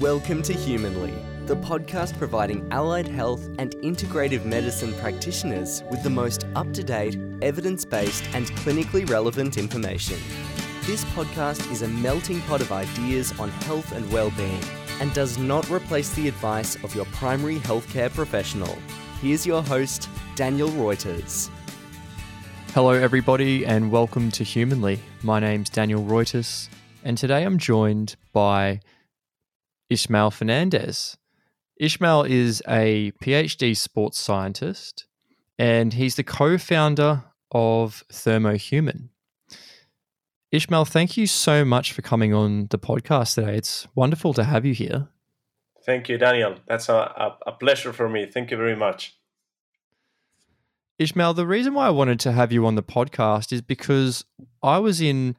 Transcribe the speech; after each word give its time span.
Welcome 0.00 0.42
to 0.42 0.52
Humanley, 0.52 1.12
the 1.46 1.56
podcast 1.56 2.16
providing 2.18 2.68
allied 2.70 3.08
health 3.08 3.48
and 3.58 3.74
integrative 3.78 4.44
medicine 4.44 4.94
practitioners 5.00 5.82
with 5.90 6.04
the 6.04 6.10
most 6.10 6.46
up 6.54 6.72
to 6.74 6.84
date, 6.84 7.18
evidence 7.42 7.84
based, 7.84 8.22
and 8.32 8.46
clinically 8.58 9.10
relevant 9.10 9.58
information. 9.58 10.16
This 10.82 11.04
podcast 11.06 11.68
is 11.72 11.82
a 11.82 11.88
melting 11.88 12.40
pot 12.42 12.60
of 12.60 12.70
ideas 12.70 13.36
on 13.40 13.48
health 13.50 13.90
and 13.90 14.08
well-being 14.12 14.62
and 15.00 15.12
does 15.14 15.36
not 15.36 15.68
replace 15.68 16.10
the 16.10 16.28
advice 16.28 16.76
of 16.84 16.94
your 16.94 17.06
primary 17.06 17.58
healthcare 17.58 18.14
professional. 18.14 18.78
Here's 19.20 19.44
your 19.44 19.64
host, 19.64 20.08
Daniel 20.36 20.68
Reuters. 20.68 21.50
Hello, 22.72 22.90
everybody, 22.90 23.66
and 23.66 23.90
welcome 23.90 24.30
to 24.30 24.44
Humanley. 24.44 25.00
My 25.24 25.40
name's 25.40 25.70
Daniel 25.70 26.04
Reuters, 26.04 26.68
and 27.02 27.18
today 27.18 27.42
I'm 27.42 27.58
joined 27.58 28.14
by 28.32 28.80
Ismael 29.90 30.30
Fernandez. 30.30 31.16
Ismael 31.80 32.24
is 32.24 32.62
a 32.68 33.12
PhD 33.22 33.76
sports 33.76 34.18
scientist, 34.18 35.06
and 35.58 35.94
he's 35.94 36.16
the 36.16 36.24
co 36.24 36.58
founder 36.58 37.24
of 37.52 38.04
ThermoHuman. 38.12 39.08
Ismael, 40.50 40.84
thank 40.84 41.16
you 41.16 41.26
so 41.26 41.64
much 41.64 41.92
for 41.92 42.02
coming 42.02 42.32
on 42.32 42.68
the 42.70 42.78
podcast 42.78 43.34
today. 43.34 43.56
It's 43.56 43.86
wonderful 43.94 44.32
to 44.34 44.44
have 44.44 44.64
you 44.64 44.74
here. 44.74 45.08
Thank 45.84 46.08
you, 46.08 46.18
Daniel. 46.18 46.56
That's 46.66 46.88
a, 46.88 46.94
a, 46.94 47.38
a 47.46 47.52
pleasure 47.52 47.92
for 47.92 48.08
me. 48.08 48.26
Thank 48.26 48.50
you 48.50 48.56
very 48.56 48.76
much. 48.76 49.18
Ismael, 50.98 51.34
the 51.34 51.46
reason 51.46 51.74
why 51.74 51.86
I 51.86 51.90
wanted 51.90 52.18
to 52.20 52.32
have 52.32 52.50
you 52.50 52.66
on 52.66 52.74
the 52.74 52.82
podcast 52.82 53.52
is 53.52 53.62
because 53.62 54.24
I 54.62 54.78
was 54.78 55.00
in 55.00 55.36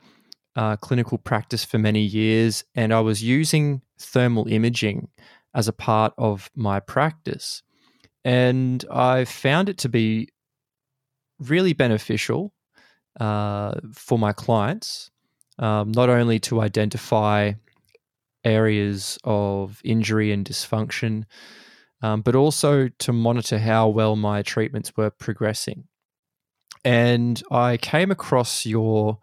uh, 0.55 0.77
clinical 0.77 1.17
practice 1.17 1.65
for 1.65 1.77
many 1.77 2.01
years 2.01 2.63
and 2.75 2.93
I 2.93 3.01
was 3.01 3.21
using 3.21 3.81
thermal 3.99 4.47
imaging 4.47 5.09
as 5.53 5.67
a 5.67 5.73
part 5.73 6.13
of 6.17 6.49
my 6.55 6.79
practice. 6.79 7.63
And 8.23 8.83
I 8.91 9.25
found 9.25 9.69
it 9.69 9.77
to 9.79 9.89
be 9.89 10.29
really 11.39 11.73
beneficial 11.73 12.53
uh, 13.19 13.75
for 13.93 14.19
my 14.19 14.33
clients, 14.33 15.09
um, 15.57 15.91
not 15.91 16.09
only 16.09 16.39
to 16.39 16.61
identify 16.61 17.53
areas 18.43 19.17
of 19.23 19.81
injury 19.83 20.31
and 20.31 20.45
dysfunction, 20.45 21.23
um, 22.01 22.21
but 22.21 22.35
also 22.35 22.87
to 22.99 23.13
monitor 23.13 23.59
how 23.59 23.89
well 23.89 24.15
my 24.15 24.41
treatments 24.41 24.95
were 24.95 25.09
progressing. 25.09 25.85
And 26.85 27.41
I 27.51 27.77
came 27.77 28.09
across 28.09 28.65
your 28.65 29.19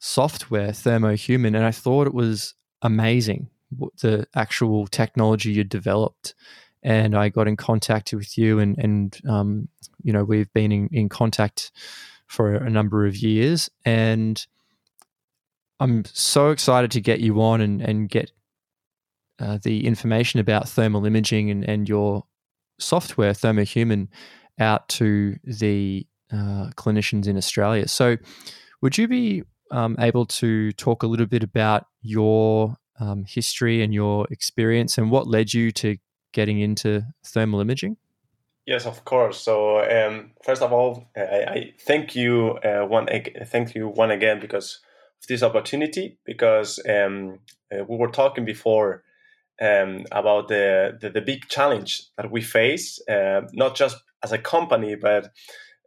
software, 0.00 0.70
ThermoHuman, 0.70 1.54
and 1.54 1.64
I 1.64 1.70
thought 1.70 2.08
it 2.08 2.14
was 2.14 2.54
amazing 2.82 3.48
the 4.00 4.26
actual 4.34 4.86
technology 4.86 5.52
you 5.52 5.64
developed. 5.64 6.34
And 6.82 7.16
I 7.16 7.30
got 7.30 7.48
in 7.48 7.56
contact 7.56 8.12
with 8.12 8.36
you, 8.36 8.58
and 8.58 8.78
and 8.78 9.18
um, 9.26 9.68
you 10.02 10.12
know 10.12 10.22
we've 10.22 10.52
been 10.52 10.70
in, 10.70 10.88
in 10.92 11.08
contact 11.08 11.72
for 12.26 12.54
a 12.54 12.68
number 12.68 13.06
of 13.06 13.16
years, 13.16 13.70
and 13.86 14.44
I'm 15.80 16.04
so 16.04 16.50
excited 16.50 16.90
to 16.90 17.00
get 17.00 17.20
you 17.20 17.40
on 17.40 17.62
and 17.62 17.80
and 17.80 18.08
get 18.08 18.32
uh, 19.38 19.58
the 19.62 19.86
information 19.86 20.40
about 20.40 20.68
thermal 20.68 21.06
imaging 21.06 21.50
and, 21.50 21.64
and 21.64 21.88
your 21.88 22.24
software, 22.78 23.32
ThermoHuman, 23.32 24.08
out 24.58 24.88
to 24.88 25.36
the 25.42 26.06
uh, 26.32 26.70
clinicians 26.76 27.26
in 27.26 27.36
Australia. 27.36 27.88
So, 27.88 28.16
would 28.80 28.96
you 28.98 29.08
be 29.08 29.42
um, 29.70 29.96
able 29.98 30.26
to 30.26 30.72
talk 30.72 31.02
a 31.02 31.06
little 31.06 31.26
bit 31.26 31.42
about 31.42 31.86
your 32.02 32.76
um, 33.00 33.24
history 33.26 33.82
and 33.82 33.92
your 33.92 34.26
experience 34.30 34.98
and 34.98 35.10
what 35.10 35.26
led 35.26 35.52
you 35.52 35.70
to 35.72 35.96
getting 36.32 36.60
into 36.60 37.02
thermal 37.24 37.60
imaging? 37.60 37.96
Yes, 38.66 38.86
of 38.86 39.04
course. 39.04 39.40
So 39.40 39.80
um, 39.80 40.30
first 40.42 40.62
of 40.62 40.72
all, 40.72 41.08
I, 41.16 41.20
I 41.20 41.72
thank 41.80 42.16
you 42.16 42.58
uh, 42.64 42.86
one 42.86 43.08
thank 43.46 43.74
you 43.74 43.88
one 43.88 44.10
again 44.10 44.40
because 44.40 44.80
of 45.22 45.26
this 45.28 45.42
opportunity 45.42 46.18
because 46.24 46.80
um, 46.88 47.40
uh, 47.72 47.84
we 47.84 47.96
were 47.96 48.10
talking 48.10 48.44
before 48.44 49.02
um, 49.60 50.04
about 50.10 50.48
the, 50.48 50.98
the, 51.00 51.10
the 51.10 51.20
big 51.20 51.48
challenge 51.48 52.04
that 52.16 52.30
we 52.30 52.40
face, 52.40 53.00
uh, 53.08 53.42
not 53.52 53.76
just 53.76 53.98
as 54.22 54.32
a 54.32 54.38
company, 54.38 54.94
but 54.94 55.30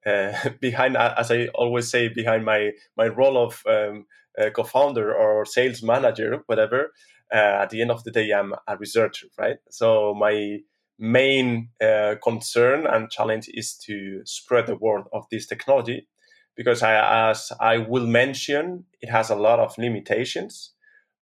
behind, 0.62 0.98
as 0.98 1.32
I 1.32 1.48
always 1.56 1.90
say, 1.90 2.08
behind 2.08 2.46
my 2.46 2.72
my 2.96 3.08
role 3.08 3.38
of 3.38 3.64
um, 3.68 4.06
co-founder 4.54 5.14
or 5.14 5.46
sales 5.46 5.84
manager, 5.84 6.44
whatever. 6.46 6.92
Uh, 7.34 7.60
at 7.62 7.72
the 7.72 7.82
end 7.82 7.92
of 7.92 8.04
the 8.06 8.12
day, 8.12 8.32
I'm 8.32 8.54
a 8.68 8.78
researcher, 8.78 9.28
right? 9.38 9.58
So 9.70 10.14
my 10.14 10.60
main 10.98 11.70
uh, 11.82 12.16
concern 12.24 12.88
and 12.88 13.10
challenge 13.10 13.50
is 13.54 13.76
to 13.86 14.22
spread 14.26 14.68
the 14.68 14.76
word 14.76 15.04
of 15.14 15.26
this 15.30 15.46
technology 15.46 16.08
because 16.56 16.82
I, 16.82 17.30
as 17.32 17.52
I 17.60 17.78
will 17.78 18.08
mention, 18.08 18.86
it 19.02 19.10
has 19.10 19.30
a 19.30 19.36
lot 19.36 19.60
of 19.60 19.78
limitations, 19.78 20.74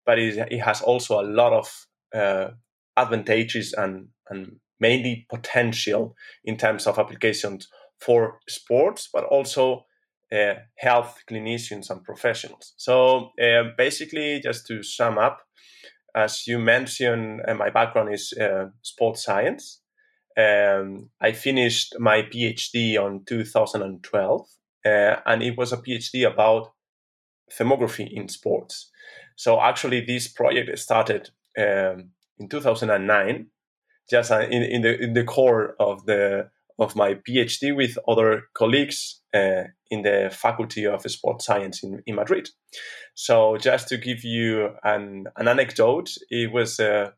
but 0.05 0.17
it, 0.17 0.37
it 0.51 0.59
has 0.59 0.81
also 0.81 1.19
a 1.19 1.25
lot 1.25 1.53
of 1.53 1.87
uh, 2.13 2.51
advantages 2.95 3.73
and, 3.73 4.09
and 4.29 4.57
mainly 4.79 5.25
potential 5.29 6.15
in 6.45 6.55
terms 6.55 6.87
of 6.87 6.97
applications 6.99 7.67
for 7.99 8.39
sports, 8.47 9.09
but 9.11 9.23
also 9.25 9.85
uh, 10.31 10.55
health 10.77 11.23
clinicians 11.29 11.89
and 11.89 12.03
professionals. 12.03 12.73
So 12.77 13.31
uh, 13.41 13.71
basically, 13.77 14.41
just 14.41 14.67
to 14.67 14.83
sum 14.83 15.17
up, 15.17 15.41
as 16.15 16.47
you 16.47 16.59
mentioned, 16.59 17.41
uh, 17.47 17.53
my 17.53 17.69
background 17.69 18.13
is 18.13 18.33
uh, 18.39 18.67
sports 18.81 19.23
science. 19.23 19.81
Um, 20.37 21.09
I 21.21 21.31
finished 21.31 21.95
my 21.99 22.21
PhD 22.23 22.97
on 22.97 23.23
2012, 23.25 24.47
uh, 24.85 24.89
and 25.25 25.43
it 25.43 25.57
was 25.57 25.71
a 25.73 25.77
PhD 25.77 26.25
about 26.25 26.71
thermography 27.51 28.09
in 28.11 28.27
sports. 28.27 28.91
So 29.35 29.61
actually, 29.61 30.01
this 30.01 30.27
project 30.27 30.77
started 30.79 31.29
um, 31.57 32.11
in 32.39 32.49
2009, 32.49 33.47
just 34.09 34.31
uh, 34.31 34.39
in, 34.39 34.63
in 34.63 34.81
the 34.81 35.01
in 35.01 35.13
the 35.13 35.23
core 35.23 35.75
of 35.79 36.05
the 36.05 36.49
of 36.77 36.95
my 36.95 37.15
PhD 37.15 37.75
with 37.75 37.97
other 38.07 38.43
colleagues 38.53 39.21
uh, 39.33 39.63
in 39.89 40.01
the 40.01 40.29
Faculty 40.31 40.85
of 40.85 41.03
Sports 41.03 41.45
Science 41.45 41.83
in, 41.83 42.01
in 42.05 42.15
Madrid. 42.15 42.49
So, 43.13 43.57
just 43.57 43.87
to 43.89 43.97
give 43.97 44.23
you 44.23 44.71
an, 44.83 45.27
an 45.37 45.47
anecdote, 45.47 46.09
it 46.29 46.51
was 46.51 46.79
uh, 46.79 47.11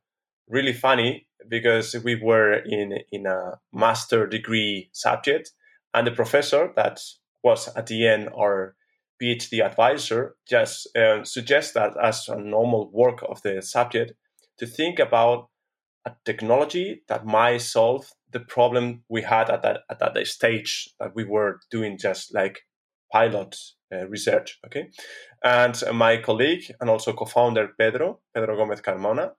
really 0.48 0.74
funny 0.74 1.28
because 1.50 1.96
we 2.04 2.16
were 2.16 2.54
in, 2.54 3.00
in 3.12 3.26
a 3.26 3.60
master 3.74 4.28
degree 4.28 4.90
subject, 4.94 5.52
and 5.94 6.06
the 6.06 6.12
professor 6.12 6.72
that 6.76 7.00
was 7.44 7.68
at 7.76 7.88
the 7.88 8.08
end 8.08 8.30
our 8.38 8.76
PhD 9.22 9.66
advisor 9.66 10.36
just 10.48 10.96
uh, 10.96 11.24
suggests 11.24 11.74
that 11.74 11.94
as 12.02 12.28
a 12.28 12.38
normal 12.38 12.92
work 12.92 13.24
of 13.28 13.42
the 13.42 13.62
subject 13.62 14.14
to 14.60 14.68
think 14.68 15.00
about 15.00 15.50
a 16.06 16.12
technology 16.26 17.04
that 17.08 17.26
might 17.26 17.62
solve 17.62 18.12
the 18.32 18.40
problem 18.40 19.04
we 19.10 19.22
had 19.22 19.50
at 19.50 19.62
that 19.62 19.82
at 19.90 20.00
that 20.00 20.28
stage 20.28 20.90
that 21.00 21.16
we 21.16 21.24
were 21.24 21.60
doing 21.72 21.98
just 21.98 22.34
like 22.34 22.62
pilot 23.12 23.56
uh, 23.94 24.08
research 24.08 24.60
okay? 24.66 24.90
And 25.44 25.82
my 25.94 26.18
colleague 26.18 26.64
and 26.80 26.90
also 26.90 27.14
co-founder 27.14 27.70
pedro 27.80 28.20
pedro 28.34 28.56
gomez 28.56 28.82
carmona 28.82 29.32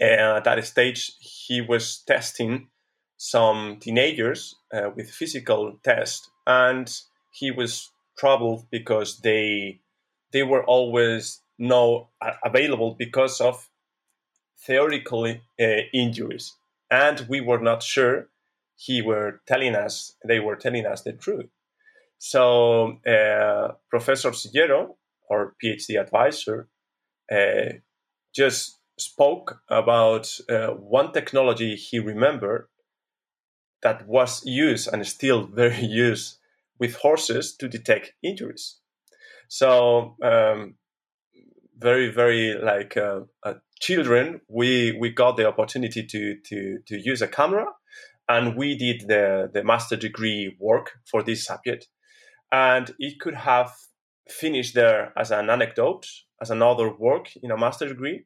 uh, 0.00 0.36
at 0.36 0.44
that 0.44 0.64
stage 0.64 1.12
he 1.18 1.60
was 1.60 2.02
testing 2.06 2.68
some 3.16 3.78
teenagers 3.80 4.54
uh, 4.72 4.90
with 4.94 5.10
physical 5.10 5.78
test 5.82 6.30
and 6.46 7.00
he 7.32 7.50
was 7.50 7.90
troubled 8.18 8.66
because 8.70 9.20
they 9.20 9.80
they 10.32 10.42
were 10.42 10.64
always 10.64 11.40
no 11.58 12.08
available 12.44 12.96
because 12.98 13.40
of 13.40 13.68
theoretical 14.66 15.24
uh, 15.26 15.80
injuries 15.92 16.56
and 16.94 17.26
we 17.28 17.40
were 17.40 17.62
not 17.70 17.82
sure 17.82 18.28
he 18.76 19.02
were 19.02 19.40
telling 19.46 19.74
us 19.74 20.16
they 20.26 20.40
were 20.40 20.56
telling 20.56 20.86
us 20.86 21.02
the 21.02 21.12
truth. 21.12 21.50
So 22.18 22.98
uh, 23.16 23.72
professor 23.90 24.30
Sillero, 24.30 24.96
our 25.30 25.54
phd 25.60 26.00
advisor 26.00 26.68
uh, 27.38 27.70
just 28.34 28.78
spoke 28.98 29.60
about 29.68 30.24
uh, 30.48 30.68
one 30.68 31.12
technology 31.12 31.74
he 31.74 31.98
remembered 31.98 32.68
that 33.82 34.06
was 34.06 34.42
used 34.44 34.88
and 34.92 35.06
still 35.06 35.46
very 35.62 35.84
used 35.84 36.38
with 36.78 36.96
horses 36.96 37.56
to 37.56 37.68
detect 37.68 38.12
injuries. 38.22 38.78
So 39.48 40.16
um, 40.22 40.76
very 41.78 42.10
very 42.10 42.54
like 42.54 42.96
uh, 42.96 43.20
uh, 43.42 43.54
children 43.80 44.40
we 44.48 44.96
we 45.00 45.10
got 45.10 45.36
the 45.36 45.46
opportunity 45.46 46.06
to 46.06 46.36
to 46.44 46.78
to 46.86 46.96
use 46.96 47.20
a 47.22 47.28
camera 47.28 47.66
and 48.28 48.56
we 48.56 48.76
did 48.76 49.08
the 49.08 49.50
the 49.52 49.62
master 49.62 49.96
degree 49.96 50.56
work 50.60 50.92
for 51.04 51.22
this 51.22 51.44
subject 51.44 51.88
and 52.52 52.94
it 52.98 53.18
could 53.18 53.34
have 53.34 53.72
finished 54.28 54.74
there 54.74 55.12
as 55.16 55.30
an 55.30 55.50
anecdote, 55.50 56.06
as 56.40 56.50
another 56.50 56.92
work 56.94 57.30
in 57.42 57.50
a 57.50 57.56
master 57.56 57.88
degree. 57.88 58.24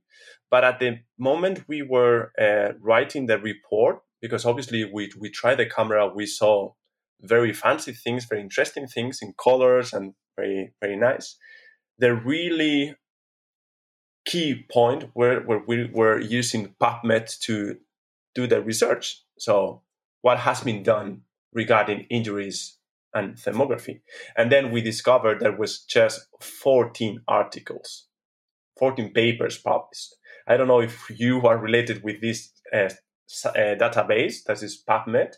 But 0.50 0.64
at 0.64 0.78
the 0.78 0.98
moment 1.18 1.64
we 1.68 1.82
were 1.82 2.32
uh, 2.40 2.72
writing 2.80 3.26
the 3.26 3.38
report, 3.38 4.00
because 4.20 4.44
obviously 4.44 4.84
we, 4.84 5.10
we 5.18 5.30
tried 5.30 5.56
the 5.56 5.66
camera, 5.66 6.08
we 6.08 6.26
saw 6.26 6.72
very 7.22 7.52
fancy 7.52 7.92
things, 7.92 8.26
very 8.26 8.40
interesting 8.40 8.86
things 8.86 9.18
in 9.22 9.34
colors 9.42 9.92
and 9.92 10.14
very, 10.36 10.72
very 10.80 10.96
nice. 10.96 11.36
The 11.98 12.14
really 12.14 12.94
key 14.28 14.66
point 14.70 15.10
where, 15.14 15.40
where 15.40 15.62
we 15.66 15.90
were 15.92 16.20
using 16.20 16.74
PubMed 16.80 17.38
to 17.40 17.78
do 18.34 18.46
the 18.46 18.60
research. 18.62 19.22
So 19.38 19.82
what 20.20 20.38
has 20.38 20.60
been 20.60 20.82
done 20.82 21.22
regarding 21.52 22.06
injuries 22.10 22.78
and 23.14 23.36
thermography. 23.36 24.00
And 24.36 24.52
then 24.52 24.70
we 24.70 24.80
discovered 24.82 25.40
there 25.40 25.56
was 25.56 25.80
just 25.80 26.26
14 26.40 27.22
articles, 27.26 28.06
14 28.78 29.12
papers 29.12 29.58
published. 29.58 30.14
I 30.46 30.56
don't 30.56 30.68
know 30.68 30.80
if 30.80 31.10
you 31.14 31.46
are 31.46 31.58
related 31.58 32.02
with 32.02 32.20
this 32.20 32.52
uh, 32.72 32.90
uh, 33.44 33.76
database, 33.76 34.44
that 34.44 34.62
is 34.62 34.82
PubMed, 34.88 35.32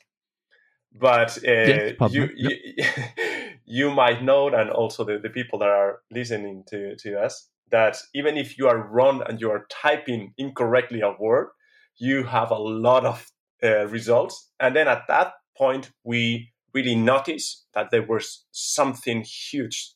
but 0.92 1.38
uh, 1.38 1.50
yes, 1.50 1.92
PubMed. 1.92 2.12
you, 2.12 2.28
you, 2.36 2.84
you, 3.64 3.90
might 3.90 4.22
know, 4.22 4.48
and 4.48 4.70
also 4.70 5.04
the, 5.04 5.18
the 5.18 5.30
people 5.30 5.58
that 5.60 5.68
are 5.68 6.00
listening 6.10 6.64
to, 6.68 6.96
to 6.96 7.20
us, 7.20 7.48
that 7.70 7.96
even 8.14 8.36
if 8.36 8.58
you 8.58 8.68
are 8.68 8.88
wrong 8.88 9.22
and 9.28 9.40
you 9.40 9.50
are 9.50 9.66
typing 9.70 10.34
incorrectly 10.36 11.00
a 11.00 11.14
word, 11.18 11.48
you 11.96 12.24
have 12.24 12.50
a 12.50 12.58
lot 12.58 13.04
of 13.04 13.26
uh, 13.62 13.86
results. 13.88 14.50
And 14.58 14.74
then 14.74 14.88
at 14.88 15.06
that 15.08 15.32
point, 15.56 15.90
we 16.04 16.52
really 16.72 16.94
noticed 16.94 17.66
that 17.74 17.90
there 17.90 18.06
was 18.06 18.44
something 18.50 19.22
huge 19.22 19.92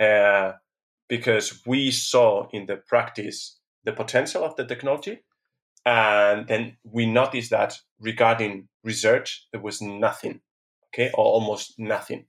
uh, 0.00 0.52
because 1.08 1.62
we 1.66 1.90
saw 1.90 2.48
in 2.52 2.66
the 2.66 2.76
practice 2.76 3.60
the 3.84 3.92
potential 3.92 4.42
of 4.42 4.56
the 4.56 4.64
technology. 4.64 5.20
And 5.86 6.48
then 6.48 6.78
we 6.82 7.06
noticed 7.06 7.50
that 7.50 7.78
regarding 8.00 8.68
research, 8.82 9.46
there 9.52 9.60
was 9.60 9.82
nothing, 9.82 10.40
okay, 10.94 11.10
or 11.14 11.24
almost 11.24 11.74
nothing. 11.78 12.26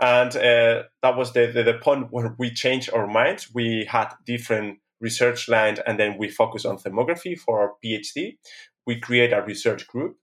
And 0.00 0.34
uh, 0.36 0.84
that 1.02 1.16
was 1.16 1.32
the, 1.32 1.46
the, 1.52 1.62
the 1.64 1.74
point 1.74 2.08
where 2.10 2.34
we 2.38 2.50
changed 2.50 2.90
our 2.94 3.06
minds. 3.06 3.50
We 3.52 3.86
had 3.90 4.14
different 4.24 4.78
research 5.00 5.48
lines, 5.48 5.80
and 5.86 5.98
then 5.98 6.16
we 6.18 6.28
focused 6.30 6.64
on 6.64 6.78
thermography 6.78 7.38
for 7.38 7.60
our 7.60 7.72
PhD. 7.84 8.38
We 8.86 9.00
create 9.00 9.32
a 9.32 9.42
research 9.42 9.86
group 9.86 10.16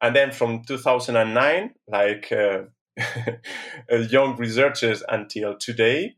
and 0.00 0.14
then 0.14 0.30
from 0.30 0.62
2009, 0.64 1.74
like 1.88 2.32
uh, 2.32 3.96
young 4.10 4.36
researchers 4.36 5.02
until 5.08 5.56
today, 5.58 6.14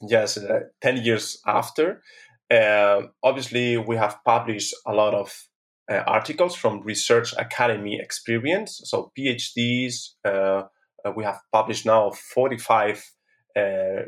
yes, 0.00 0.36
uh, 0.38 0.60
10 0.80 0.98
years 0.98 1.40
after, 1.46 2.02
uh, 2.50 3.02
obviously 3.22 3.76
we 3.76 3.96
have 3.96 4.18
published 4.24 4.74
a 4.86 4.92
lot 4.92 5.14
of 5.14 5.48
uh, 5.90 6.02
articles 6.06 6.54
from 6.54 6.82
research 6.82 7.34
academy 7.36 7.98
experience. 8.00 8.80
So 8.84 9.12
PhDs, 9.18 10.10
uh, 10.24 10.64
uh, 11.04 11.12
we 11.14 11.24
have 11.24 11.40
published 11.52 11.86
now 11.86 12.10
45 12.10 13.10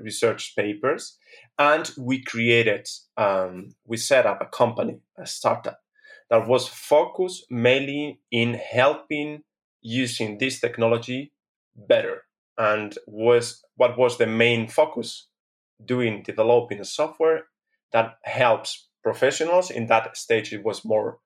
research 0.02 0.54
papers. 0.56 1.16
And 1.58 1.90
we 1.96 2.22
created, 2.22 2.88
um, 3.16 3.74
we 3.86 3.96
set 3.96 4.26
up 4.26 4.40
a 4.40 4.46
company, 4.46 5.00
a 5.16 5.26
startup 5.26 5.78
that 6.30 6.48
was 6.48 6.66
focused 6.66 7.44
mainly 7.50 8.20
in 8.30 8.54
helping 8.54 9.42
using 9.82 10.38
this 10.38 10.60
technology 10.60 11.32
better 11.76 12.22
and 12.58 12.98
was 13.06 13.62
what 13.76 13.96
was 13.98 14.18
the 14.18 14.26
main 14.26 14.66
focus 14.66 15.28
doing 15.84 16.22
developing 16.22 16.80
a 16.80 16.84
software 16.84 17.44
that 17.92 18.16
helps 18.24 18.88
professionals 19.04 19.70
in 19.70 19.86
that 19.86 20.16
stage 20.16 20.52
it 20.52 20.64
was 20.64 20.84
more 20.84 21.18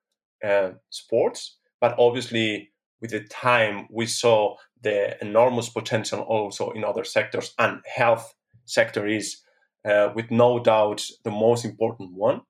uh, 0.44 0.70
sports 0.90 1.58
but 1.80 1.94
obviously 1.98 2.70
with 3.00 3.10
the 3.10 3.24
time 3.24 3.86
we 3.90 4.06
saw 4.06 4.54
the 4.82 5.16
enormous 5.22 5.68
potential 5.68 6.20
also 6.20 6.70
in 6.70 6.84
other 6.84 7.04
sectors 7.04 7.54
and 7.58 7.80
health 7.86 8.34
sector 8.64 9.06
is 9.06 9.38
uh, 9.84 10.08
with 10.14 10.30
no 10.30 10.58
doubt 10.58 11.04
the 11.24 11.30
most 11.30 11.64
important 11.64 12.12
one 12.12 12.42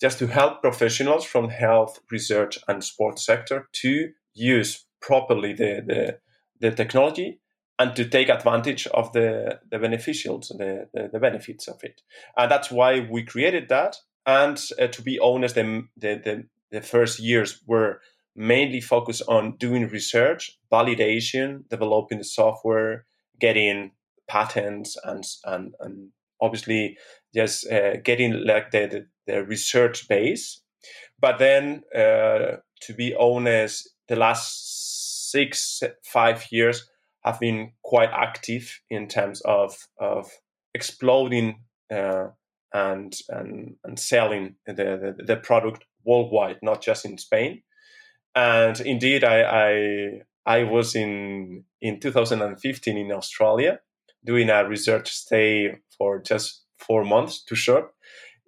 just 0.00 0.18
to 0.18 0.26
help 0.26 0.62
professionals 0.62 1.24
from 1.24 1.48
health, 1.48 2.00
research, 2.10 2.58
and 2.68 2.84
sports 2.84 3.24
sector 3.24 3.68
to 3.72 4.10
use 4.34 4.86
properly 5.00 5.52
the, 5.52 5.82
the, 5.86 6.18
the 6.60 6.74
technology 6.74 7.40
and 7.78 7.94
to 7.96 8.04
take 8.04 8.28
advantage 8.28 8.86
of 8.88 9.12
the, 9.12 9.60
the 9.70 9.78
beneficials, 9.78 10.48
the, 10.48 10.88
the, 10.92 11.08
the, 11.12 11.18
benefits 11.18 11.68
of 11.68 11.82
it. 11.84 12.02
And 12.36 12.50
that's 12.50 12.70
why 12.70 13.06
we 13.08 13.22
created 13.22 13.68
that. 13.68 13.96
And 14.26 14.60
uh, 14.80 14.88
to 14.88 15.02
be 15.02 15.18
honest, 15.18 15.54
the, 15.54 15.84
the, 15.96 16.20
the, 16.24 16.44
first 16.80 17.20
years 17.20 17.60
were 17.66 18.00
mainly 18.36 18.80
focused 18.80 19.22
on 19.28 19.56
doing 19.56 19.88
research, 19.88 20.58
validation, 20.72 21.68
developing 21.68 22.18
the 22.18 22.24
software, 22.24 23.04
getting 23.40 23.90
patents, 24.28 24.96
and, 25.04 25.24
and, 25.44 25.74
and 25.80 26.10
obviously 26.40 26.96
just 27.34 27.70
uh, 27.70 27.96
getting 28.04 28.44
like 28.44 28.70
the, 28.70 28.86
the, 28.86 29.32
the, 29.32 29.44
research 29.44 30.08
base. 30.08 30.60
But 31.18 31.38
then, 31.38 31.82
uh, 31.94 32.58
to 32.82 32.94
be 32.96 33.14
honest, 33.18 33.90
the 34.06 34.16
last 34.16 35.30
six, 35.30 35.82
five 36.04 36.46
years 36.50 36.88
have 37.24 37.40
been 37.40 37.72
quite 37.82 38.10
active 38.12 38.80
in 38.88 39.08
terms 39.08 39.40
of, 39.42 39.76
of 39.98 40.30
exploding 40.74 41.62
uh, 41.92 42.28
and, 42.72 43.14
and, 43.28 43.76
and 43.84 43.98
selling 43.98 44.56
the, 44.66 44.74
the, 44.74 45.24
the, 45.24 45.36
product 45.36 45.84
worldwide, 46.04 46.58
not 46.62 46.82
just 46.82 47.04
in 47.04 47.18
Spain. 47.18 47.62
And 48.34 48.80
indeed, 48.80 49.24
I, 49.24 49.42
I, 49.42 50.58
I 50.60 50.64
was 50.64 50.94
in, 50.94 51.64
in 51.80 52.00
2015 52.00 52.96
in 52.96 53.12
Australia 53.12 53.80
doing 54.24 54.50
a 54.50 54.68
research 54.68 55.10
stay 55.10 55.76
for 55.96 56.20
just 56.20 56.64
four 56.78 57.04
months, 57.04 57.42
too 57.42 57.54
short, 57.54 57.92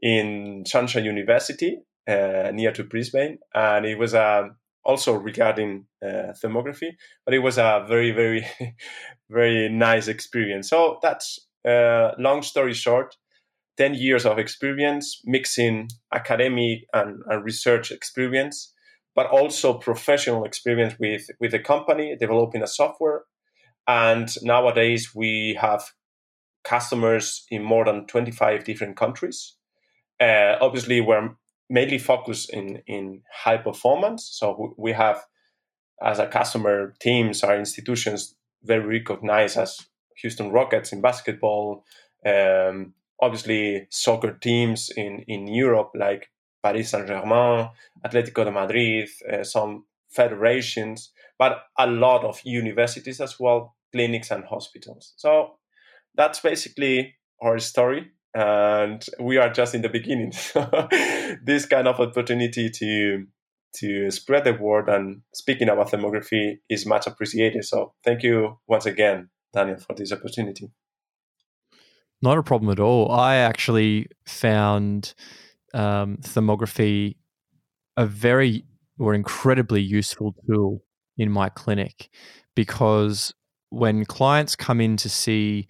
in 0.02 0.64
Sunshine 0.66 1.04
University 1.04 1.78
uh, 2.08 2.50
near 2.52 2.72
to 2.72 2.84
Brisbane, 2.84 3.38
and 3.54 3.86
it 3.86 3.98
was 3.98 4.14
uh, 4.14 4.48
also 4.84 5.14
regarding 5.14 5.86
uh, 6.02 6.32
thermography, 6.42 6.92
but 7.24 7.34
it 7.34 7.40
was 7.40 7.58
a 7.58 7.84
very, 7.88 8.10
very, 8.10 8.46
very 9.30 9.68
nice 9.68 10.08
experience. 10.08 10.68
So 10.68 10.98
that's 11.02 11.38
uh, 11.66 12.12
long 12.18 12.42
story 12.42 12.74
short. 12.74 13.16
10 13.76 13.94
years 13.94 14.26
of 14.26 14.38
experience 14.38 15.20
mixing 15.24 15.88
academic 16.12 16.80
and, 16.92 17.22
and 17.26 17.44
research 17.44 17.90
experience 17.90 18.72
but 19.16 19.26
also 19.26 19.74
professional 19.74 20.44
experience 20.44 20.94
with 20.98 21.26
with 21.40 21.50
the 21.52 21.58
company 21.58 22.16
developing 22.18 22.62
a 22.62 22.66
software 22.66 23.22
and 23.86 24.28
nowadays 24.42 25.14
we 25.14 25.58
have 25.60 25.82
customers 26.64 27.44
in 27.50 27.62
more 27.62 27.84
than 27.84 28.06
25 28.06 28.64
different 28.64 28.96
countries. 28.96 29.56
Uh, 30.20 30.56
obviously, 30.60 31.00
we're 31.00 31.30
mainly 31.68 31.98
focused 31.98 32.50
in, 32.50 32.82
in 32.86 33.22
high 33.32 33.56
performance. 33.56 34.28
So 34.32 34.74
we 34.76 34.92
have, 34.92 35.24
as 36.02 36.18
a 36.18 36.26
customer, 36.26 36.94
teams 37.00 37.42
or 37.42 37.56
institutions 37.56 38.34
very 38.62 38.84
recognized 38.98 39.56
as 39.56 39.78
Houston 40.20 40.50
Rockets 40.50 40.92
in 40.92 41.00
basketball. 41.00 41.84
Um, 42.26 42.92
obviously, 43.20 43.86
soccer 43.90 44.32
teams 44.32 44.90
in, 44.96 45.24
in 45.28 45.46
Europe 45.46 45.92
like 45.94 46.28
Paris 46.62 46.90
Saint 46.90 47.06
Germain, 47.06 47.70
Atletico 48.04 48.44
de 48.44 48.50
Madrid, 48.50 49.08
uh, 49.30 49.44
some 49.44 49.84
federations, 50.10 51.12
but 51.38 51.62
a 51.78 51.86
lot 51.86 52.24
of 52.24 52.40
universities 52.44 53.20
as 53.20 53.38
well, 53.40 53.76
clinics 53.92 54.30
and 54.30 54.44
hospitals. 54.44 55.14
So 55.16 55.56
that's 56.14 56.40
basically 56.40 57.14
our 57.42 57.58
story 57.58 58.10
and 58.34 59.04
we 59.18 59.38
are 59.38 59.50
just 59.50 59.74
in 59.74 59.82
the 59.82 59.88
beginning. 59.88 60.32
This 61.44 61.64
kind 61.66 61.88
of 61.88 62.00
opportunity 62.00 62.70
to 62.70 63.26
to 63.76 64.10
spread 64.10 64.44
the 64.44 64.52
word 64.52 64.88
and 64.88 65.22
speaking 65.32 65.68
about 65.68 65.92
thermography 65.92 66.58
is 66.68 66.86
much 66.86 67.06
appreciated. 67.06 67.64
So 67.64 67.94
thank 68.04 68.24
you 68.24 68.58
once 68.66 68.84
again 68.84 69.30
daniel 69.52 69.78
for 69.78 69.94
this 69.94 70.12
opportunity 70.12 70.70
not 72.22 72.38
a 72.38 72.42
problem 72.42 72.70
at 72.70 72.80
all 72.80 73.10
i 73.10 73.36
actually 73.36 74.06
found 74.26 75.14
um, 75.72 76.16
thermography 76.22 77.16
a 77.96 78.06
very 78.06 78.64
or 78.98 79.14
incredibly 79.14 79.80
useful 79.80 80.34
tool 80.46 80.82
in 81.16 81.30
my 81.30 81.48
clinic 81.48 82.10
because 82.54 83.32
when 83.70 84.04
clients 84.04 84.56
come 84.56 84.80
in 84.80 84.96
to 84.98 85.08
see 85.08 85.68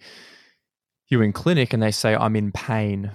you 1.09 1.21
in 1.21 1.33
clinic 1.33 1.73
and 1.73 1.81
they 1.81 1.91
say, 1.91 2.15
I'm 2.15 2.35
in 2.35 2.51
pain, 2.51 3.11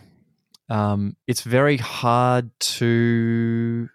um, 0.69 1.17
it's 1.27 1.43
very 1.43 1.77
hard 1.77 2.51
to 2.61 3.89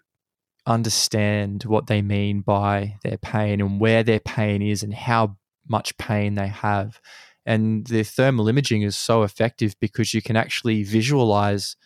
understand 0.66 1.64
what 1.64 1.86
they 1.86 2.02
mean 2.02 2.40
by 2.40 2.96
their 3.02 3.18
pain 3.18 3.60
and 3.60 3.80
where 3.80 4.02
their 4.02 4.20
pain 4.20 4.62
is 4.62 4.82
and 4.82 4.94
how 4.94 5.36
much 5.68 5.96
pain 5.98 6.34
they 6.34 6.48
have. 6.48 7.00
And 7.44 7.86
the 7.86 8.04
thermal 8.04 8.48
imaging 8.48 8.82
is 8.82 8.96
so 8.96 9.22
effective 9.22 9.74
because 9.80 10.14
you 10.14 10.22
can 10.22 10.36
actually 10.36 10.82
visualize 10.84 11.76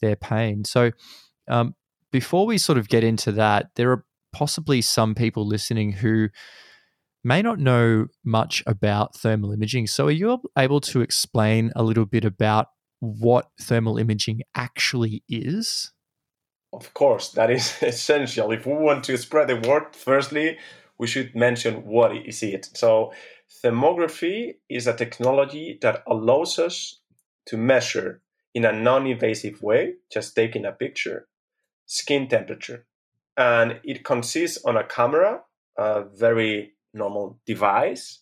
their 0.00 0.16
pain. 0.16 0.64
So, 0.64 0.92
um, 1.48 1.74
before 2.12 2.46
we 2.46 2.58
sort 2.58 2.78
of 2.78 2.88
get 2.88 3.04
into 3.04 3.32
that, 3.32 3.70
there 3.76 3.90
are 3.90 4.04
possibly 4.32 4.80
some 4.80 5.14
people 5.14 5.46
listening 5.46 5.92
who 5.92 6.28
may 7.22 7.42
not 7.42 7.58
know 7.58 8.06
much 8.24 8.62
about 8.66 9.16
thermal 9.16 9.52
imaging. 9.52 9.86
So, 9.86 10.06
are 10.06 10.12
you 10.12 10.40
able 10.56 10.80
to 10.82 11.00
explain 11.00 11.72
a 11.76 11.82
little 11.82 12.06
bit 12.06 12.24
about 12.24 12.68
what 13.00 13.48
thermal 13.60 13.98
imaging 13.98 14.42
actually 14.54 15.22
is? 15.28 15.92
Of 16.72 16.94
course, 16.94 17.30
that 17.32 17.50
is 17.50 17.76
essential. 17.82 18.52
If 18.52 18.66
we 18.66 18.74
want 18.74 19.04
to 19.04 19.18
spread 19.18 19.48
the 19.48 19.68
word, 19.68 19.94
firstly, 19.94 20.58
we 20.98 21.06
should 21.06 21.34
mention 21.34 21.84
what 21.84 22.16
is 22.16 22.42
it. 22.42 22.70
So, 22.74 23.12
thermography 23.50 24.54
is 24.68 24.86
a 24.86 24.94
technology 24.94 25.78
that 25.82 26.02
allows 26.06 26.58
us 26.58 27.00
to 27.46 27.56
measure 27.56 28.22
in 28.54 28.64
a 28.64 28.72
non 28.72 29.06
invasive 29.06 29.62
way, 29.62 29.94
just 30.12 30.34
taking 30.34 30.64
a 30.64 30.72
picture, 30.72 31.28
skin 31.86 32.28
temperature. 32.28 32.86
And 33.36 33.80
it 33.84 34.04
consists 34.04 34.64
on 34.64 34.76
a 34.76 34.84
camera, 34.84 35.42
a 35.76 36.04
very 36.04 36.72
normal 36.92 37.38
device 37.46 38.20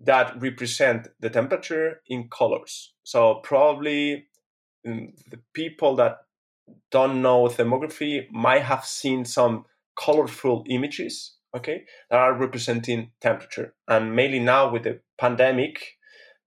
that 0.00 0.40
represent 0.40 1.08
the 1.20 1.30
temperature 1.30 2.00
in 2.08 2.28
colors. 2.28 2.92
So 3.04 3.40
probably 3.42 4.26
mm, 4.86 5.12
the 5.30 5.40
people 5.52 5.96
that 5.96 6.18
don't 6.90 7.22
know 7.22 7.44
thermography 7.48 8.30
might 8.30 8.62
have 8.62 8.84
seen 8.84 9.24
some 9.24 9.64
colorful 9.98 10.64
images, 10.68 11.36
okay, 11.54 11.84
that 12.10 12.18
are 12.18 12.34
representing 12.34 13.10
temperature. 13.20 13.74
And 13.88 14.14
mainly 14.14 14.38
now 14.38 14.70
with 14.70 14.84
the 14.84 15.00
pandemic, 15.18 15.98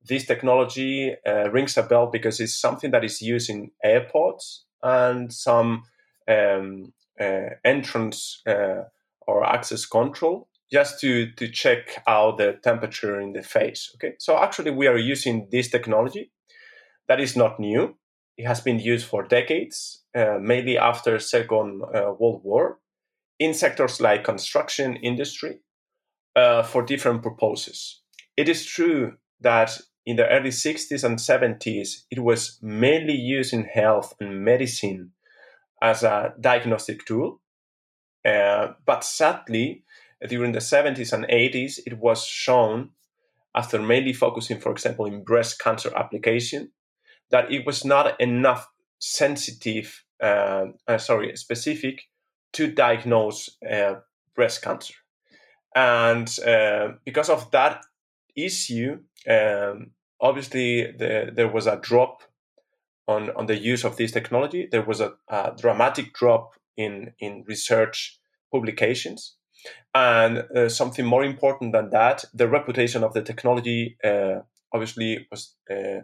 this 0.08 0.26
technology 0.26 1.16
uh, 1.26 1.50
rings 1.52 1.78
a 1.78 1.84
bell 1.84 2.08
because 2.08 2.40
it's 2.40 2.60
something 2.60 2.92
that 2.92 3.04
is 3.04 3.22
used 3.22 3.50
in 3.50 3.72
airports 3.84 4.66
and 4.82 5.32
some 5.32 5.84
um, 6.28 6.94
uh, 7.20 7.50
entrance 7.64 8.42
uh, 8.48 8.84
or 9.28 9.46
access 9.46 9.86
control 9.86 10.50
just 10.72 11.00
to, 11.00 11.32
to 11.34 11.48
check 11.48 12.02
out 12.08 12.38
the 12.38 12.58
temperature 12.64 13.20
in 13.20 13.34
the 13.34 13.44
face. 13.44 13.92
Okay, 13.96 14.16
so 14.20 14.38
actually 14.38 14.72
we 14.72 14.88
are 14.88 14.98
using 14.98 15.48
this 15.52 15.70
technology 15.70 16.32
that 17.08 17.20
is 17.20 17.38
not 17.38 17.60
new. 17.60 17.96
It 18.38 18.48
has 18.48 18.62
been 18.62 18.80
used 18.80 19.06
for 19.06 19.24
decades, 19.24 20.04
uh, 20.16 20.38
mainly 20.42 20.78
after 20.78 21.20
Second 21.20 21.84
uh, 21.84 22.14
World 22.20 22.42
War, 22.44 22.80
in 23.44 23.54
sectors 23.54 24.00
like 24.00 24.24
construction 24.24 24.96
industry, 24.96 25.60
uh, 26.34 26.64
for 26.64 26.82
different 26.82 27.22
purposes. 27.22 28.02
It 28.38 28.48
is 28.48 28.66
true 28.66 29.18
that 29.42 29.78
in 30.06 30.16
the 30.16 30.28
early 30.30 30.50
60s 30.50 31.04
and 31.04 31.18
70s, 31.18 32.04
it 32.10 32.20
was 32.20 32.58
mainly 32.62 33.16
used 33.16 33.54
in 33.54 33.66
health 33.66 34.14
and 34.22 34.46
medicine 34.46 35.12
as 35.82 36.04
a 36.04 36.34
diagnostic 36.40 37.06
tool. 37.06 37.42
Uh, 38.26 38.68
but 38.86 39.04
sadly, 39.04 39.84
during 40.30 40.54
the 40.54 40.60
70s 40.60 41.12
and 41.12 41.26
80s, 41.26 41.80
it 41.86 41.98
was 42.00 42.26
shown, 42.26 42.92
after 43.54 43.82
mainly 43.82 44.14
focusing, 44.14 44.62
for 44.62 44.72
example, 44.72 45.06
in 45.06 45.26
breast 45.26 45.60
cancer 45.60 45.92
application, 45.98 46.72
that 47.30 47.52
it 47.52 47.66
was 47.66 47.84
not 47.84 48.20
enough 48.22 48.70
sensitive, 49.00 50.06
uh, 50.22 50.68
uh, 50.88 50.98
sorry, 50.98 51.36
specific 51.36 52.04
to 52.54 52.68
diagnose 52.68 53.50
uh, 53.70 53.96
breast 54.36 54.62
cancer. 54.62 54.94
And 55.76 56.28
uh, 56.40 56.94
because 57.06 57.30
of 57.30 57.52
that 57.52 57.84
issue, 58.36 59.00
um, 59.28 59.92
obviously 60.22 60.92
the, 60.92 61.32
there 61.34 61.50
was 61.50 61.68
a 61.68 61.78
drop 61.78 62.24
on, 63.08 63.32
on 63.36 63.48
the 63.48 63.58
use 63.58 63.84
of 63.84 63.98
this 63.98 64.12
technology. 64.12 64.68
There 64.72 64.86
was 64.86 65.02
a, 65.02 65.14
a 65.28 65.54
dramatic 65.60 66.14
drop 66.14 66.54
in, 66.78 67.14
in 67.20 67.44
research 67.48 68.20
publications. 68.52 69.36
And 69.96 70.44
uh, 70.56 70.70
something 70.70 71.06
more 71.06 71.24
important 71.24 71.74
than 71.74 71.90
that, 71.90 72.26
the 72.34 72.48
reputation 72.48 73.04
of 73.04 73.14
the 73.14 73.22
technology 73.22 73.98
uh, 74.04 74.42
obviously 74.72 75.28
was 75.32 75.56
uh, 75.72 76.02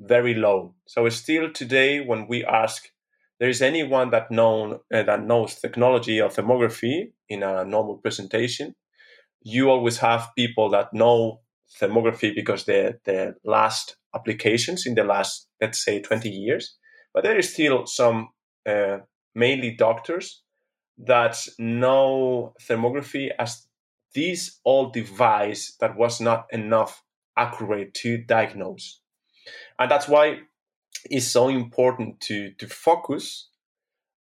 very 0.00 0.34
low. 0.34 0.74
So 0.86 1.08
still 1.08 1.52
today, 1.52 2.00
when 2.00 2.26
we 2.26 2.44
ask, 2.44 2.88
there 3.42 3.50
is 3.50 3.60
anyone 3.60 4.10
that 4.10 4.30
known 4.30 4.78
uh, 4.94 5.02
that 5.02 5.24
knows 5.24 5.56
technology 5.56 6.20
of 6.20 6.32
thermography 6.32 7.10
in 7.28 7.42
a 7.42 7.64
normal 7.64 7.96
presentation, 7.96 8.72
you 9.42 9.68
always 9.68 9.98
have 9.98 10.28
people 10.36 10.70
that 10.70 10.94
know 10.94 11.40
thermography 11.80 12.32
because 12.32 12.66
the 12.66 13.00
the 13.04 13.34
last 13.42 13.96
applications 14.14 14.86
in 14.86 14.94
the 14.94 15.02
last 15.02 15.48
let's 15.60 15.84
say 15.84 16.00
20 16.00 16.28
years, 16.28 16.76
but 17.12 17.24
there 17.24 17.36
is 17.36 17.52
still 17.52 17.84
some 17.84 18.28
uh, 18.64 18.98
mainly 19.34 19.74
doctors 19.74 20.44
that 20.98 21.36
know 21.58 22.54
thermography 22.62 23.30
as 23.40 23.66
this 24.14 24.60
old 24.64 24.92
device 24.92 25.76
that 25.80 25.96
was 25.96 26.20
not 26.20 26.46
enough 26.52 27.02
accurate 27.36 27.92
to 27.94 28.18
diagnose. 28.18 29.00
And 29.80 29.90
that's 29.90 30.06
why 30.06 30.42
it's 31.10 31.28
so 31.28 31.48
important 31.48 32.20
to, 32.22 32.52
to 32.52 32.66
focus 32.66 33.48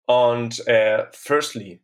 on, 0.07 0.50
uh, 0.67 1.05
firstly, 1.13 1.81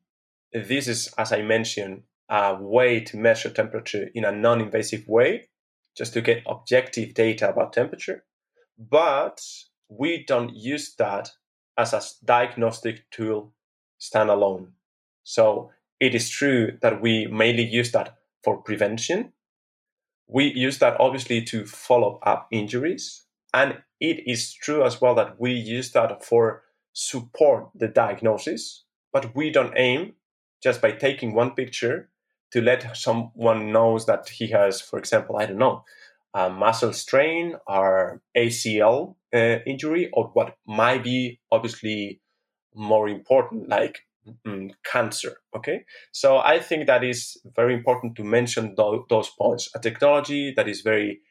this 0.54 0.88
is, 0.88 1.14
as 1.18 1.32
I 1.32 1.42
mentioned, 1.42 2.04
a 2.30 2.56
way 2.60 3.00
to 3.02 3.18
measure 3.18 3.50
temperature 3.50 4.10
in 4.14 4.26
a 4.26 4.32
non 4.32 4.62
invasive 4.62 5.08
way, 5.08 5.50
just 5.98 6.14
to 6.14 6.22
get 6.22 6.44
objective 6.48 7.14
data 7.14 7.50
about 7.50 7.74
temperature. 7.74 8.24
But 8.78 9.42
we 9.90 10.24
don't 10.26 10.56
use 10.56 10.96
that 10.96 11.32
as 11.78 11.94
a 11.94 12.02
diagnostic 12.24 13.10
tool 13.12 13.54
standalone. 14.00 14.72
So 15.24 15.72
it 16.00 16.16
is 16.16 16.30
true 16.30 16.78
that 16.82 17.02
we 17.02 17.28
mainly 17.28 17.64
use 17.64 17.92
that 17.92 18.18
for 18.44 18.58
prevention. 18.58 19.34
We 20.28 20.46
use 20.46 20.80
that 20.80 21.00
obviously 21.00 21.42
to 21.44 21.66
follow 21.66 22.20
up 22.24 22.48
injuries. 22.52 23.24
And 23.54 23.82
it 24.04 24.22
is 24.28 24.54
true 24.54 24.84
as 24.84 25.00
well 25.00 25.16
that 25.16 25.40
we 25.40 25.54
use 25.54 25.94
that 25.94 26.24
for 26.24 26.62
support 26.92 27.70
the 27.74 27.88
diagnosis, 27.88 28.84
but 29.14 29.34
we 29.34 29.50
don't 29.50 29.74
aim 29.78 30.14
just 30.62 30.82
by 30.82 30.92
taking 30.92 31.34
one 31.34 31.52
picture 31.52 32.10
to 32.52 32.62
let 32.62 32.96
someone 32.98 33.72
knows 33.72 34.06
that 34.06 34.28
he 34.28 34.48
has, 34.48 34.82
for 34.82 35.00
example, 35.00 35.38
I 35.38 35.46
don't 35.46 35.58
know, 35.58 35.86
a 36.34 36.50
muscle 36.50 36.92
strain 36.92 37.56
or 37.66 38.22
ACL 38.36 39.16
uh, 39.34 39.60
injury, 39.66 40.10
or 40.12 40.32
what 40.34 40.58
might 40.68 41.04
be 41.04 41.40
obviously 41.50 42.20
more 42.76 43.08
important, 43.08 43.70
like 43.70 44.02
mm, 44.46 44.72
cancer. 44.84 45.38
Okay, 45.56 45.86
so 46.12 46.38
I 46.40 46.60
think 46.60 46.88
that 46.88 47.06
is 47.06 47.38
very 47.56 47.74
important 47.74 48.18
to 48.18 48.24
mention 48.26 48.76
th- 48.76 49.04
those 49.10 49.30
points. 49.30 49.70
A 49.74 49.80
technology 49.80 50.54
that 50.56 50.68
is 50.68 50.82
very 50.82 51.22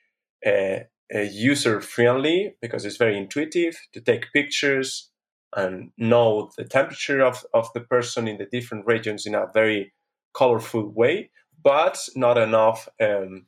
uh, 0.46 0.84
uh, 1.14 1.20
user 1.20 1.80
friendly 1.80 2.54
because 2.60 2.84
it's 2.84 2.96
very 2.96 3.16
intuitive 3.16 3.76
to 3.92 4.00
take 4.00 4.32
pictures 4.32 5.10
and 5.54 5.90
know 5.98 6.50
the 6.56 6.64
temperature 6.64 7.20
of, 7.20 7.44
of 7.52 7.68
the 7.74 7.80
person 7.80 8.26
in 8.26 8.38
the 8.38 8.46
different 8.46 8.86
regions 8.86 9.26
in 9.26 9.34
a 9.34 9.46
very 9.52 9.92
colorful 10.34 10.88
way, 10.88 11.30
but 11.62 11.98
not 12.16 12.38
enough 12.38 12.88
um, 13.00 13.46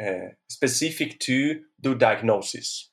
uh, 0.00 0.30
specific 0.48 1.18
to 1.20 1.60
do 1.80 1.94
diagnosis. 1.94 2.90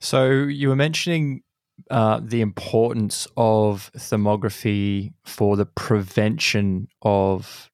So 0.00 0.30
you 0.30 0.68
were 0.68 0.76
mentioning 0.76 1.42
uh, 1.90 2.20
the 2.22 2.40
importance 2.40 3.26
of 3.36 3.90
thermography 3.96 5.12
for 5.24 5.56
the 5.56 5.66
prevention 5.66 6.88
of 7.02 7.70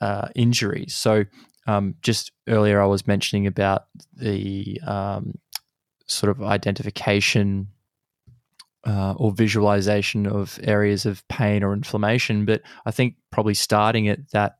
uh, 0.00 0.28
injuries. 0.34 0.94
So, 0.94 1.24
um, 1.66 1.94
just 2.02 2.32
earlier, 2.48 2.80
I 2.80 2.86
was 2.86 3.06
mentioning 3.06 3.46
about 3.46 3.86
the 4.12 4.80
um, 4.86 5.34
sort 6.06 6.30
of 6.30 6.42
identification 6.42 7.68
uh, 8.86 9.14
or 9.16 9.32
visualization 9.32 10.26
of 10.26 10.58
areas 10.62 11.06
of 11.06 11.26
pain 11.28 11.62
or 11.62 11.72
inflammation, 11.72 12.44
but 12.44 12.62
I 12.84 12.90
think 12.90 13.16
probably 13.30 13.54
starting 13.54 14.08
at 14.08 14.30
that 14.32 14.58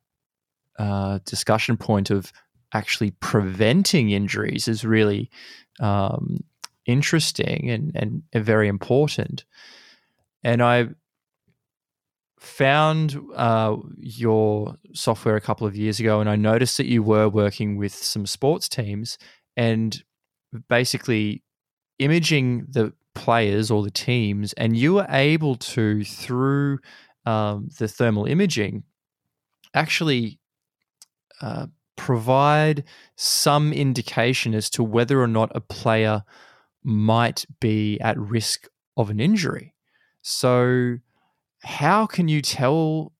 uh, 0.78 1.18
discussion 1.24 1.76
point 1.76 2.10
of 2.10 2.32
actually 2.72 3.12
preventing 3.12 4.10
injuries 4.10 4.66
is 4.66 4.84
really 4.84 5.30
um, 5.78 6.42
interesting 6.86 7.70
and, 7.70 7.92
and, 7.94 8.22
and 8.32 8.44
very 8.44 8.68
important. 8.68 9.44
And 10.42 10.62
I 10.62 10.88
found 12.44 13.18
uh, 13.34 13.76
your 13.98 14.76
software 14.92 15.36
a 15.36 15.40
couple 15.40 15.66
of 15.66 15.76
years 15.76 15.98
ago, 16.00 16.20
and 16.20 16.28
I 16.28 16.36
noticed 16.36 16.76
that 16.76 16.86
you 16.86 17.02
were 17.02 17.28
working 17.28 17.76
with 17.76 17.94
some 17.94 18.26
sports 18.26 18.68
teams 18.68 19.18
and 19.56 20.02
basically 20.68 21.42
imaging 21.98 22.66
the 22.68 22.92
players 23.14 23.70
or 23.70 23.82
the 23.82 23.90
teams, 23.90 24.52
and 24.54 24.76
you 24.76 24.94
were 24.94 25.06
able 25.08 25.56
to, 25.56 26.04
through 26.04 26.78
um, 27.26 27.68
the 27.78 27.88
thermal 27.88 28.26
imaging, 28.26 28.84
actually 29.72 30.38
uh, 31.40 31.66
provide 31.96 32.84
some 33.16 33.72
indication 33.72 34.54
as 34.54 34.68
to 34.70 34.82
whether 34.82 35.22
or 35.22 35.28
not 35.28 35.50
a 35.54 35.60
player 35.60 36.22
might 36.82 37.46
be 37.60 37.98
at 38.00 38.18
risk 38.18 38.68
of 38.96 39.10
an 39.10 39.20
injury. 39.20 39.74
So, 40.22 40.98
how 41.64 42.06
can 42.06 42.28
you 42.28 42.42
tell 42.42 43.12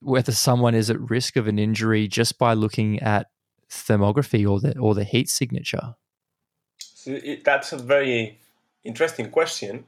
whether 0.00 0.32
someone 0.32 0.74
is 0.74 0.90
at 0.90 1.00
risk 1.10 1.36
of 1.36 1.48
an 1.48 1.58
injury 1.58 2.06
just 2.08 2.38
by 2.38 2.54
looking 2.54 3.00
at 3.00 3.26
thermography 3.68 4.48
or 4.48 4.60
the 4.60 4.78
or 4.78 4.94
the 4.94 5.04
heat 5.04 5.28
signature? 5.28 5.94
So 6.78 7.12
it, 7.12 7.44
that's 7.44 7.72
a 7.72 7.78
very 7.78 8.38
interesting 8.84 9.30
question, 9.30 9.86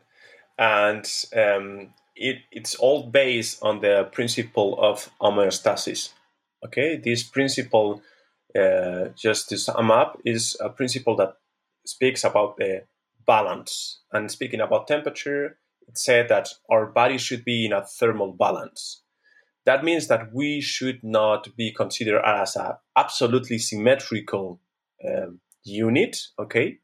and 0.58 1.04
um, 1.36 1.94
it, 2.16 2.38
it's 2.50 2.74
all 2.74 3.06
based 3.06 3.62
on 3.62 3.80
the 3.80 4.08
principle 4.12 4.78
of 4.80 5.10
homeostasis. 5.20 6.10
Okay, 6.64 6.96
this 6.96 7.22
principle, 7.22 8.02
uh, 8.58 9.10
just 9.16 9.48
to 9.50 9.56
sum 9.56 9.90
up, 9.90 10.20
is 10.24 10.56
a 10.60 10.68
principle 10.68 11.14
that 11.16 11.34
speaks 11.86 12.24
about 12.24 12.56
the 12.56 12.82
balance. 13.26 14.00
And 14.12 14.30
speaking 14.30 14.60
about 14.60 14.88
temperature, 14.88 15.58
said 15.94 16.28
that 16.28 16.48
our 16.70 16.86
body 16.86 17.18
should 17.18 17.44
be 17.44 17.66
in 17.66 17.72
a 17.72 17.84
thermal 17.84 18.32
balance. 18.32 19.02
That 19.64 19.84
means 19.84 20.08
that 20.08 20.32
we 20.32 20.60
should 20.60 21.00
not 21.02 21.54
be 21.56 21.72
considered 21.72 22.22
as 22.24 22.56
a 22.56 22.78
absolutely 22.96 23.58
symmetrical 23.58 24.60
um, 25.06 25.40
unit. 25.64 26.18
Okay, 26.38 26.78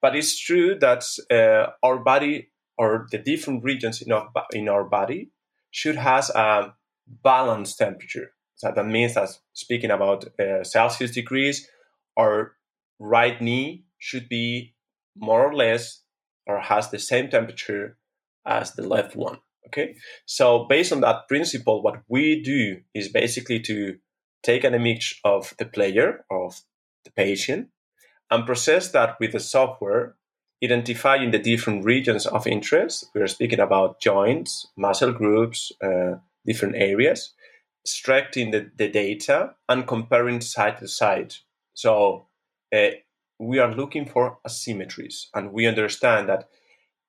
but 0.00 0.14
it's 0.14 0.38
true 0.38 0.78
that 0.78 1.04
uh, 1.30 1.72
our 1.82 1.98
body 1.98 2.50
or 2.76 3.06
the 3.10 3.18
different 3.18 3.64
regions 3.64 4.00
in 4.00 4.12
our, 4.12 4.28
in 4.52 4.68
our 4.68 4.84
body 4.84 5.30
should 5.70 5.96
has 5.96 6.30
a 6.30 6.74
balanced 7.24 7.78
temperature. 7.78 8.32
So 8.56 8.72
that 8.74 8.86
means 8.86 9.14
that 9.14 9.30
speaking 9.52 9.90
about 9.90 10.24
uh, 10.38 10.64
Celsius 10.64 11.10
degrees, 11.10 11.68
our 12.16 12.52
right 12.98 13.40
knee 13.40 13.84
should 13.98 14.28
be 14.28 14.74
more 15.16 15.48
or 15.48 15.54
less 15.54 16.02
or 16.46 16.60
has 16.60 16.90
the 16.90 16.98
same 16.98 17.28
temperature 17.28 17.98
as 18.48 18.72
the 18.72 18.86
left 18.86 19.14
one. 19.14 19.38
Okay. 19.66 19.96
So 20.26 20.66
based 20.68 20.92
on 20.92 21.02
that 21.02 21.28
principle, 21.28 21.82
what 21.82 22.02
we 22.08 22.42
do 22.42 22.80
is 22.94 23.08
basically 23.08 23.60
to 23.60 23.98
take 24.42 24.64
an 24.64 24.74
image 24.74 25.20
of 25.24 25.54
the 25.58 25.66
player, 25.66 26.24
of 26.30 26.62
the 27.04 27.10
patient, 27.10 27.68
and 28.30 28.46
process 28.46 28.90
that 28.92 29.16
with 29.20 29.32
the 29.32 29.40
software 29.40 30.16
identifying 30.62 31.30
the 31.30 31.38
different 31.38 31.84
regions 31.84 32.26
of 32.26 32.46
interest. 32.46 33.08
We 33.14 33.20
are 33.20 33.28
speaking 33.28 33.60
about 33.60 34.00
joints, 34.00 34.66
muscle 34.76 35.12
groups, 35.12 35.72
uh, 35.82 36.16
different 36.44 36.76
areas, 36.76 37.32
extracting 37.84 38.50
the, 38.50 38.70
the 38.76 38.88
data 38.88 39.54
and 39.68 39.86
comparing 39.86 40.40
side 40.40 40.78
to 40.78 40.88
side. 40.88 41.34
So 41.74 42.26
uh, 42.74 42.88
we 43.38 43.58
are 43.60 43.72
looking 43.72 44.06
for 44.06 44.38
asymmetries, 44.46 45.26
and 45.34 45.52
we 45.52 45.66
understand 45.66 46.28
that 46.28 46.48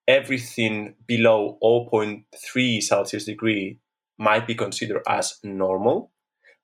everything 0.09 0.95
below 1.05 1.59
0.3 1.63 2.81
Celsius 2.81 3.25
degree 3.25 3.79
might 4.17 4.47
be 4.47 4.55
considered 4.55 5.03
as 5.07 5.37
normal, 5.43 6.11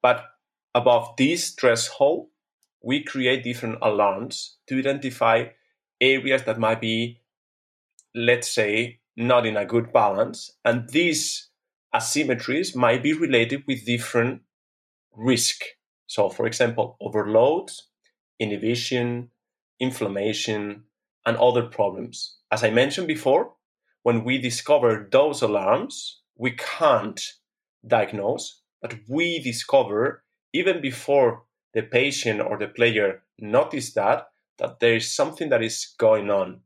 but 0.02 0.26
above 0.74 1.16
this 1.18 1.52
threshold, 1.52 2.28
we 2.84 3.04
create 3.04 3.44
different 3.44 3.78
alarms 3.84 4.58
to 4.68 4.80
identify 4.80 5.46
areas 6.02 6.44
that 6.44 6.60
might 6.60 6.82
be, 6.82 7.22
let's 8.16 8.52
say, 8.52 9.00
not 9.16 9.46
in 9.46 9.58
a 9.58 9.66
good 9.66 9.94
balance. 9.94 10.52
And 10.66 10.90
these 10.90 11.50
asymmetries 11.94 12.76
might 12.76 13.04
be 13.04 13.14
related 13.14 13.64
with 13.68 13.86
different 13.86 14.42
risk. 15.16 15.62
So, 16.08 16.30
for 16.30 16.48
example, 16.48 16.98
overload, 17.00 17.70
inhibition, 18.40 19.30
inflammation, 19.80 20.84
and 21.26 21.38
other 21.38 21.64
problems. 21.64 22.38
As 22.56 22.64
I 22.64 22.70
mentioned 22.70 23.08
before, 23.08 23.52
when 24.04 24.24
we 24.24 24.38
discover 24.38 25.10
those 25.12 25.42
alarms, 25.42 26.22
we 26.38 26.52
can't 26.52 27.22
diagnose, 27.86 28.62
but 28.82 28.96
we 29.10 29.40
discover 29.40 30.24
even 30.54 30.80
before 30.82 31.44
the 31.74 31.82
patient 31.82 32.40
or 32.40 32.58
the 32.58 32.70
player 32.70 33.24
notice 33.38 33.92
that 33.96 34.28
that 34.58 34.80
there 34.80 34.96
is 34.96 35.14
something 35.14 35.50
that 35.50 35.62
is 35.62 35.94
going 35.98 36.30
on. 36.30 36.62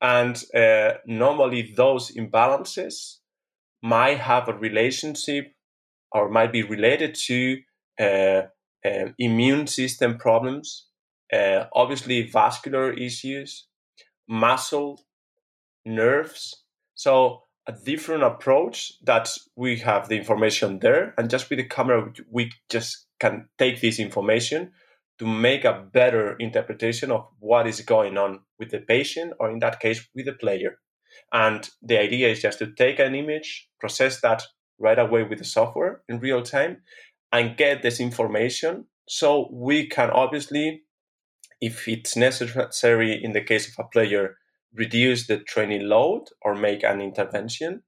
And 0.00 0.42
uh, 0.54 0.94
normally, 1.04 1.74
those 1.76 2.10
imbalances 2.12 3.18
might 3.82 4.20
have 4.20 4.48
a 4.48 4.54
relationship 4.54 5.54
or 6.10 6.30
might 6.30 6.52
be 6.52 6.62
related 6.62 7.14
to 7.26 7.58
uh, 8.00 8.42
uh, 8.82 9.12
immune 9.18 9.66
system 9.66 10.16
problems, 10.16 10.86
uh, 11.30 11.64
obviously, 11.74 12.22
vascular 12.22 12.94
issues, 12.94 13.66
muscle, 14.26 15.04
nerves. 15.88 16.64
So, 16.94 17.42
a 17.66 17.72
different 17.72 18.22
approach 18.22 18.92
that 19.04 19.28
we 19.54 19.78
have 19.80 20.08
the 20.08 20.16
information 20.16 20.78
there, 20.78 21.14
and 21.18 21.28
just 21.28 21.50
with 21.50 21.58
the 21.58 21.64
camera, 21.64 22.12
we 22.30 22.50
just 22.70 23.06
can 23.20 23.48
take 23.58 23.80
this 23.80 23.98
information 23.98 24.72
to 25.18 25.26
make 25.26 25.64
a 25.64 25.84
better 25.92 26.36
interpretation 26.36 27.10
of 27.10 27.26
what 27.40 27.66
is 27.66 27.80
going 27.80 28.16
on 28.16 28.40
with 28.58 28.70
the 28.70 28.78
patient 28.78 29.34
or 29.38 29.50
in 29.50 29.58
that 29.58 29.80
case 29.80 30.08
with 30.14 30.26
the 30.26 30.32
player. 30.32 30.78
And 31.32 31.68
the 31.82 31.98
idea 31.98 32.28
is 32.28 32.40
just 32.40 32.58
to 32.60 32.72
take 32.72 33.00
an 33.00 33.14
image, 33.14 33.68
process 33.80 34.20
that 34.20 34.44
right 34.78 34.98
away 34.98 35.24
with 35.24 35.38
the 35.38 35.44
software 35.44 36.02
in 36.08 36.20
real 36.20 36.42
time, 36.42 36.82
and 37.32 37.56
get 37.56 37.82
this 37.82 38.00
information 38.00 38.86
so 39.08 39.48
we 39.50 39.86
can 39.86 40.10
obviously, 40.10 40.82
if 41.60 41.88
it's 41.88 42.16
necessary 42.16 43.18
in 43.22 43.32
the 43.32 43.40
case 43.40 43.66
of 43.68 43.84
a 43.84 43.88
player, 43.88 44.36
reduce 44.78 45.26
the 45.26 45.38
training 45.38 45.88
load 45.88 46.28
or 46.42 46.54
make 46.54 46.84
an 46.84 47.00
intervention. 47.00 47.82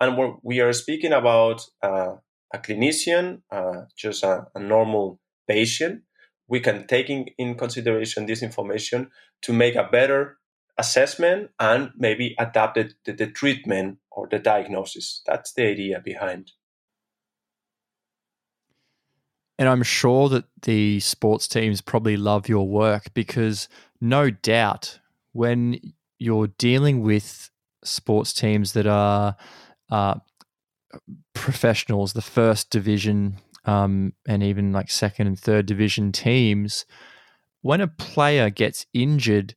And 0.00 0.16
when 0.16 0.36
we 0.42 0.60
are 0.60 0.72
speaking 0.72 1.12
about 1.12 1.62
uh, 1.82 2.16
a 2.52 2.58
clinician, 2.58 3.42
uh, 3.50 3.82
just 3.96 4.22
a, 4.22 4.46
a 4.54 4.60
normal 4.60 5.20
patient 5.48 6.02
we 6.48 6.60
can 6.60 6.86
take 6.86 7.10
in, 7.10 7.26
in 7.38 7.56
consideration 7.56 8.26
this 8.26 8.42
information 8.42 9.10
to 9.42 9.52
make 9.52 9.74
a 9.74 9.88
better 9.90 10.38
assessment 10.78 11.50
and 11.60 11.90
maybe 11.96 12.34
adapt 12.38 12.76
it 12.76 12.94
to 13.04 13.12
the 13.12 13.26
treatment 13.26 13.98
or 14.10 14.28
the 14.30 14.38
diagnosis. 14.38 15.22
That's 15.26 15.52
the 15.52 15.66
idea 15.66 16.00
behind. 16.04 16.52
And 19.56 19.68
I'm 19.68 19.84
sure 19.84 20.28
that 20.30 20.46
the 20.62 20.98
sports 20.98 21.46
teams 21.46 21.80
probably 21.80 22.16
love 22.16 22.48
your 22.48 22.66
work 22.66 23.14
because 23.14 23.68
no 24.00 24.30
doubt 24.30 24.98
when 25.32 25.80
you're 26.18 26.48
dealing 26.58 27.02
with 27.02 27.50
sports 27.84 28.32
teams 28.32 28.72
that 28.72 28.86
are 28.86 29.36
uh, 29.90 30.14
professionals, 31.34 32.12
the 32.12 32.22
first 32.22 32.70
division 32.70 33.36
um, 33.64 34.12
and 34.26 34.42
even 34.42 34.72
like 34.72 34.90
second 34.90 35.26
and 35.26 35.38
third 35.38 35.66
division 35.66 36.12
teams, 36.12 36.84
when 37.62 37.80
a 37.80 37.88
player 37.88 38.50
gets 38.50 38.86
injured, 38.92 39.54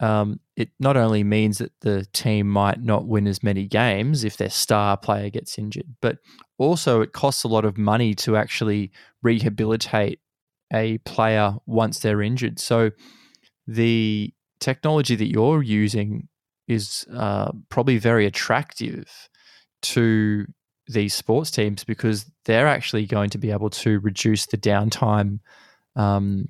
um, 0.00 0.40
it 0.56 0.70
not 0.78 0.96
only 0.96 1.24
means 1.24 1.58
that 1.58 1.72
the 1.80 2.06
team 2.12 2.48
might 2.48 2.82
not 2.82 3.06
win 3.06 3.26
as 3.26 3.42
many 3.42 3.66
games 3.66 4.24
if 4.24 4.36
their 4.36 4.50
star 4.50 4.96
player 4.96 5.30
gets 5.30 5.58
injured, 5.58 5.96
but 6.00 6.18
also 6.58 7.00
it 7.00 7.12
costs 7.12 7.44
a 7.44 7.48
lot 7.48 7.64
of 7.64 7.78
money 7.78 8.14
to 8.14 8.36
actually 8.36 8.90
rehabilitate 9.22 10.20
a 10.72 10.98
player 10.98 11.54
once 11.66 11.98
they're 11.98 12.22
injured. 12.22 12.58
So 12.58 12.90
the 13.66 14.32
technology 14.62 15.16
that 15.16 15.28
you're 15.28 15.62
using 15.62 16.28
is 16.68 17.04
uh, 17.14 17.50
probably 17.68 17.98
very 17.98 18.24
attractive 18.24 19.28
to 19.82 20.46
these 20.86 21.12
sports 21.12 21.50
teams 21.50 21.84
because 21.84 22.30
they're 22.44 22.68
actually 22.68 23.06
going 23.06 23.30
to 23.30 23.38
be 23.38 23.50
able 23.50 23.70
to 23.70 23.98
reduce 24.00 24.46
the 24.46 24.56
downtime 24.56 25.40
um, 25.96 26.46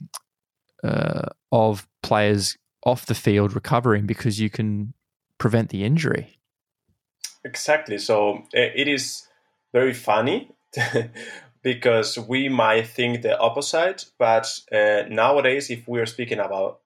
uh, 0.85 1.29
of 1.51 1.89
players 2.03 2.57
off 2.85 3.07
the 3.07 3.15
field 3.15 3.55
recovering 3.55 4.07
because 4.07 4.39
you 4.39 4.51
can 4.51 4.93
prevent 5.39 5.71
the 5.71 5.85
injury. 5.85 6.39
Exactly. 7.45 7.99
So 7.99 8.45
it 8.53 8.87
is 8.89 9.27
very 9.73 9.95
funny 9.95 10.51
because 11.63 12.19
we 12.19 12.49
might 12.49 12.87
think 12.87 13.23
the 13.23 13.39
opposite, 13.39 14.07
but 14.19 14.47
uh, 14.71 15.03
nowadays, 15.09 15.71
if 15.71 15.89
we 15.89 16.01
are 16.01 16.07
speaking 16.07 16.39
about 16.39 16.82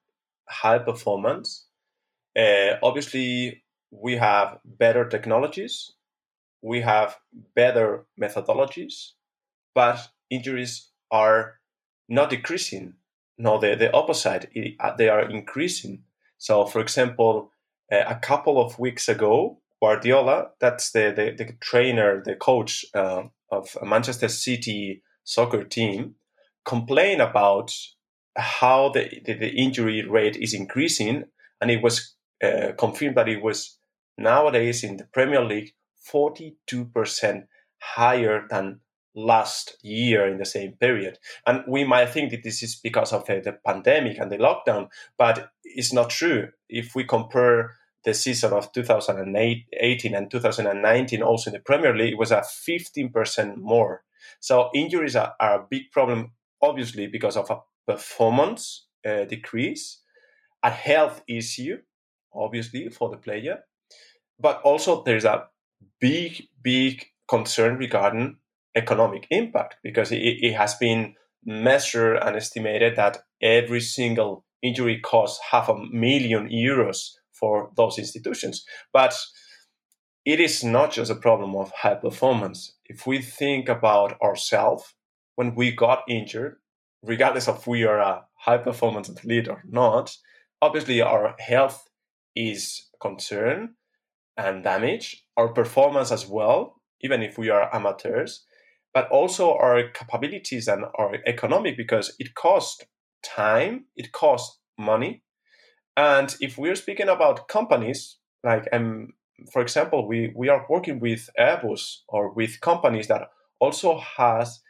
high 0.49 0.79
performance, 0.79 1.67
uh, 2.37 2.75
obviously 2.83 3.63
we 3.91 4.17
have 4.17 4.59
better 4.65 5.09
technologies 5.09 5.93
we 6.67 6.81
have 6.81 7.17
better 7.55 8.07
methodologies, 8.21 9.13
but 9.75 10.09
injuries 10.31 10.91
are 11.13 11.61
not 12.09 12.31
decreasing. 12.31 12.95
No, 13.39 13.59
the, 13.59 13.77
the 13.77 13.93
opposite, 13.93 14.51
uh, 14.81 14.97
they 14.97 15.09
are 15.09 15.31
increasing. 15.31 16.03
So, 16.39 16.65
for 16.65 16.81
example, 16.81 17.53
uh, 17.93 18.03
a 18.09 18.17
couple 18.17 18.61
of 18.61 18.79
weeks 18.79 19.09
ago, 19.09 19.61
Guardiola, 19.81 20.49
that's 20.59 20.91
the, 20.91 21.13
the, 21.15 21.45
the 21.45 21.53
trainer, 21.61 22.23
the 22.25 22.35
coach 22.35 22.85
uh, 22.95 23.25
of 23.53 23.77
Manchester 23.83 24.29
City 24.29 25.03
soccer 25.23 25.63
team, 25.63 26.15
complained 26.65 27.21
about 27.21 27.73
how 28.37 28.91
the, 28.91 29.09
the, 29.25 29.35
the, 29.35 29.51
injury 29.51 30.07
rate 30.07 30.37
is 30.37 30.53
increasing, 30.53 31.25
and 31.61 31.71
it 31.71 31.83
was 31.83 32.15
uh, 32.43 32.73
confirmed 32.79 33.17
that 33.17 33.29
it 33.29 33.43
was 33.43 33.79
nowadays 34.19 34.85
in 34.85 34.97
the 34.99 35.05
Premier 35.05 35.45
League 35.45 35.73
42% 36.13 37.47
higher 37.81 38.47
than 38.49 38.81
last 39.15 39.79
year 39.83 40.29
in 40.29 40.39
the 40.39 40.45
same 40.45 40.73
period. 40.73 41.19
And 41.47 41.65
we 41.67 41.85
might 41.85 42.11
think 42.11 42.31
that 42.31 42.43
this 42.45 42.63
is 42.63 42.77
because 42.77 43.13
of 43.13 43.25
the, 43.25 43.41
the 43.41 43.59
pandemic 43.67 44.19
and 44.19 44.31
the 44.31 44.37
lockdown, 44.37 44.89
but 45.17 45.51
it's 45.65 45.93
not 45.93 46.11
true. 46.11 46.49
If 46.69 46.95
we 46.95 47.05
compare 47.05 47.77
the 48.05 48.15
season 48.15 48.53
of 48.53 48.73
2018 48.73 50.15
and 50.15 50.31
2019, 50.31 51.23
also 51.23 51.51
in 51.51 51.55
the 51.55 51.61
Premier 51.61 51.97
League, 51.97 52.13
it 52.13 52.19
was 52.19 52.31
at 52.31 52.45
15% 52.45 53.57
more. 53.57 54.03
So 54.41 54.71
injuries 54.75 55.17
are, 55.17 55.35
are 55.41 55.61
a 55.61 55.67
big 55.69 55.91
problem, 55.91 56.33
obviously, 56.63 57.07
because 57.07 57.37
of 57.37 57.51
a 57.51 57.59
performance 57.87 58.87
uh, 59.07 59.25
decrease, 59.25 60.01
a 60.63 60.71
health 60.71 61.23
issue, 61.29 61.79
obviously, 62.35 62.89
for 62.89 63.11
the 63.11 63.17
player, 63.17 63.61
but 64.39 64.61
also 64.63 65.03
there's 65.03 65.25
a 65.25 65.45
big, 66.01 66.43
big 66.63 67.07
concern 67.29 67.77
regarding 67.77 68.39
economic 68.75 69.27
impact 69.31 69.77
because 69.83 70.13
it, 70.13 70.19
it 70.19 70.55
has 70.55 70.75
been 70.75 71.15
measured 71.45 72.19
and 72.23 72.37
estimated 72.37 72.97
that 72.97 73.19
every 73.41 73.81
single 73.81 74.45
injury 74.63 75.01
costs 75.01 75.41
half 75.51 75.69
a 75.69 75.79
million 75.93 76.49
euros 76.49 77.13
for 77.33 77.71
those 77.77 77.99
institutions. 77.99 78.65
But 78.93 79.15
it 80.25 80.41
is 80.41 80.65
not 80.65 80.93
just 80.93 81.11
a 81.11 81.15
problem 81.15 81.55
of 81.55 81.71
high 81.71 81.95
performance. 81.95 82.75
If 82.87 83.07
we 83.07 83.23
think 83.23 83.69
about 83.69 84.21
ourselves 84.21 84.95
when 85.37 85.55
we 85.55 85.71
got 85.71 86.03
injured, 86.09 86.57
regardless 87.07 87.49
of 87.49 87.67
we 87.67 87.85
are 87.85 87.99
a 87.99 88.25
high 88.35 88.59
performance 88.59 89.09
athlete 89.09 89.49
or 89.49 89.63
not, 89.69 90.17
obviously 90.61 91.01
our 91.01 91.35
health 91.39 91.89
is 92.35 92.89
concern 93.01 93.75
and 94.37 94.63
damage, 94.65 95.25
our 95.37 95.49
performance 95.49 96.13
as 96.13 96.27
well, 96.27 96.81
even 97.01 97.23
if 97.23 97.39
we 97.39 97.51
are 97.51 97.75
amateurs 97.75 98.45
but 98.97 99.11
also 99.11 99.53
our 99.53 99.91
capabilities 99.91 100.67
and 100.67 100.87
our 100.99 101.19
economic 101.27 101.77
because 101.77 102.17
it 102.19 102.35
costs 102.35 102.83
time, 103.23 103.85
it 103.95 104.11
costs 104.11 104.59
money. 104.79 105.23
And 105.99 106.35
if 106.41 106.57
we're 106.57 106.77
speaking 106.77 107.11
about 107.11 107.47
companies, 107.47 108.17
like 108.43 108.67
um, 108.73 109.09
for 109.53 109.61
example, 109.61 110.09
we, 110.09 110.33
we 110.35 110.49
are 110.49 110.65
working 110.71 110.99
with 110.99 111.29
Airbus 111.39 111.99
or 112.09 112.33
with 112.33 112.63
companies 112.63 113.09
that 113.09 113.29
also 113.61 113.99
has 114.17 114.63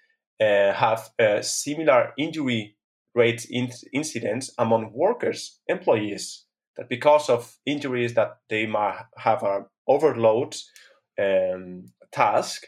have 0.45 1.11
uh, 1.19 1.43
similar 1.43 2.13
injury 2.19 2.77
rate 3.15 3.47
in- 3.49 3.73
incidents 3.93 4.53
among 4.59 4.93
workers, 4.93 5.61
employees, 5.69 6.45
that 6.77 6.89
because 6.89 7.31
of 7.31 7.57
injuries 7.65 8.15
that 8.15 8.39
they 8.51 8.67
might 8.67 9.05
have 9.17 9.43
an 9.43 9.65
overload 9.89 10.57
um, 11.19 11.87
task, 12.13 12.67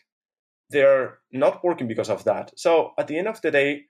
they're 0.70 1.18
not 1.32 1.62
working 1.62 1.88
because 1.88 2.10
of 2.10 2.24
that. 2.24 2.52
So 2.56 2.92
at 2.98 3.08
the 3.08 3.18
end 3.18 3.28
of 3.28 3.40
the 3.42 3.50
day, 3.50 3.84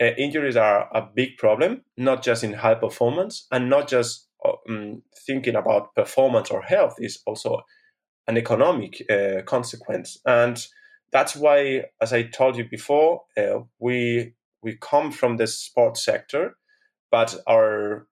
uh, 0.00 0.06
injuries 0.18 0.56
are 0.56 0.88
a 0.92 1.02
big 1.02 1.36
problem, 1.36 1.82
not 1.96 2.22
just 2.22 2.42
in 2.42 2.52
high 2.54 2.74
performance 2.74 3.46
and 3.52 3.70
not 3.70 3.88
just 3.88 4.28
um, 4.44 5.02
thinking 5.26 5.54
about 5.54 5.94
performance 5.94 6.50
or 6.50 6.62
health 6.62 6.96
is 6.98 7.20
also 7.26 7.60
an 8.26 8.36
economic 8.36 9.04
uh, 9.10 9.42
consequence. 9.42 10.18
And 10.26 10.64
that's 11.12 11.36
why, 11.36 11.84
as 12.00 12.12
I 12.12 12.22
told 12.22 12.56
you 12.56 12.64
before, 12.68 13.22
uh, 13.36 13.60
we 13.78 14.34
we 14.62 14.76
come 14.76 15.12
from 15.12 15.36
the 15.36 15.46
sports 15.46 16.04
sector, 16.04 16.56
but 17.10 17.36
our 17.46 18.06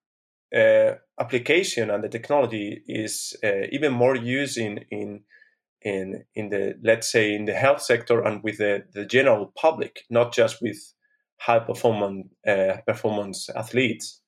uh, 0.55 0.95
application 1.19 1.89
and 1.89 2.03
the 2.03 2.09
technology 2.09 2.83
is 2.87 3.35
uh, 3.43 3.67
even 3.71 3.93
more 3.93 4.15
used 4.15 4.57
in 4.57 4.85
in 4.91 5.23
in 5.81 6.23
in 6.35 6.49
the 6.49 6.75
let's 6.83 7.11
say 7.11 7.33
in 7.33 7.45
the 7.45 7.53
health 7.53 7.81
sector 7.81 8.21
and 8.21 8.43
with 8.43 8.57
the, 8.59 8.83
the 8.93 9.05
general 9.05 9.51
public, 9.59 10.01
not 10.09 10.33
just 10.33 10.61
with 10.61 10.77
high 11.37 11.59
performance 11.59 12.27
uh, 12.47 12.77
performance 12.85 13.49
athletes. 13.55 14.21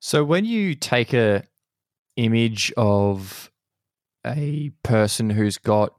So 0.00 0.24
when 0.24 0.44
you 0.44 0.74
take 0.74 1.12
a 1.12 1.42
image 2.16 2.72
of 2.76 3.50
a 4.26 4.70
person 4.82 5.30
who's 5.30 5.58
got 5.58 5.94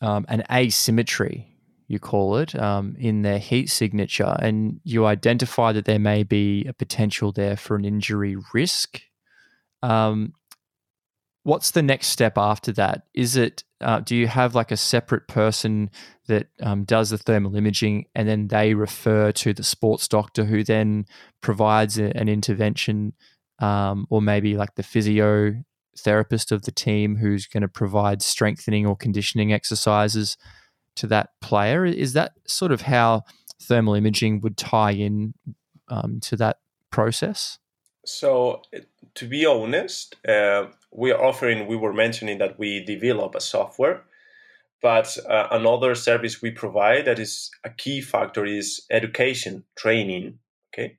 um, 0.00 0.24
an 0.28 0.42
asymmetry, 0.50 1.48
you 1.88 1.98
call 1.98 2.36
it, 2.36 2.54
um, 2.54 2.96
in 2.98 3.22
their 3.22 3.38
heat 3.38 3.70
signature, 3.70 4.36
and 4.38 4.80
you 4.84 5.06
identify 5.06 5.72
that 5.72 5.84
there 5.84 5.98
may 5.98 6.22
be 6.22 6.64
a 6.66 6.72
potential 6.72 7.32
there 7.32 7.56
for 7.56 7.76
an 7.76 7.84
injury 7.84 8.36
risk. 8.52 9.00
Um, 9.82 10.34
what's 11.42 11.72
the 11.72 11.82
next 11.82 12.08
step 12.08 12.38
after 12.38 12.72
that? 12.72 13.02
Is 13.14 13.36
it 13.36 13.64
uh, 13.82 14.00
do 14.00 14.16
you 14.16 14.26
have 14.28 14.54
like 14.54 14.70
a 14.70 14.76
separate 14.76 15.26
person 15.26 15.90
that 16.28 16.46
um, 16.60 16.84
does 16.84 17.10
the 17.10 17.18
thermal 17.18 17.56
imaging 17.56 18.06
and 18.14 18.28
then 18.28 18.48
they 18.48 18.74
refer 18.74 19.32
to 19.32 19.52
the 19.52 19.64
sports 19.64 20.08
doctor 20.08 20.44
who 20.44 20.62
then 20.62 21.04
provides 21.40 21.98
a, 21.98 22.16
an 22.16 22.28
intervention 22.28 23.12
um, 23.58 24.06
or 24.08 24.22
maybe 24.22 24.56
like 24.56 24.74
the 24.76 24.82
physiotherapist 25.96 26.52
of 26.52 26.62
the 26.62 26.72
team 26.72 27.16
who's 27.16 27.46
going 27.46 27.62
to 27.62 27.68
provide 27.68 28.22
strengthening 28.22 28.86
or 28.86 28.96
conditioning 28.96 29.52
exercises 29.52 30.36
to 30.96 31.06
that 31.08 31.30
player? 31.40 31.84
Is 31.84 32.12
that 32.12 32.32
sort 32.46 32.72
of 32.72 32.82
how 32.82 33.22
thermal 33.60 33.94
imaging 33.94 34.40
would 34.40 34.56
tie 34.56 34.92
in 34.92 35.34
um, 35.88 36.20
to 36.20 36.36
that 36.36 36.58
process? 36.90 37.58
So, 38.04 38.62
to 39.14 39.28
be 39.28 39.46
honest, 39.46 40.16
uh, 40.26 40.66
we 40.90 41.12
are 41.12 41.22
offering, 41.22 41.66
we 41.66 41.76
were 41.76 41.92
mentioning 41.92 42.38
that 42.38 42.58
we 42.58 42.84
develop 42.84 43.34
a 43.34 43.40
software, 43.40 44.02
but 44.80 45.16
uh, 45.28 45.48
another 45.52 45.94
service 45.94 46.42
we 46.42 46.50
provide 46.50 47.04
that 47.04 47.20
is 47.20 47.50
a 47.62 47.70
key 47.70 48.00
factor 48.00 48.44
is 48.44 48.84
education, 48.90 49.64
training. 49.76 50.38
Okay. 50.74 50.96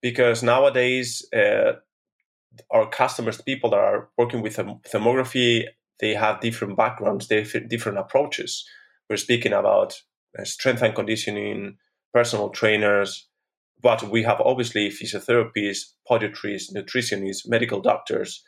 Because 0.00 0.42
nowadays, 0.42 1.26
uh, 1.34 1.72
our 2.70 2.88
customers, 2.88 3.40
people 3.40 3.70
that 3.70 3.78
are 3.78 4.08
working 4.16 4.42
with 4.42 4.56
thermography, 4.56 5.64
they 6.00 6.14
have 6.14 6.40
different 6.40 6.76
backgrounds, 6.76 7.28
they 7.28 7.42
have 7.42 7.68
different 7.68 7.98
approaches. 7.98 8.64
We're 9.08 9.16
speaking 9.16 9.52
about 9.52 10.00
uh, 10.38 10.44
strength 10.44 10.82
and 10.82 10.94
conditioning, 10.94 11.78
personal 12.12 12.50
trainers, 12.50 13.28
but 13.80 14.02
we 14.10 14.22
have 14.24 14.40
obviously 14.40 14.90
physiotherapists, 14.90 15.92
podiatrists, 16.10 16.72
nutritionists, 16.74 17.48
medical 17.48 17.80
doctors, 17.80 18.42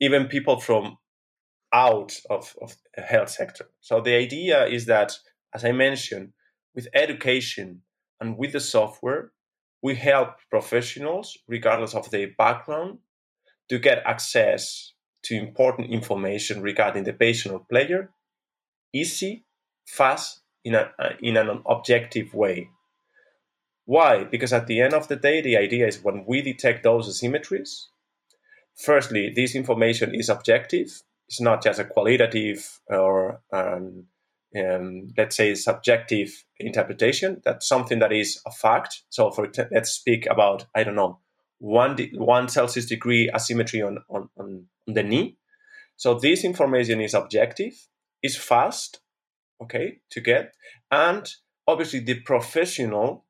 even 0.00 0.26
people 0.26 0.58
from 0.58 0.96
out 1.72 2.18
of, 2.30 2.56
of 2.60 2.74
the 2.96 3.02
health 3.02 3.30
sector. 3.30 3.66
So 3.80 4.00
the 4.00 4.14
idea 4.14 4.66
is 4.66 4.86
that, 4.86 5.16
as 5.54 5.64
I 5.64 5.72
mentioned, 5.72 6.32
with 6.74 6.88
education 6.94 7.82
and 8.20 8.36
with 8.36 8.52
the 8.52 8.60
software, 8.60 9.32
we 9.82 9.94
help 9.94 10.36
professionals, 10.50 11.36
regardless 11.48 11.94
of 11.94 12.10
their 12.10 12.28
background, 12.36 12.98
to 13.70 13.78
get 13.78 14.02
access 14.04 14.92
to 15.22 15.36
important 15.36 15.90
information 15.90 16.60
regarding 16.60 17.04
the 17.04 17.12
patient 17.12 17.54
or 17.54 17.60
player, 17.60 18.10
easy, 18.92 19.44
fast, 19.86 20.40
in, 20.64 20.74
a, 20.74 20.90
in 21.22 21.36
an 21.36 21.62
objective 21.66 22.34
way. 22.34 22.68
Why? 23.86 24.24
Because 24.24 24.52
at 24.52 24.66
the 24.66 24.80
end 24.80 24.92
of 24.92 25.08
the 25.08 25.16
day, 25.16 25.40
the 25.40 25.56
idea 25.56 25.86
is 25.86 26.02
when 26.02 26.24
we 26.26 26.42
detect 26.42 26.82
those 26.82 27.08
asymmetries, 27.08 27.86
firstly, 28.76 29.32
this 29.34 29.54
information 29.54 30.14
is 30.14 30.28
objective. 30.28 31.02
It's 31.28 31.40
not 31.40 31.62
just 31.62 31.80
a 31.80 31.84
qualitative 31.84 32.80
or, 32.88 33.40
um, 33.52 34.06
um, 34.56 35.12
let's 35.16 35.36
say, 35.36 35.54
subjective 35.54 36.44
interpretation. 36.58 37.40
That's 37.44 37.68
something 37.68 38.00
that 38.00 38.12
is 38.12 38.40
a 38.46 38.50
fact. 38.50 39.02
So, 39.08 39.30
for 39.30 39.48
let's 39.70 39.92
speak 39.92 40.26
about 40.26 40.66
I 40.74 40.82
don't 40.84 40.96
know 40.96 41.20
one 41.60 41.94
de- 41.94 42.10
one 42.16 42.48
Celsius 42.48 42.86
degree 42.86 43.30
asymmetry 43.32 43.82
on, 43.82 43.98
on 44.08 44.28
on 44.36 44.66
the 44.86 45.02
knee. 45.02 45.36
So 45.96 46.14
this 46.14 46.44
information 46.44 47.00
is 47.00 47.14
objective, 47.14 47.74
is 48.22 48.36
fast, 48.36 49.00
okay, 49.62 50.00
to 50.10 50.20
get, 50.20 50.54
and 50.90 51.30
obviously 51.68 52.00
the 52.00 52.20
professional 52.20 53.26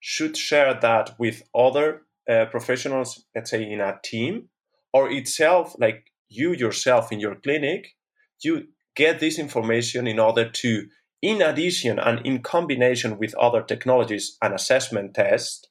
should 0.00 0.36
share 0.36 0.74
that 0.74 1.14
with 1.18 1.42
other 1.54 2.02
uh, 2.28 2.46
professionals, 2.46 3.24
let's 3.34 3.50
say 3.50 3.62
in 3.62 3.80
a 3.80 3.98
team, 4.04 4.48
or 4.92 5.10
itself, 5.10 5.74
like 5.78 6.12
you 6.28 6.52
yourself 6.52 7.10
in 7.12 7.20
your 7.20 7.36
clinic, 7.36 7.94
you 8.42 8.68
get 8.94 9.20
this 9.20 9.38
information 9.38 10.06
in 10.06 10.18
order 10.18 10.48
to, 10.48 10.88
in 11.22 11.40
addition 11.40 11.98
and 11.98 12.24
in 12.26 12.42
combination 12.42 13.18
with 13.18 13.34
other 13.36 13.62
technologies 13.62 14.36
and 14.42 14.52
assessment 14.54 15.14
tests, 15.14 15.66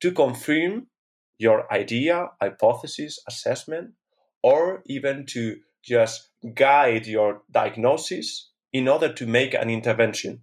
to 0.00 0.12
confirm 0.12 0.86
your 1.38 1.72
idea, 1.72 2.26
hypothesis, 2.40 3.20
assessment, 3.28 3.92
or 4.42 4.82
even 4.86 5.24
to 5.26 5.56
just 5.84 6.30
guide 6.54 7.06
your 7.06 7.42
diagnosis 7.50 8.50
in 8.72 8.88
order 8.88 9.12
to 9.12 9.26
make 9.26 9.54
an 9.54 9.70
intervention. 9.70 10.42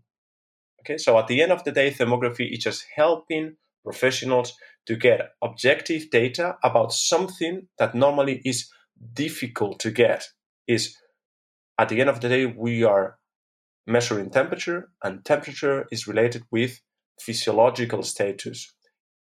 Okay, 0.82 0.98
so 0.98 1.18
at 1.18 1.28
the 1.28 1.42
end 1.42 1.52
of 1.52 1.64
the 1.64 1.72
day, 1.72 1.92
thermography 1.92 2.52
is 2.52 2.64
just 2.64 2.86
helping 2.96 3.56
professionals 3.84 4.54
to 4.88 4.96
get 4.96 5.32
objective 5.44 6.10
data 6.10 6.58
about 6.64 6.94
something 6.94 7.68
that 7.78 7.96
normally 7.96 8.42
is 8.46 8.70
difficult 9.14 9.80
to 9.80 9.92
get. 9.92 10.30
Is 10.68 10.98
at 11.78 11.90
the 11.90 12.00
end 12.00 12.10
of 12.10 12.22
the 12.22 12.30
day, 12.30 12.46
we 12.46 12.84
are 12.84 13.18
measuring 13.86 14.30
temperature, 14.30 14.90
and 15.04 15.24
temperature 15.26 15.88
is 15.92 16.08
related 16.08 16.44
with 16.52 16.82
physiological 17.20 18.04
status, 18.04 18.74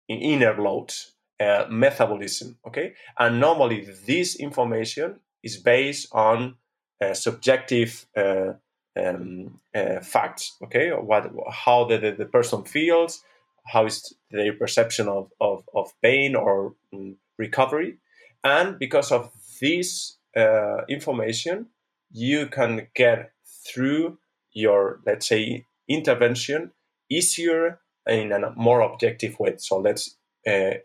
inner 0.09 0.61
loads, 0.61 1.14
uh, 1.40 1.66
metabolism. 1.70 2.57
Okay, 2.66 2.94
and 3.18 3.40
normally 3.40 3.88
this 4.07 4.37
information 4.37 5.20
is 5.42 5.57
based 5.57 6.09
on 6.12 6.57
uh, 7.00 7.14
subjective 7.14 8.07
uh, 8.16 8.53
um, 8.98 9.61
uh, 9.74 10.00
facts. 10.00 10.57
Okay, 10.64 10.90
what 10.90 11.31
how 11.50 11.85
the, 11.85 12.14
the, 12.16 12.26
person 12.26 12.64
feels, 12.64 13.22
how 13.66 13.87
is 13.87 14.14
their 14.31 14.53
perception 14.53 15.09
of, 15.09 15.31
of, 15.40 15.64
of 15.74 15.92
pain 16.03 16.37
or 16.37 16.74
um, 16.92 17.16
recovery, 17.38 17.98
and 18.44 18.79
because 18.79 19.11
of 19.11 19.31
this 19.61 20.18
uh, 20.37 20.85
information, 20.88 21.66
you 22.12 22.46
can 22.46 22.87
get 22.94 23.33
through 23.66 24.18
your 24.53 25.00
let's 25.07 25.26
say 25.26 25.64
intervention 25.88 26.72
easier 27.11 27.81
in 28.07 28.33
a 28.33 28.53
more 28.57 28.81
objective 28.81 29.38
way. 29.38 29.55
So 29.59 29.79
let's 29.79 30.16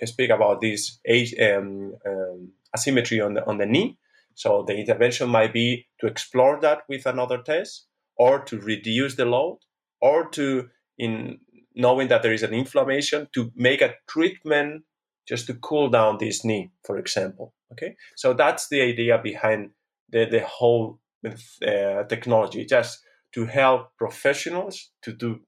speak 0.05 0.29
about 0.29 0.61
this 0.61 0.99
um, 1.41 1.95
um, 2.05 2.51
asymmetry 2.75 3.21
on 3.21 3.33
the 3.35 3.45
on 3.45 3.57
the 3.57 3.65
knee. 3.65 3.97
So 4.33 4.63
the 4.67 4.75
intervention 4.75 5.29
might 5.29 5.53
be 5.53 5.87
to 5.99 6.07
explore 6.07 6.59
that 6.61 6.79
with 6.89 7.05
another 7.05 7.41
test, 7.41 7.87
or 8.17 8.43
to 8.45 8.59
reduce 8.59 9.15
the 9.15 9.25
load, 9.25 9.59
or 10.01 10.29
to 10.31 10.69
in 10.97 11.39
knowing 11.73 12.07
that 12.09 12.21
there 12.21 12.33
is 12.33 12.43
an 12.43 12.53
inflammation 12.53 13.27
to 13.33 13.51
make 13.55 13.81
a 13.81 13.95
treatment 14.07 14.83
just 15.27 15.47
to 15.47 15.53
cool 15.55 15.89
down 15.89 16.17
this 16.17 16.43
knee, 16.45 16.71
for 16.83 16.97
example. 16.97 17.53
Okay, 17.71 17.95
so 18.15 18.33
that's 18.33 18.67
the 18.69 18.81
idea 18.81 19.17
behind 19.17 19.71
the 20.09 20.25
the 20.25 20.41
whole 20.41 20.99
uh, 21.25 22.03
technology, 22.03 22.65
just 22.65 22.99
to 23.33 23.45
help 23.45 23.89
professionals 23.97 24.91
to 25.01 25.13
do 25.13 25.39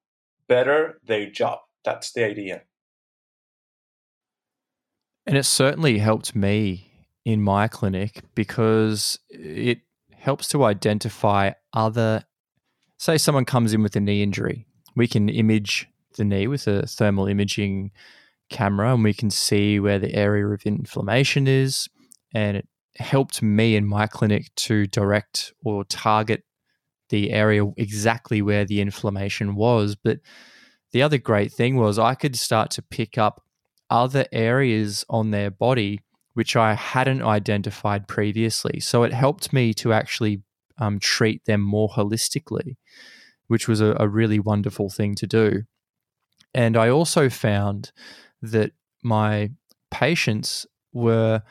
better 0.47 0.99
their 1.05 1.29
job. 1.29 1.59
That's 1.83 2.13
the 2.13 2.23
idea. 2.25 2.63
And 5.27 5.35
it 5.37 5.43
certainly 5.43 5.97
helped 5.97 6.35
me 6.35 6.89
in 7.25 7.41
my 7.41 7.67
clinic 7.67 8.21
because 8.33 9.19
it 9.29 9.79
helps 10.15 10.47
to 10.47 10.63
identify 10.63 11.51
other, 11.73 12.23
say, 12.97 13.17
someone 13.17 13.43
comes 13.43 13.73
in 13.73 13.83
with 13.83 13.97
a 13.97 13.99
knee 13.99 14.23
injury. 14.23 14.65
We 14.95 15.05
can 15.05 15.27
image 15.27 15.87
the 16.15 16.23
knee 16.23 16.47
with 16.47 16.65
a 16.67 16.87
thermal 16.87 17.27
imaging 17.27 17.91
camera 18.49 18.93
and 18.93 19.03
we 19.03 19.13
can 19.13 19.29
see 19.29 19.81
where 19.81 19.99
the 19.99 20.15
area 20.15 20.47
of 20.47 20.61
inflammation 20.63 21.45
is. 21.45 21.89
And 22.33 22.55
it 22.55 22.67
helped 22.95 23.41
me 23.41 23.75
in 23.75 23.85
my 23.85 24.07
clinic 24.07 24.55
to 24.55 24.87
direct 24.87 25.51
or 25.61 25.83
target 25.83 26.43
the 27.09 27.31
area 27.31 27.65
exactly 27.75 28.41
where 28.41 28.63
the 28.63 28.79
inflammation 28.79 29.55
was. 29.55 29.95
But 29.95 30.19
the 30.93 31.01
other 31.01 31.17
great 31.17 31.51
thing 31.51 31.75
was 31.75 31.99
I 31.99 32.15
could 32.15 32.37
start 32.37 32.71
to 32.71 32.81
pick 32.81 33.17
up 33.17 33.43
other 33.89 34.25
areas 34.31 35.05
on 35.09 35.31
their 35.31 35.51
body 35.51 36.01
which 36.37 36.55
I 36.55 36.75
hadn't 36.75 37.23
identified 37.23 38.07
previously. 38.07 38.79
So 38.79 39.01
it 39.01 39.11
helped 39.11 39.51
me 39.51 39.73
to 39.73 39.91
actually 39.91 40.43
um, 40.77 40.99
treat 40.99 41.43
them 41.45 41.61
more 41.61 41.89
holistically, 41.89 42.75
which 43.47 43.67
was 43.67 43.81
a, 43.81 43.97
a 43.99 44.07
really 44.07 44.39
wonderful 44.39 44.91
thing 44.91 45.15
to 45.15 45.25
do. 45.25 45.63
And 46.53 46.77
I 46.77 46.89
also 46.89 47.27
found 47.27 47.91
that 48.43 48.73
my 49.01 49.49
patients 49.89 50.67
were, 50.93 51.41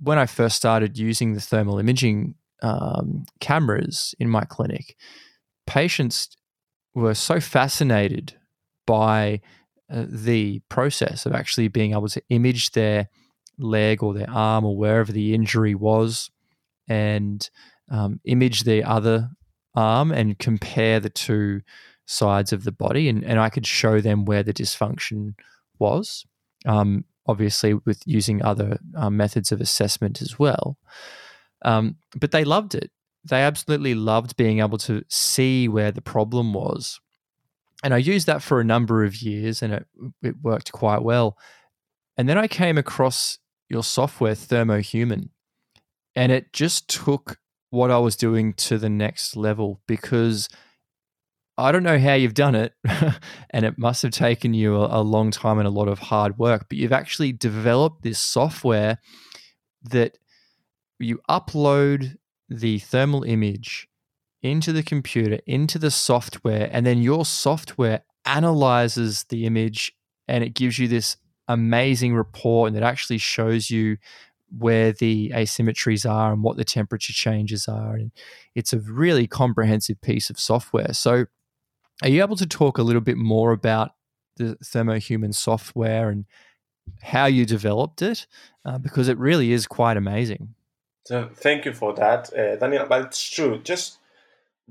when 0.00 0.18
I 0.18 0.26
first 0.26 0.56
started 0.56 0.98
using 0.98 1.34
the 1.34 1.40
thermal 1.40 1.78
imaging 1.78 2.34
um, 2.62 3.26
cameras 3.38 4.12
in 4.18 4.28
my 4.28 4.42
clinic, 4.42 4.96
patients 5.68 6.36
were 6.96 7.14
so 7.14 7.38
fascinated 7.38 8.34
by 8.88 9.40
uh, 9.92 10.06
the 10.08 10.60
process 10.68 11.26
of 11.26 11.34
actually 11.34 11.68
being 11.68 11.92
able 11.92 12.08
to 12.08 12.22
image 12.30 12.70
their 12.70 13.08
leg 13.58 14.02
or 14.02 14.14
their 14.14 14.30
arm 14.30 14.64
or 14.64 14.76
wherever 14.76 15.12
the 15.12 15.34
injury 15.34 15.74
was 15.74 16.30
and 16.88 17.50
um, 17.90 18.18
image 18.24 18.62
the 18.62 18.82
other 18.82 19.28
arm 19.74 20.10
and 20.10 20.38
compare 20.38 20.98
the 20.98 21.10
two 21.10 21.60
sides 22.06 22.52
of 22.52 22.64
the 22.64 22.72
body. 22.72 23.08
And, 23.08 23.22
and 23.24 23.38
I 23.38 23.50
could 23.50 23.66
show 23.66 24.00
them 24.00 24.24
where 24.24 24.42
the 24.42 24.54
dysfunction 24.54 25.34
was, 25.78 26.24
um, 26.66 27.04
obviously, 27.26 27.74
with 27.74 28.02
using 28.06 28.42
other 28.42 28.78
um, 28.96 29.16
methods 29.16 29.52
of 29.52 29.60
assessment 29.60 30.22
as 30.22 30.38
well. 30.38 30.78
Um, 31.64 31.96
but 32.18 32.32
they 32.32 32.44
loved 32.44 32.74
it. 32.74 32.90
They 33.24 33.42
absolutely 33.42 33.94
loved 33.94 34.36
being 34.36 34.60
able 34.60 34.78
to 34.78 35.04
see 35.08 35.68
where 35.68 35.92
the 35.92 36.02
problem 36.02 36.54
was. 36.54 37.00
And 37.82 37.92
I 37.92 37.98
used 37.98 38.26
that 38.26 38.42
for 38.42 38.60
a 38.60 38.64
number 38.64 39.04
of 39.04 39.16
years 39.16 39.62
and 39.62 39.72
it, 39.72 39.86
it 40.22 40.36
worked 40.42 40.72
quite 40.72 41.02
well. 41.02 41.36
And 42.16 42.28
then 42.28 42.38
I 42.38 42.46
came 42.46 42.78
across 42.78 43.38
your 43.68 43.82
software, 43.82 44.34
ThermoHuman, 44.34 45.30
and 46.14 46.30
it 46.30 46.52
just 46.52 46.88
took 46.88 47.38
what 47.70 47.90
I 47.90 47.98
was 47.98 48.16
doing 48.16 48.52
to 48.54 48.76
the 48.76 48.90
next 48.90 49.34
level 49.34 49.80
because 49.86 50.48
I 51.56 51.72
don't 51.72 51.82
know 51.82 51.98
how 51.98 52.14
you've 52.14 52.34
done 52.34 52.54
it, 52.54 52.74
and 53.50 53.64
it 53.64 53.78
must 53.78 54.02
have 54.02 54.10
taken 54.10 54.54
you 54.54 54.76
a, 54.76 55.00
a, 55.00 55.02
long 55.02 55.30
time 55.30 55.58
and 55.58 55.66
a 55.66 55.70
lot 55.70 55.88
of 55.88 55.98
hard 55.98 56.38
work, 56.38 56.66
but 56.68 56.78
you've 56.78 56.92
actually 56.92 57.32
developed 57.32 58.02
this 58.02 58.18
software 58.18 58.98
that 59.82 60.16
you 60.98 61.20
upload 61.28 62.16
the 62.48 62.78
thermal 62.78 63.22
image 63.22 63.88
into 64.42 64.72
the 64.72 64.82
computer, 64.82 65.38
into 65.46 65.78
the 65.78 65.90
software, 65.90 66.68
and 66.72 66.84
then 66.84 67.02
your 67.02 67.24
software 67.24 68.02
analyzes 68.24 69.24
the 69.24 69.46
image 69.46 69.92
and 70.28 70.44
it 70.44 70.54
gives 70.54 70.78
you 70.78 70.88
this 70.88 71.16
amazing 71.48 72.14
report 72.14 72.68
and 72.68 72.76
it 72.76 72.82
actually 72.82 73.18
shows 73.18 73.70
you 73.70 73.96
where 74.58 74.92
the 74.92 75.30
asymmetries 75.34 76.08
are 76.08 76.32
and 76.32 76.42
what 76.42 76.56
the 76.56 76.64
temperature 76.64 77.12
changes 77.12 77.68
are. 77.68 77.94
And 77.94 78.12
it's 78.54 78.72
a 78.72 78.80
really 78.80 79.26
comprehensive 79.26 80.00
piece 80.00 80.30
of 80.30 80.38
software. 80.38 80.92
So, 80.92 81.26
are 82.02 82.08
you 82.08 82.22
able 82.22 82.36
to 82.36 82.46
talk 82.46 82.78
a 82.78 82.82
little 82.82 83.00
bit 83.00 83.16
more 83.16 83.52
about 83.52 83.92
the 84.36 84.56
ThermoHuman 84.64 85.34
software 85.34 86.08
and 86.08 86.24
how 87.02 87.26
you 87.26 87.46
developed 87.46 88.02
it? 88.02 88.26
Uh, 88.64 88.78
because 88.78 89.08
it 89.08 89.18
really 89.18 89.52
is 89.52 89.66
quite 89.66 89.96
amazing. 89.96 90.54
So, 91.06 91.30
thank 91.34 91.64
you 91.64 91.72
for 91.72 91.94
that, 91.94 92.32
uh, 92.36 92.56
Daniel. 92.56 92.86
But 92.86 93.06
it's 93.06 93.30
true. 93.30 93.58
Just 93.62 93.98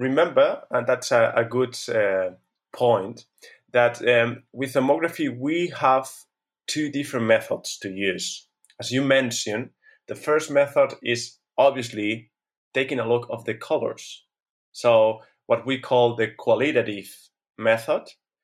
remember, 0.01 0.63
and 0.71 0.87
that's 0.87 1.11
a, 1.11 1.31
a 1.35 1.45
good 1.45 1.77
uh, 1.87 2.31
point, 2.73 3.25
that 3.71 4.05
um, 4.07 4.43
with 4.51 4.73
thermography, 4.73 5.29
we 5.35 5.71
have 5.79 6.09
two 6.67 6.89
different 6.89 7.27
methods 7.27 7.77
to 7.79 7.89
use. 7.89 8.47
As 8.79 8.91
you 8.91 9.01
mentioned, 9.01 9.69
the 10.07 10.15
first 10.15 10.49
method 10.51 10.93
is 11.03 11.37
obviously 11.57 12.31
taking 12.73 12.99
a 12.99 13.07
look 13.07 13.27
of 13.29 13.45
the 13.45 13.53
colors. 13.53 14.25
So 14.71 15.19
what 15.45 15.65
we 15.65 15.79
call 15.79 16.15
the 16.15 16.27
qualitative 16.27 17.09
method 17.57 18.03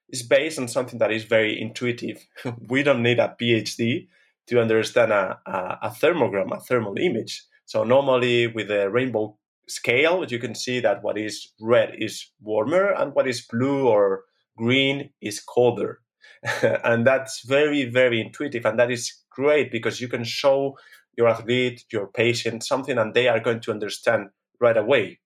is 0.09 0.23
based 0.23 0.59
on 0.59 0.67
something 0.67 0.99
that 0.99 1.11
is 1.11 1.23
very 1.23 1.59
intuitive. 1.59 2.25
we 2.69 2.83
don't 2.83 3.03
need 3.03 3.19
a 3.19 3.35
PhD 3.41 4.07
to 4.47 4.61
understand 4.61 5.11
a, 5.11 5.39
a, 5.45 5.79
a 5.83 5.89
thermogram, 5.89 6.55
a 6.55 6.59
thermal 6.59 6.97
image. 6.97 7.43
So 7.65 7.83
normally 7.83 8.47
with 8.47 8.69
a 8.71 8.89
rainbow 8.89 9.37
scale, 9.67 10.25
you 10.25 10.39
can 10.39 10.55
see 10.55 10.79
that 10.79 11.03
what 11.03 11.17
is 11.17 11.51
red 11.59 11.95
is 11.97 12.29
warmer 12.41 12.91
and 12.91 13.13
what 13.13 13.27
is 13.27 13.45
blue 13.49 13.87
or 13.87 14.23
green 14.57 15.11
is 15.21 15.39
colder. 15.39 15.99
and 16.61 17.05
that's 17.05 17.45
very, 17.45 17.85
very 17.85 18.21
intuitive. 18.21 18.65
And 18.65 18.79
that 18.79 18.91
is 18.91 19.13
great 19.29 19.71
because 19.71 20.01
you 20.01 20.07
can 20.07 20.23
show 20.23 20.77
your 21.17 21.27
athlete, 21.27 21.83
your 21.91 22.07
patient 22.07 22.63
something, 22.63 22.97
and 22.97 23.13
they 23.13 23.27
are 23.27 23.39
going 23.39 23.59
to 23.61 23.71
understand 23.71 24.29
right 24.59 24.77
away. 24.77 25.19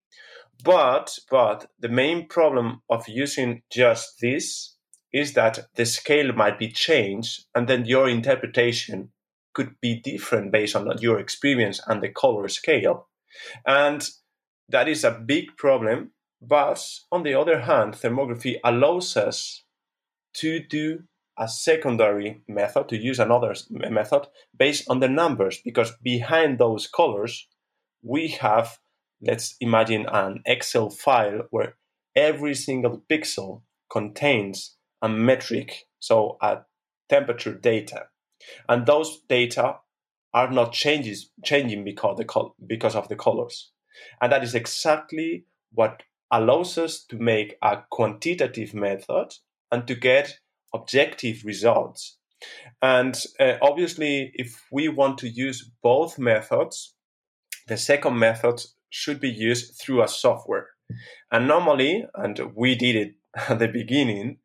But, 0.63 1.17
but 1.30 1.67
the 1.80 1.89
main 1.89 2.27
problem 2.27 2.82
of 2.89 3.08
using 3.08 3.63
just 3.71 4.19
this 4.21 4.75
is 5.12 5.34
that 5.34 5.60
the 5.75 5.86
scale 5.86 6.32
might 6.34 6.58
be 6.58 6.69
changed, 6.69 7.45
and 7.54 7.67
then 7.67 7.86
your 7.86 8.08
interpretation 8.08 9.12
could 9.54 9.75
be 9.82 9.99
different 9.99 10.51
based 10.51 10.75
on 10.75 10.89
your 10.99 11.19
experience 11.19 11.82
and 11.88 12.01
the 12.01 12.10
color 12.10 12.47
scale. 12.47 13.10
And 13.65 14.08
that 14.71 14.88
is 14.88 15.03
a 15.03 15.12
big 15.12 15.57
problem. 15.57 16.12
But 16.41 16.84
on 17.12 17.23
the 17.23 17.36
other 17.36 17.62
hand, 17.62 17.93
thermography 17.93 18.60
allows 18.63 19.15
us 19.15 19.63
to 20.36 20.60
do 20.60 21.03
a 21.38 21.47
secondary 21.47 22.43
method, 22.47 22.89
to 22.89 22.97
use 22.97 23.19
another 23.19 23.53
method 23.69 24.27
based 24.57 24.89
on 24.89 24.99
the 24.99 25.10
numbers, 25.10 25.62
because 25.63 25.93
behind 26.01 26.57
those 26.57 26.88
colors, 26.88 27.47
we 28.03 28.29
have, 28.29 28.79
let's 29.21 29.55
imagine 29.60 30.05
an 30.12 30.41
Excel 30.45 30.89
file 30.89 31.43
where 31.51 31.75
every 32.15 32.55
single 32.55 33.03
pixel 33.10 33.62
contains 33.91 34.77
a 35.01 35.10
metric, 35.10 35.86
so 35.99 36.38
a 36.41 36.60
temperature 37.10 37.53
data. 37.53 38.07
And 38.67 38.86
those 38.86 39.21
data 39.29 39.77
are 40.34 40.51
not 40.51 40.73
changes 40.73 41.29
changing 41.43 41.84
because 41.84 42.17
the 42.17 42.49
because 42.65 42.95
of 42.95 43.07
the 43.10 43.15
colors. 43.15 43.71
And 44.21 44.32
that 44.32 44.43
is 44.43 44.56
exactly 44.56 45.45
what 45.73 46.04
allows 46.32 46.77
us 46.77 47.04
to 47.06 47.17
make 47.17 47.58
a 47.62 47.80
quantitative 47.89 48.73
method 48.73 49.34
and 49.71 49.88
to 49.88 49.95
get 49.95 50.39
objective 50.73 51.43
results. 51.45 52.17
And 52.82 53.21
uh, 53.39 53.54
obviously, 53.62 54.32
if 54.36 54.65
we 54.71 54.88
want 54.88 55.17
to 55.19 55.30
use 55.30 55.69
both 55.84 56.17
methods, 56.17 56.95
the 57.67 57.77
second 57.77 58.17
method 58.17 58.63
should 58.89 59.19
be 59.19 59.30
used 59.30 59.80
through 59.80 60.01
a 60.04 60.08
software. 60.08 60.69
And 61.32 61.47
normally, 61.47 62.06
and 62.15 62.39
we 62.56 62.75
did 62.75 62.95
it 62.95 63.15
at 63.49 63.60
the 63.60 63.67
beginning, 63.67 64.38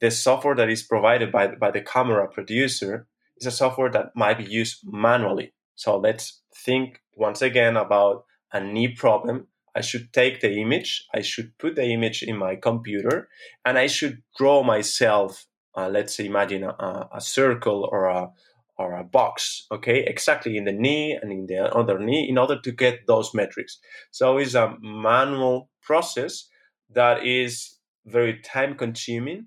the 0.00 0.10
software 0.10 0.56
that 0.56 0.70
is 0.70 0.82
provided 0.82 1.30
by, 1.30 1.48
by 1.48 1.70
the 1.70 1.80
camera 1.80 2.26
producer 2.28 3.06
is 3.36 3.46
a 3.46 3.50
software 3.50 3.90
that 3.90 4.16
might 4.16 4.38
be 4.38 4.44
used 4.44 4.80
manually. 4.84 5.52
So 5.76 5.96
let's 5.98 6.42
think 6.64 7.00
once 7.14 7.42
again 7.42 7.76
about 7.76 8.24
a 8.52 8.60
knee 8.60 8.88
problem. 8.88 9.48
I 9.74 9.80
should 9.80 10.12
take 10.12 10.40
the 10.40 10.60
image, 10.60 11.06
I 11.14 11.22
should 11.22 11.56
put 11.58 11.76
the 11.76 11.84
image 11.84 12.22
in 12.22 12.36
my 12.36 12.56
computer, 12.56 13.28
and 13.64 13.78
I 13.78 13.86
should 13.86 14.22
draw 14.36 14.62
myself, 14.62 15.46
uh, 15.74 15.88
let's 15.88 16.20
imagine 16.20 16.64
a, 16.64 17.08
a 17.14 17.20
circle 17.20 17.88
or 17.90 18.04
a, 18.04 18.30
or 18.76 18.94
a 18.94 19.04
box, 19.04 19.66
okay, 19.72 20.04
exactly 20.04 20.56
in 20.58 20.64
the 20.64 20.72
knee 20.72 21.18
and 21.20 21.32
in 21.32 21.46
the 21.46 21.74
other 21.74 21.98
knee 21.98 22.28
in 22.28 22.36
order 22.36 22.60
to 22.60 22.72
get 22.72 23.06
those 23.06 23.32
metrics. 23.32 23.78
So 24.10 24.36
it's 24.36 24.54
a 24.54 24.76
manual 24.82 25.70
process 25.82 26.48
that 26.90 27.24
is 27.24 27.78
very 28.04 28.40
time 28.40 28.74
consuming 28.74 29.46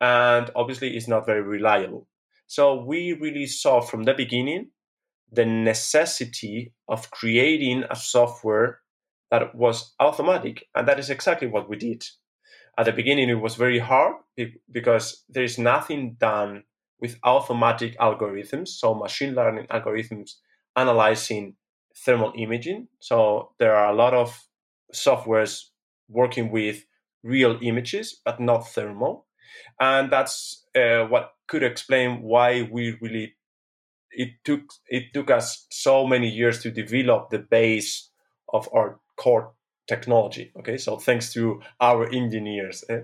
and 0.00 0.50
obviously 0.54 0.96
is 0.96 1.08
not 1.08 1.26
very 1.26 1.42
reliable. 1.42 2.06
So 2.46 2.84
we 2.84 3.12
really 3.12 3.46
saw 3.46 3.80
from 3.80 4.04
the 4.04 4.14
beginning 4.14 4.70
the 5.32 5.44
necessity 5.46 6.72
of 6.88 7.10
creating 7.10 7.84
a 7.90 7.96
software 7.96 8.80
that 9.30 9.54
was 9.54 9.94
automatic. 10.00 10.66
And 10.74 10.88
that 10.88 10.98
is 10.98 11.10
exactly 11.10 11.46
what 11.48 11.68
we 11.68 11.76
did. 11.76 12.04
At 12.78 12.86
the 12.86 12.92
beginning, 12.92 13.28
it 13.28 13.34
was 13.34 13.54
very 13.54 13.78
hard 13.78 14.16
because 14.70 15.24
there 15.28 15.44
is 15.44 15.58
nothing 15.58 16.16
done 16.18 16.64
with 17.00 17.18
automatic 17.24 17.98
algorithms, 17.98 18.68
so 18.68 18.94
machine 18.94 19.34
learning 19.34 19.66
algorithms 19.70 20.32
analyzing 20.76 21.56
thermal 21.96 22.32
imaging. 22.36 22.88
So 23.00 23.52
there 23.58 23.74
are 23.74 23.92
a 23.92 23.96
lot 23.96 24.14
of 24.14 24.38
softwares 24.94 25.64
working 26.08 26.50
with 26.50 26.84
real 27.22 27.58
images, 27.62 28.20
but 28.24 28.40
not 28.40 28.68
thermal. 28.68 29.26
And 29.80 30.10
that's 30.10 30.66
uh, 30.76 31.04
what 31.06 31.32
could 31.48 31.62
explain 31.62 32.22
why 32.22 32.68
we 32.70 32.96
really 33.00 33.34
it 34.12 34.30
took 34.44 34.62
it 34.88 35.12
took 35.14 35.30
us 35.30 35.66
so 35.70 36.06
many 36.06 36.28
years 36.28 36.62
to 36.62 36.70
develop 36.70 37.30
the 37.30 37.38
base 37.38 38.10
of 38.52 38.68
our 38.72 38.98
core 39.16 39.52
technology. 39.88 40.52
Okay, 40.58 40.78
so 40.78 40.96
thanks 40.96 41.32
to 41.32 41.60
our 41.80 42.08
engineers. 42.12 42.84
Eh? 42.88 43.00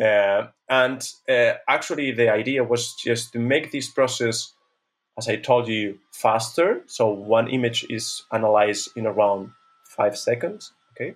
Uh, 0.00 0.48
and 0.68 1.08
uh, 1.28 1.54
actually, 1.68 2.12
the 2.12 2.30
idea 2.30 2.64
was 2.64 2.94
just 2.94 3.32
to 3.32 3.38
make 3.38 3.70
this 3.70 3.88
process, 3.88 4.54
as 5.18 5.28
I 5.28 5.36
told 5.36 5.68
you, 5.68 5.98
faster. 6.12 6.82
So 6.86 7.08
one 7.08 7.48
image 7.48 7.84
is 7.90 8.22
analyzed 8.32 8.90
in 8.96 9.06
around 9.06 9.50
five 9.84 10.16
seconds. 10.16 10.72
Okay, 10.92 11.14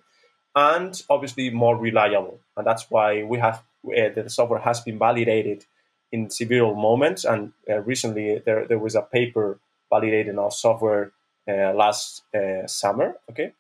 and 0.55 1.01
obviously 1.09 1.51
more 1.51 1.77
reliable. 1.77 2.41
And 2.57 2.67
that's 2.67 2.91
why 2.91 3.23
we 3.23 3.39
have 3.39 3.63
uh, 3.87 4.09
the 4.15 4.29
software 4.29 4.61
has 4.61 4.81
been 4.81 4.99
validated 4.99 5.67
in 6.15 6.31
several 6.31 6.75
moments. 6.75 7.25
And 7.25 7.53
uh, 7.69 7.81
recently, 7.93 8.41
there 8.47 8.67
there 8.69 8.83
was 8.87 8.95
a 8.95 9.09
paper 9.17 9.59
validating 9.91 10.39
our 10.39 10.51
software 10.51 11.11
uh, 11.49 11.73
last 11.75 12.23
uh, 12.35 12.67
summer. 12.67 13.09
Okay, 13.31 13.53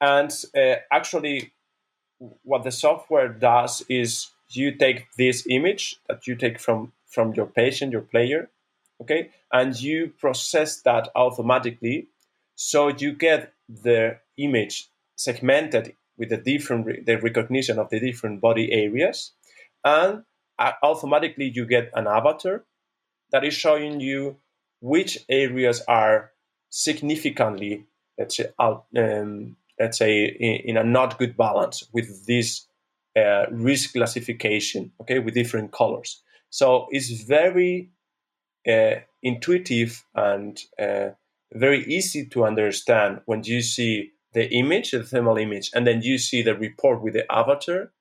and 0.00 0.30
uh, 0.54 0.76
actually, 0.90 1.52
what 2.42 2.64
the 2.64 2.72
software 2.72 3.28
does 3.28 3.84
is 3.88 4.30
you 4.50 4.72
take 4.76 5.06
this 5.16 5.46
image 5.48 5.96
that 6.08 6.26
you 6.26 6.36
take 6.36 6.58
from 6.58 6.92
from 7.14 7.32
your 7.34 7.46
patient, 7.46 7.92
your 7.92 8.06
player, 8.14 8.50
okay, 9.00 9.30
and 9.50 9.80
you 9.80 10.12
process 10.18 10.82
that 10.82 11.08
automatically, 11.14 12.08
so 12.56 12.88
you 12.88 13.12
get 13.12 13.52
the 13.68 14.18
image 14.36 14.88
segmented 15.16 15.94
with 16.18 16.28
the 16.28 16.36
different 16.36 17.06
the 17.06 17.16
recognition 17.28 17.78
of 17.78 17.88
the 17.90 18.00
different 18.00 18.40
body 18.40 18.66
areas, 18.72 19.32
and 19.84 20.24
automatically 20.58 21.50
you 21.54 21.66
get 21.66 21.90
an 21.94 22.06
avatar 22.06 22.64
that 23.32 23.44
is 23.44 23.54
showing 23.54 24.00
you 24.00 24.36
which 24.80 25.18
areas 25.28 25.82
are 25.88 26.30
significantly, 26.70 27.86
let's 28.18 28.36
say, 28.36 28.46
um, 28.58 29.56
let's 29.78 29.98
say, 29.98 30.24
in, 30.24 30.70
in, 30.70 30.76
a 30.76 30.84
not 30.84 31.18
good 31.18 31.36
balance 31.36 31.88
with 31.92 32.26
this 32.26 32.66
uh, 33.16 33.46
risk 33.50 33.92
classification, 33.92 34.92
okay, 35.00 35.18
with 35.18 35.34
different 35.34 35.72
colors. 35.72 36.22
So 36.50 36.86
it's 36.90 37.22
very 37.22 37.90
uh, 38.68 38.96
intuitive 39.22 40.04
and 40.14 40.60
uh, 40.78 41.10
very 41.52 41.84
easy 41.86 42.26
to 42.26 42.44
understand 42.44 43.20
when 43.26 43.42
you 43.44 43.62
see 43.62 44.12
the 44.32 44.50
image, 44.52 44.90
the 44.90 45.02
thermal 45.02 45.36
image, 45.36 45.70
and 45.74 45.86
then 45.86 46.02
you 46.02 46.18
see 46.18 46.42
the 46.42 46.56
report 46.56 47.02
with 47.02 47.14
the 47.14 47.30
avatar, 47.32 47.92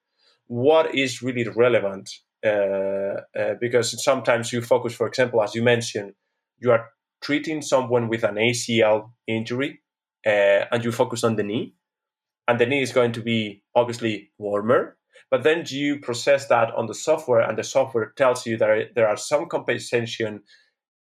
what 0.48 0.94
is 0.96 1.22
really 1.22 1.48
relevant. 1.48 2.10
Uh, 2.44 3.22
uh, 3.40 3.54
because 3.60 4.04
sometimes 4.04 4.52
you 4.52 4.62
focus, 4.62 4.94
for 4.94 5.08
example, 5.08 5.42
as 5.42 5.56
you 5.56 5.64
mentioned, 5.64 6.14
you 6.60 6.72
are 6.72 6.90
treating 7.22 7.62
someone 7.62 8.10
with 8.10 8.24
an 8.24 8.36
ACL 8.36 9.12
injury 9.28 9.82
uh, 10.26 10.66
and 10.72 10.84
you 10.84 10.92
focus 10.92 11.24
on 11.24 11.36
the 11.36 11.44
knee, 11.44 11.74
and 12.48 12.60
the 12.60 12.66
knee 12.66 12.82
is 12.82 12.92
going 12.92 13.14
to 13.14 13.22
be 13.22 13.64
obviously 13.76 14.32
warmer. 14.38 14.98
But 15.32 15.44
then 15.44 15.64
you 15.68 16.00
process 16.00 16.48
that 16.48 16.74
on 16.76 16.88
the 16.88 16.94
software, 16.94 17.42
and 17.42 17.58
the 17.58 17.64
software 17.64 18.14
tells 18.18 18.46
you 18.46 18.58
that 18.58 18.90
there 18.96 19.08
are 19.08 19.18
some 19.18 19.48
compensation 19.48 20.42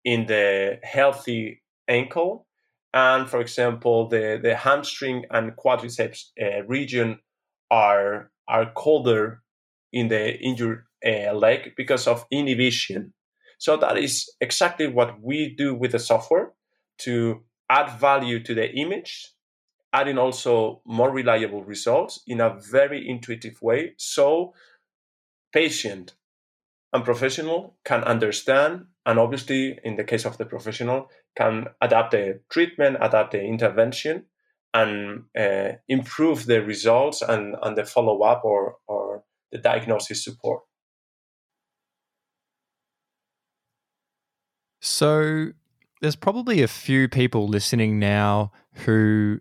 in 0.05 0.27
the 0.27 0.79
healthy 0.83 1.63
ankle 1.89 2.47
and 2.95 3.29
for 3.29 3.41
example, 3.41 4.09
the, 4.09 4.39
the 4.43 4.55
hamstring 4.55 5.25
and 5.31 5.57
quadriceps 5.57 6.27
uh, 6.41 6.65
region 6.65 7.19
are 7.71 8.31
are 8.49 8.71
colder 8.75 9.43
in 9.93 10.09
the 10.09 10.39
injured 10.39 10.85
uh, 11.07 11.33
leg 11.33 11.73
because 11.77 12.07
of 12.07 12.27
inhibition. 12.31 13.13
So 13.59 13.77
that 13.77 13.97
is 13.97 14.29
exactly 14.41 14.89
what 14.89 15.21
we 15.23 15.55
do 15.55 15.75
with 15.75 15.93
the 15.93 15.99
software 15.99 16.53
to 16.99 17.43
add 17.71 17.91
value 17.99 18.43
to 18.43 18.55
the 18.55 18.71
image, 18.73 19.29
adding 19.93 20.19
also 20.19 20.83
more 20.85 21.11
reliable 21.11 21.65
results 21.65 22.23
in 22.27 22.41
a 22.41 22.59
very 22.71 23.09
intuitive 23.09 23.61
way. 23.63 23.95
So 23.99 24.55
patient 25.53 26.15
and 26.93 27.05
professional 27.05 27.77
can 27.85 28.03
understand 28.05 28.87
and 29.07 29.19
obviously 29.19 29.79
in 29.85 29.97
the 29.97 30.05
case 30.05 30.25
of 30.25 30.39
the 30.39 30.45
professional 30.45 31.09
can 31.37 31.67
adapt 31.81 32.13
the 32.13 32.41
treatment 32.51 32.97
adapt 33.01 33.33
the 33.33 33.43
intervention 33.43 34.25
and 34.75 35.25
uh, 35.39 35.73
improve 35.89 36.47
the 36.47 36.63
results 36.63 37.23
and, 37.23 37.57
and 37.63 37.77
the 37.77 37.85
follow-up 37.85 38.43
or, 38.45 38.77
or 38.87 39.23
the 39.51 39.59
diagnosis 39.59 40.25
support 40.25 40.63
so 44.83 45.49
there's 46.01 46.17
probably 46.17 46.63
a 46.63 46.69
few 46.69 47.09
people 47.09 47.49
listening 47.49 47.99
now 47.99 48.53
who 48.73 49.39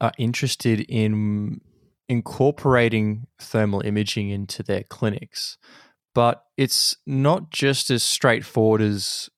are 0.00 0.12
interested 0.18 0.80
in 0.88 1.60
incorporating 2.08 3.26
thermal 3.38 3.82
imaging 3.84 4.30
into 4.30 4.62
their 4.62 4.82
clinics 4.84 5.58
but 6.14 6.44
it's 6.56 6.96
not 7.06 7.50
just 7.50 7.90
as 7.90 8.02
straightforward 8.02 8.80
as 8.80 9.28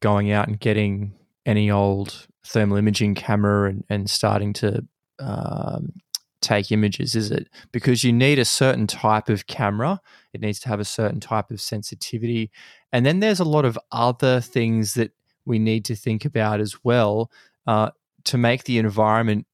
going 0.00 0.32
out 0.32 0.48
and 0.48 0.58
getting 0.58 1.14
any 1.46 1.70
old 1.70 2.26
thermal 2.44 2.76
imaging 2.76 3.14
camera 3.14 3.70
and, 3.70 3.84
and 3.88 4.10
starting 4.10 4.52
to 4.52 4.84
um, 5.20 5.92
take 6.40 6.72
images, 6.72 7.14
is 7.14 7.30
it? 7.30 7.48
Because 7.72 8.04
you 8.04 8.12
need 8.12 8.38
a 8.38 8.44
certain 8.44 8.86
type 8.86 9.28
of 9.28 9.46
camera, 9.46 10.00
it 10.32 10.40
needs 10.40 10.60
to 10.60 10.68
have 10.68 10.80
a 10.80 10.84
certain 10.84 11.20
type 11.20 11.50
of 11.50 11.60
sensitivity. 11.60 12.50
And 12.92 13.04
then 13.04 13.20
there's 13.20 13.40
a 13.40 13.44
lot 13.44 13.64
of 13.64 13.78
other 13.92 14.40
things 14.40 14.94
that 14.94 15.12
we 15.44 15.58
need 15.58 15.84
to 15.86 15.94
think 15.94 16.24
about 16.24 16.60
as 16.60 16.82
well 16.84 17.30
uh, 17.66 17.90
to 18.24 18.38
make 18.38 18.64
the 18.64 18.78
environment 18.78 19.46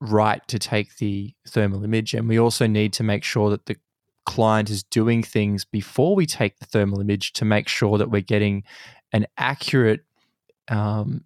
right 0.00 0.46
to 0.48 0.58
take 0.58 0.96
the 0.96 1.34
thermal 1.46 1.84
image. 1.84 2.14
And 2.14 2.28
we 2.28 2.38
also 2.38 2.66
need 2.66 2.92
to 2.94 3.02
make 3.02 3.24
sure 3.24 3.50
that 3.50 3.66
the 3.66 3.76
client 4.26 4.70
is 4.70 4.82
doing 4.82 5.22
things 5.22 5.64
before 5.64 6.14
we 6.14 6.26
take 6.26 6.58
the 6.58 6.66
thermal 6.66 7.00
image 7.00 7.32
to 7.32 7.44
make 7.44 7.66
sure 7.66 7.98
that 7.98 8.10
we're 8.10 8.20
getting 8.20 8.62
an 9.12 9.26
accurate 9.38 10.02
um, 10.68 11.24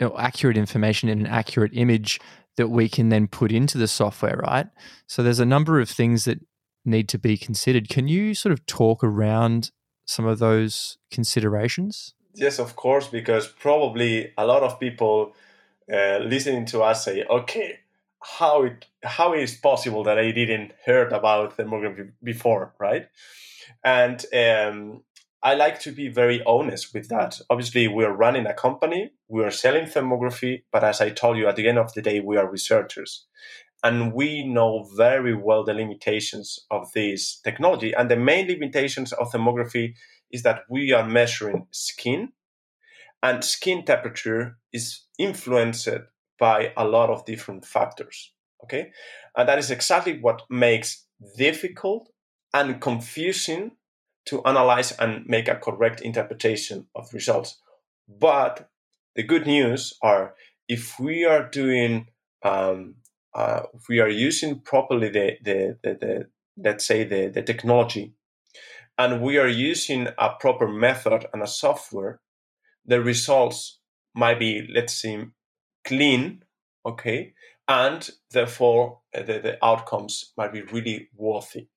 you 0.00 0.06
know, 0.06 0.16
accurate 0.18 0.56
information 0.56 1.08
in 1.08 1.20
an 1.20 1.26
accurate 1.26 1.72
image 1.74 2.20
that 2.58 2.68
we 2.68 2.88
can 2.88 3.08
then 3.08 3.28
put 3.28 3.52
into 3.52 3.78
the 3.78 3.86
software, 3.86 4.36
right? 4.36 4.66
So 5.06 5.22
there's 5.22 5.38
a 5.38 5.46
number 5.46 5.80
of 5.80 5.88
things 5.88 6.24
that 6.24 6.40
need 6.84 7.08
to 7.10 7.18
be 7.18 7.36
considered. 7.36 7.88
Can 7.88 8.08
you 8.08 8.34
sort 8.34 8.52
of 8.52 8.66
talk 8.66 9.04
around 9.04 9.70
some 10.06 10.26
of 10.26 10.40
those 10.40 10.98
considerations? 11.10 12.14
Yes, 12.34 12.58
of 12.58 12.74
course, 12.74 13.06
because 13.06 13.46
probably 13.46 14.32
a 14.36 14.44
lot 14.44 14.64
of 14.64 14.80
people 14.80 15.34
uh, 15.92 16.18
listening 16.18 16.66
to 16.66 16.82
us 16.82 17.04
say, 17.04 17.24
"Okay, 17.24 17.78
how 18.38 18.64
it 18.64 18.86
how 19.04 19.34
is 19.34 19.56
possible 19.56 20.02
that 20.04 20.18
I 20.18 20.32
didn't 20.32 20.72
heard 20.84 21.12
about 21.12 21.56
thermography 21.56 22.10
before, 22.22 22.74
right?" 22.80 23.08
And 23.84 24.24
um, 24.34 25.02
I 25.42 25.54
like 25.54 25.78
to 25.80 25.92
be 25.92 26.08
very 26.08 26.42
honest 26.44 26.92
with 26.92 27.08
that. 27.08 27.40
Obviously, 27.48 27.86
we're 27.86 28.12
running 28.12 28.46
a 28.46 28.54
company, 28.54 29.12
we 29.28 29.44
are 29.44 29.52
selling 29.52 29.84
thermography, 29.84 30.64
but 30.72 30.82
as 30.82 31.00
I 31.00 31.10
told 31.10 31.38
you, 31.38 31.46
at 31.46 31.56
the 31.56 31.68
end 31.68 31.78
of 31.78 31.92
the 31.94 32.02
day, 32.02 32.20
we 32.20 32.36
are 32.36 32.50
researchers. 32.50 33.26
And 33.84 34.12
we 34.12 34.44
know 34.44 34.88
very 34.96 35.36
well 35.36 35.64
the 35.64 35.74
limitations 35.74 36.58
of 36.70 36.90
this 36.92 37.40
technology. 37.44 37.92
And 37.92 38.10
the 38.10 38.16
main 38.16 38.48
limitations 38.48 39.12
of 39.12 39.30
thermography 39.30 39.94
is 40.32 40.42
that 40.42 40.62
we 40.68 40.92
are 40.92 41.06
measuring 41.06 41.68
skin, 41.70 42.32
and 43.22 43.44
skin 43.44 43.84
temperature 43.84 44.58
is 44.72 45.04
influenced 45.18 45.88
by 46.38 46.72
a 46.76 46.84
lot 46.84 47.10
of 47.10 47.24
different 47.24 47.64
factors. 47.64 48.32
Okay. 48.64 48.90
And 49.36 49.48
that 49.48 49.58
is 49.58 49.70
exactly 49.70 50.18
what 50.20 50.42
makes 50.50 51.06
difficult 51.36 52.08
and 52.52 52.80
confusing 52.80 53.72
to 54.28 54.42
analyze 54.44 54.92
and 54.92 55.26
make 55.26 55.48
a 55.48 55.56
correct 55.56 56.00
interpretation 56.02 56.86
of 56.94 57.12
results. 57.14 57.58
But 58.08 58.68
the 59.16 59.22
good 59.22 59.46
news 59.46 59.94
are 60.02 60.34
if 60.68 61.00
we 61.00 61.24
are 61.24 61.48
doing, 61.48 62.08
um, 62.44 62.96
uh, 63.34 63.62
if 63.74 63.88
we 63.88 64.00
are 64.00 64.08
using 64.08 64.60
properly 64.60 65.08
the, 65.08 65.38
the, 65.42 65.78
the, 65.82 65.94
the 65.94 66.28
let's 66.56 66.86
say 66.86 67.04
the, 67.04 67.28
the 67.28 67.42
technology, 67.42 68.12
and 68.98 69.22
we 69.22 69.38
are 69.38 69.48
using 69.48 70.08
a 70.18 70.30
proper 70.40 70.68
method 70.68 71.26
and 71.32 71.42
a 71.42 71.46
software, 71.46 72.20
the 72.84 73.00
results 73.00 73.78
might 74.14 74.38
be, 74.38 74.68
let's 74.74 75.00
say, 75.00 75.24
clean, 75.84 76.42
okay, 76.84 77.32
and 77.66 78.10
therefore 78.32 79.00
the, 79.14 79.40
the 79.42 79.58
outcomes 79.64 80.32
might 80.36 80.52
be 80.52 80.62
really 80.62 81.08
worthy 81.14 81.68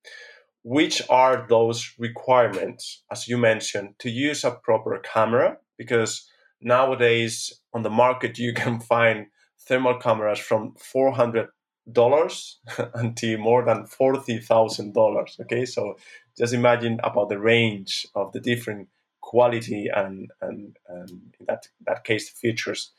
which 0.62 1.02
are 1.08 1.46
those 1.48 1.92
requirements, 1.98 3.02
as 3.10 3.28
you 3.28 3.36
mentioned, 3.36 3.94
to 3.98 4.10
use 4.10 4.44
a 4.44 4.50
proper 4.50 4.98
camera? 4.98 5.58
Because 5.76 6.28
nowadays 6.60 7.52
on 7.74 7.82
the 7.82 7.90
market 7.90 8.38
you 8.44 8.52
can 8.52 8.80
find 8.80 9.26
thermal 9.66 9.98
cameras 9.98 10.38
from 10.38 10.74
four 10.78 11.12
hundred 11.12 11.48
dollars 11.90 12.60
until 12.94 13.38
more 13.38 13.64
than 13.64 13.86
forty 13.86 14.38
thousand 14.38 14.94
dollars. 14.94 15.36
Okay, 15.40 15.64
so 15.64 15.96
just 16.38 16.54
imagine 16.54 17.00
about 17.02 17.28
the 17.28 17.38
range 17.38 18.06
of 18.14 18.32
the 18.32 18.40
different 18.40 18.88
quality 19.20 19.88
and 19.94 20.30
and, 20.40 20.76
and 20.88 21.10
in 21.40 21.46
that 21.46 21.68
that 21.86 22.04
case 22.04 22.28
features. 22.30 22.92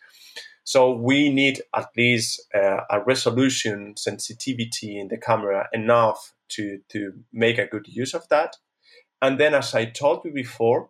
So 0.66 0.92
we 0.92 1.30
need 1.30 1.62
at 1.76 1.90
least 1.98 2.42
uh, 2.56 2.82
a 2.90 3.04
resolution 3.04 3.96
sensitivity 3.98 4.98
in 4.98 5.10
the 5.10 5.18
camera 5.18 5.68
enough 5.74 6.34
to, 6.50 6.80
to 6.90 7.14
make 7.32 7.58
a 7.58 7.68
good 7.68 7.88
use 7.88 8.14
of 8.14 8.28
that. 8.30 8.58
And 9.22 9.40
then, 9.40 9.54
as 9.54 9.74
I 9.74 9.86
told 9.86 10.26
you 10.26 10.32
before, 10.32 10.90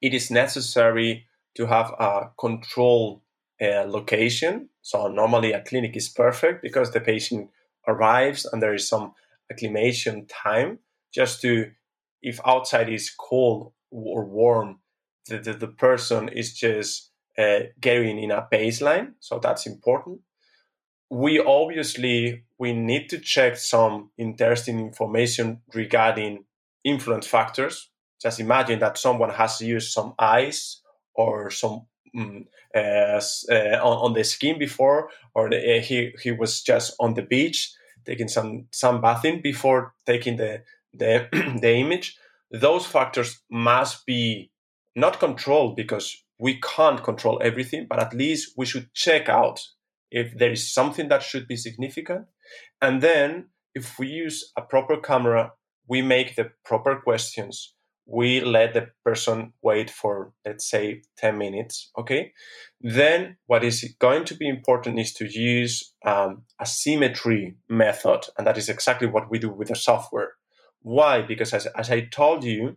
it 0.00 0.14
is 0.14 0.30
necessary 0.30 1.26
to 1.56 1.66
have 1.66 1.90
a 1.98 2.30
control 2.38 3.22
uh, 3.60 3.84
location. 3.86 4.68
So 4.82 5.08
normally 5.08 5.52
a 5.52 5.62
clinic 5.62 5.96
is 5.96 6.08
perfect 6.08 6.62
because 6.62 6.92
the 6.92 7.00
patient 7.00 7.50
arrives 7.86 8.44
and 8.44 8.62
there 8.62 8.74
is 8.74 8.88
some 8.88 9.12
acclimation 9.50 10.26
time 10.26 10.78
just 11.12 11.40
to, 11.42 11.70
if 12.22 12.40
outside 12.46 12.88
is 12.88 13.10
cold 13.10 13.72
or 13.90 14.24
warm, 14.24 14.80
the, 15.28 15.38
the, 15.38 15.52
the 15.52 15.68
person 15.68 16.28
is 16.28 16.54
just 16.54 17.10
uh, 17.38 17.60
getting 17.80 18.18
in 18.18 18.30
a 18.30 18.46
baseline. 18.52 19.12
So 19.20 19.38
that's 19.38 19.66
important 19.66 20.20
we 21.12 21.38
obviously 21.38 22.42
we 22.58 22.72
need 22.72 23.10
to 23.10 23.18
check 23.18 23.58
some 23.58 24.10
interesting 24.16 24.80
information 24.80 25.60
regarding 25.74 26.42
influence 26.84 27.26
factors. 27.26 27.90
Just 28.20 28.40
imagine 28.40 28.78
that 28.78 28.96
someone 28.96 29.28
has 29.28 29.60
used 29.60 29.92
some 29.92 30.14
ice 30.18 30.80
or 31.14 31.50
some 31.50 31.82
um, 32.16 32.46
uh, 32.74 33.20
uh, 33.50 33.78
on, 33.82 33.96
on, 34.04 34.12
the 34.14 34.24
skin 34.24 34.58
before, 34.58 35.10
or 35.34 35.50
the, 35.50 35.58
uh, 35.58 35.82
he 35.82 36.14
he 36.22 36.30
was 36.30 36.62
just 36.62 36.94
on 36.98 37.12
the 37.12 37.22
beach 37.22 37.74
taking 38.06 38.28
some 38.28 38.66
some 38.70 39.02
bathing 39.02 39.42
before 39.42 39.92
taking 40.06 40.36
the 40.38 40.62
the 40.94 41.28
the 41.60 41.74
image. 41.74 42.16
Those 42.50 42.86
factors 42.86 43.42
must 43.50 44.06
be 44.06 44.50
not 44.96 45.20
controlled 45.20 45.76
because 45.76 46.24
we 46.38 46.58
can't 46.60 47.04
control 47.04 47.38
everything, 47.42 47.86
but 47.86 47.98
at 47.98 48.14
least 48.14 48.54
we 48.56 48.64
should 48.64 48.94
check 48.94 49.28
out 49.28 49.60
if 50.12 50.36
there 50.38 50.52
is 50.52 50.72
something 50.72 51.08
that 51.08 51.22
should 51.22 51.48
be 51.48 51.56
significant. 51.56 52.26
And 52.80 53.02
then 53.02 53.48
if 53.74 53.98
we 53.98 54.06
use 54.06 54.52
a 54.56 54.62
proper 54.62 54.98
camera, 54.98 55.52
we 55.88 56.02
make 56.02 56.36
the 56.36 56.50
proper 56.64 57.00
questions. 57.00 57.74
We 58.06 58.40
let 58.40 58.74
the 58.74 58.88
person 59.04 59.54
wait 59.62 59.88
for, 59.90 60.32
let's 60.44 60.68
say, 60.68 61.02
10 61.16 61.38
minutes. 61.38 61.90
Okay. 61.96 62.32
Then 62.80 63.38
what 63.46 63.64
is 63.64 63.94
going 63.98 64.24
to 64.26 64.34
be 64.34 64.48
important 64.48 64.98
is 64.98 65.14
to 65.14 65.26
use 65.26 65.94
um, 66.04 66.42
a 66.60 66.66
symmetry 66.66 67.56
method. 67.68 68.26
And 68.36 68.46
that 68.46 68.58
is 68.58 68.68
exactly 68.68 69.08
what 69.08 69.30
we 69.30 69.38
do 69.38 69.50
with 69.50 69.68
the 69.68 69.76
software. 69.76 70.32
Why? 70.82 71.22
Because 71.22 71.54
as, 71.54 71.66
as 71.66 71.90
I 71.90 72.02
told 72.02 72.44
you, 72.44 72.76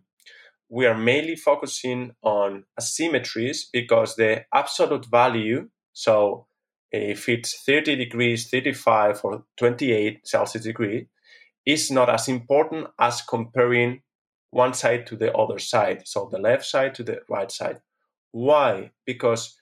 we 0.68 0.86
are 0.86 0.96
mainly 0.96 1.36
focusing 1.36 2.12
on 2.22 2.64
asymmetries 2.80 3.66
because 3.72 4.16
the 4.16 4.44
absolute 4.54 5.06
value, 5.10 5.68
so 5.92 6.46
if 6.92 7.28
it's 7.28 7.62
30 7.64 7.96
degrees, 7.96 8.48
35 8.48 9.20
or 9.24 9.44
28 9.56 10.26
Celsius 10.26 10.64
degree, 10.64 11.08
is 11.64 11.90
not 11.90 12.08
as 12.08 12.28
important 12.28 12.86
as 12.98 13.22
comparing 13.22 14.02
one 14.50 14.72
side 14.72 15.06
to 15.06 15.16
the 15.16 15.32
other 15.34 15.58
side. 15.58 16.06
So 16.06 16.28
the 16.30 16.38
left 16.38 16.64
side 16.64 16.94
to 16.96 17.02
the 17.02 17.20
right 17.28 17.50
side. 17.50 17.80
Why? 18.32 18.92
Because 19.04 19.56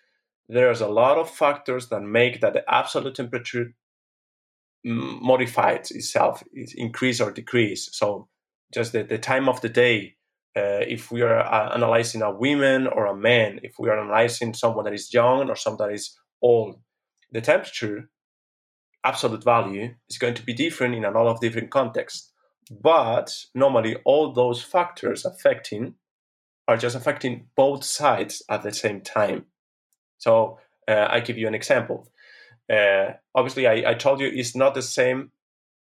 there's 0.48 0.80
a 0.80 0.88
lot 0.88 1.18
of 1.18 1.30
factors 1.30 1.88
that 1.88 2.02
make 2.02 2.40
that 2.40 2.52
the 2.52 2.64
absolute 2.72 3.14
temperature 3.14 3.74
modifies 4.84 5.90
itself, 5.90 6.42
increase 6.76 7.20
or 7.20 7.32
decrease. 7.32 7.88
So 7.92 8.28
just 8.72 8.92
the, 8.92 9.02
the 9.02 9.18
time 9.18 9.48
of 9.48 9.60
the 9.62 9.70
day, 9.70 10.16
uh, 10.56 10.84
if 10.86 11.10
we 11.10 11.22
are 11.22 11.40
uh, 11.40 11.74
analyzing 11.74 12.22
a 12.22 12.30
woman 12.30 12.86
or 12.86 13.06
a 13.06 13.16
man, 13.16 13.60
if 13.62 13.74
we 13.78 13.88
are 13.88 13.98
analyzing 13.98 14.52
someone 14.52 14.84
that 14.84 14.94
is 14.94 15.12
young 15.12 15.48
or 15.48 15.56
someone 15.56 15.88
that 15.88 15.94
is 15.94 16.16
old, 16.42 16.78
the 17.34 17.40
temperature 17.40 18.08
absolute 19.04 19.44
value 19.44 19.94
is 20.08 20.16
going 20.16 20.34
to 20.34 20.42
be 20.42 20.54
different 20.54 20.94
in 20.94 21.04
a 21.04 21.10
lot 21.10 21.26
of 21.26 21.40
different 21.40 21.70
contexts. 21.70 22.32
But 22.70 23.30
normally, 23.54 23.96
all 24.06 24.32
those 24.32 24.62
factors 24.62 25.26
affecting 25.26 25.96
are 26.66 26.78
just 26.78 26.96
affecting 26.96 27.48
both 27.54 27.84
sides 27.84 28.42
at 28.48 28.62
the 28.62 28.72
same 28.72 29.02
time. 29.02 29.44
So, 30.16 30.58
uh, 30.88 31.08
I 31.10 31.20
give 31.20 31.36
you 31.36 31.46
an 31.46 31.54
example. 31.54 32.08
Uh, 32.72 33.12
obviously, 33.34 33.66
I, 33.66 33.90
I 33.90 33.94
told 33.94 34.20
you 34.20 34.30
it's 34.32 34.56
not 34.56 34.74
the 34.74 34.80
same 34.80 35.32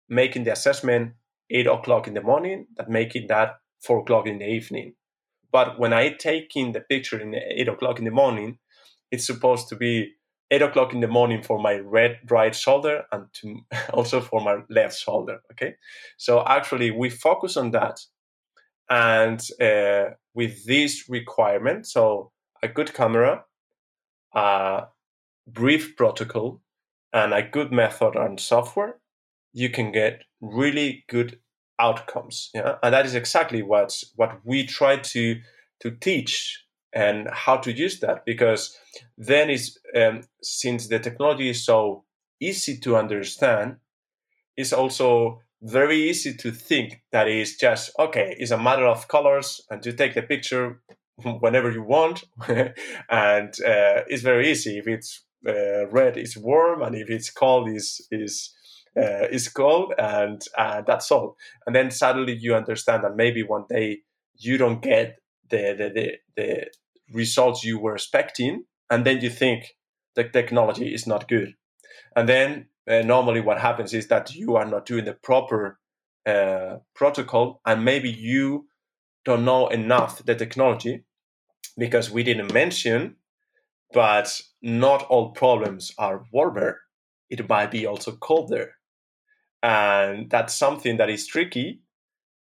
making 0.10 0.44
the 0.44 0.52
assessment 0.52 1.14
eight 1.50 1.68
o'clock 1.68 2.08
in 2.08 2.14
the 2.14 2.22
morning 2.22 2.68
that 2.76 2.90
making 2.90 3.28
that 3.28 3.60
four 3.82 4.00
o'clock 4.00 4.28
in 4.28 4.40
the 4.40 4.50
evening. 4.50 4.96
But 5.52 5.80
when 5.80 5.94
I 5.94 6.10
take 6.10 6.56
in 6.58 6.74
the 6.74 6.82
picture 6.82 7.20
in 7.20 7.34
eight 7.34 7.70
o'clock 7.70 8.00
in 8.00 8.06
the 8.06 8.12
morning, 8.12 8.58
it's 9.12 9.26
supposed 9.26 9.70
to 9.70 9.78
be 9.78 10.16
eight 10.52 10.62
o'clock 10.62 10.94
in 10.94 11.02
the 11.02 11.08
morning 11.08 11.44
for 11.44 11.60
my 11.60 11.76
red 11.76 12.20
right 12.30 12.56
shoulder 12.56 13.04
and 13.12 13.26
to 13.34 13.60
also 13.94 14.22
for 14.22 14.42
my 14.42 14.58
left 14.70 14.98
shoulder. 14.98 15.40
Okay, 15.52 15.76
so 16.18 16.44
actually 16.46 16.92
we 16.92 17.10
focus 17.10 17.58
on 17.58 17.72
that, 17.72 18.00
and 18.90 19.42
uh, 19.62 20.14
with 20.34 20.66
this 20.66 21.10
requirement, 21.10 21.86
so 21.86 22.32
a 22.64 22.68
good 22.68 22.94
camera, 22.94 23.44
a 24.34 24.86
brief 25.48 25.96
protocol, 25.96 26.62
and 27.14 27.34
a 27.34 27.42
good 27.42 27.72
method 27.72 28.16
and 28.16 28.40
software, 28.40 28.96
you 29.54 29.70
can 29.70 29.92
get 29.92 30.24
really 30.42 31.06
good 31.10 31.40
outcomes. 31.80 32.50
Yeah, 32.54 32.76
and 32.84 32.94
that 32.94 33.06
is 33.06 33.16
exactly 33.16 33.62
what 33.62 33.94
what 34.16 34.40
we 34.46 34.66
try 34.66 34.98
to 34.98 35.40
to 35.82 35.92
teach 35.92 36.64
and 36.94 37.28
how 37.32 37.58
to 37.58 37.72
use 37.72 38.00
that 38.00 38.26
because 38.26 38.78
then 39.18 39.50
is 39.50 39.78
um, 39.96 40.22
since 40.42 40.88
the 40.88 41.00
technology 41.00 41.50
is 41.50 41.66
so 41.66 42.04
easy 42.40 42.78
to 42.78 42.96
understand 42.96 43.78
it's 44.56 44.74
also 44.74 45.42
very 45.62 46.10
easy 46.10 46.36
to 46.36 46.52
think 46.52 47.02
that 47.12 47.28
is 47.28 47.58
just 47.58 47.92
okay 48.00 48.36
it's 48.38 48.52
a 48.52 48.58
matter 48.58 48.86
of 48.86 49.08
colors 49.08 49.62
and 49.70 49.82
to 49.82 49.92
take 49.92 50.14
the 50.14 50.22
picture 50.22 50.82
whenever 51.40 51.72
you 51.72 51.84
want 51.84 52.24
and 52.48 53.54
uh, 53.66 54.04
it's 54.08 54.22
very 54.22 54.50
easy 54.50 54.78
if 54.78 54.88
it's 54.88 55.26
uh, 55.48 55.88
red 55.88 56.16
it's 56.18 56.38
warm 56.38 56.82
and 56.82 56.96
if 56.96 57.10
it's 57.10 57.30
cold 57.30 57.70
is 57.70 58.06
is 58.12 58.54
uh, 58.98 59.28
is 59.32 59.48
called, 59.48 59.94
and 59.98 60.42
uh, 60.58 60.82
that's 60.82 61.12
all. 61.12 61.38
And 61.66 61.76
then 61.76 61.92
suddenly 61.92 62.36
you 62.36 62.56
understand 62.56 63.04
that 63.04 63.16
maybe 63.16 63.44
one 63.44 63.66
day 63.70 64.00
you 64.38 64.58
don't 64.58 64.82
get 64.82 65.18
the, 65.50 65.76
the, 65.78 65.90
the, 65.90 66.18
the 66.36 66.68
results 67.14 67.64
you 67.64 67.80
were 67.80 67.96
expecting, 67.96 68.66
and 68.90 69.06
then 69.06 69.22
you 69.22 69.30
think 69.30 69.76
the 70.16 70.24
technology 70.24 70.94
is 70.94 71.08
not 71.08 71.28
good. 71.28 71.54
And 72.16 72.28
then 72.28 72.68
uh, 72.90 73.02
normally 73.02 73.42
what 73.42 73.60
happens 73.60 73.94
is 73.94 74.08
that 74.08 74.34
you 74.36 74.56
are 74.56 74.66
not 74.66 74.86
doing 74.86 75.06
the 75.06 75.14
proper 75.14 75.80
uh, 76.26 76.78
protocol, 76.96 77.62
and 77.66 77.86
maybe 77.86 78.10
you 78.10 78.68
don't 79.26 79.46
know 79.46 79.68
enough 79.68 80.24
the 80.26 80.36
technology 80.36 81.04
because 81.78 82.10
we 82.10 82.24
didn't 82.24 82.54
mention, 82.54 83.16
but 83.94 84.42
not 84.62 85.04
all 85.04 85.32
problems 85.32 85.92
are 85.98 86.26
warmer. 86.32 86.80
It 87.30 87.48
might 87.48 87.72
be 87.72 87.86
also 87.86 88.14
colder. 88.16 88.74
And 89.62 90.30
that's 90.30 90.54
something 90.54 90.98
that 90.98 91.10
is 91.10 91.28
tricky, 91.28 91.82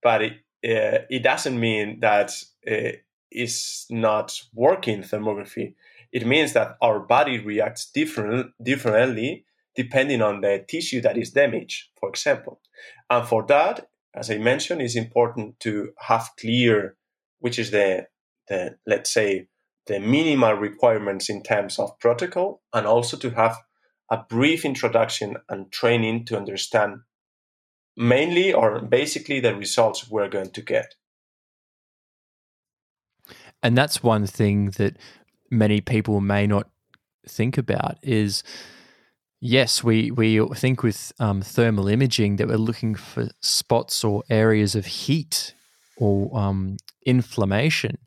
but 0.02 0.22
it, 0.22 0.32
uh, 0.64 1.04
it 1.08 1.22
doesn't 1.22 1.58
mean 1.58 2.00
that 2.00 2.32
uh, 2.70 2.92
it's 3.30 3.86
not 3.90 4.38
working 4.54 5.02
thermography. 5.02 5.74
It 6.12 6.26
means 6.26 6.52
that 6.54 6.76
our 6.82 7.00
body 7.00 7.38
reacts 7.38 7.90
different, 7.90 8.52
differently 8.62 9.44
depending 9.76 10.20
on 10.20 10.40
the 10.40 10.64
tissue 10.68 11.00
that 11.00 11.16
is 11.16 11.30
damaged, 11.30 11.90
for 11.98 12.08
example. 12.08 12.60
And 13.08 13.26
for 13.26 13.46
that, 13.46 13.88
as 14.14 14.30
I 14.30 14.38
mentioned, 14.38 14.82
it's 14.82 14.96
important 14.96 15.60
to 15.60 15.90
have 16.00 16.30
clear 16.38 16.96
which 17.40 17.58
is 17.58 17.70
the, 17.70 18.06
the 18.48 18.76
let's 18.86 19.12
say, 19.12 19.48
the 19.86 19.98
minimal 19.98 20.54
requirements 20.54 21.28
in 21.28 21.42
terms 21.42 21.78
of 21.78 21.98
protocol, 21.98 22.62
and 22.72 22.86
also 22.86 23.16
to 23.16 23.30
have 23.30 23.58
a 24.10 24.18
brief 24.28 24.64
introduction 24.64 25.36
and 25.48 25.72
training 25.72 26.24
to 26.26 26.36
understand 26.36 27.00
mainly 28.00 28.52
or 28.52 28.80
basically 28.80 29.40
the 29.40 29.54
results 29.54 30.10
we're 30.10 30.28
going 30.28 30.50
to 30.50 30.62
get. 30.62 30.94
And 33.62 33.76
that's 33.76 34.02
one 34.02 34.26
thing 34.26 34.70
that 34.78 34.96
many 35.50 35.80
people 35.80 36.20
may 36.20 36.46
not 36.46 36.68
think 37.28 37.58
about 37.58 37.98
is 38.02 38.42
yes, 39.40 39.84
we, 39.84 40.10
we 40.10 40.44
think 40.54 40.82
with 40.82 41.12
um, 41.18 41.42
thermal 41.42 41.88
imaging 41.88 42.36
that 42.36 42.48
we're 42.48 42.56
looking 42.56 42.94
for 42.94 43.28
spots 43.40 44.02
or 44.02 44.22
areas 44.30 44.74
of 44.74 44.86
heat 44.86 45.54
or 45.96 46.36
um, 46.38 46.78
inflammation. 47.04 47.98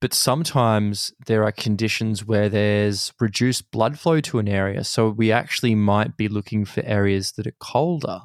But 0.00 0.14
sometimes 0.14 1.12
there 1.26 1.44
are 1.44 1.52
conditions 1.52 2.24
where 2.24 2.48
there's 2.48 3.12
reduced 3.20 3.70
blood 3.70 3.98
flow 3.98 4.20
to 4.20 4.38
an 4.38 4.48
area. 4.48 4.84
So 4.84 5.10
we 5.10 5.32
actually 5.32 5.74
might 5.74 6.16
be 6.16 6.28
looking 6.28 6.64
for 6.64 6.84
areas 6.84 7.32
that 7.32 7.46
are 7.46 7.56
colder. 7.58 8.20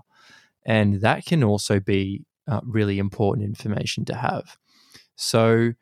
And 0.66 1.02
that 1.02 1.26
can 1.26 1.44
also 1.44 1.80
be 1.80 2.26
uh, 2.48 2.62
really 2.64 3.00
important 3.00 3.46
information 3.46 4.06
to 4.06 4.16
have. 4.16 4.58
So, 5.16 5.74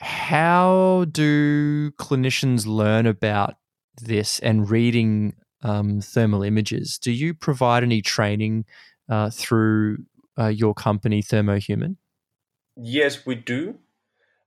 how 0.00 1.06
do 1.10 1.90
clinicians 1.92 2.66
learn 2.66 3.06
about 3.06 3.54
this 4.00 4.38
and 4.38 4.68
reading 4.70 5.34
um, 5.62 6.00
thermal 6.00 6.42
images? 6.42 6.98
Do 6.98 7.12
you 7.12 7.34
provide 7.34 7.82
any 7.82 8.00
training 8.00 8.64
uh, 9.08 9.30
through 9.30 9.98
uh, 10.38 10.46
your 10.48 10.74
company, 10.74 11.22
ThermoHuman? 11.22 11.96
Yes, 12.76 13.26
we 13.26 13.34
do 13.34 13.78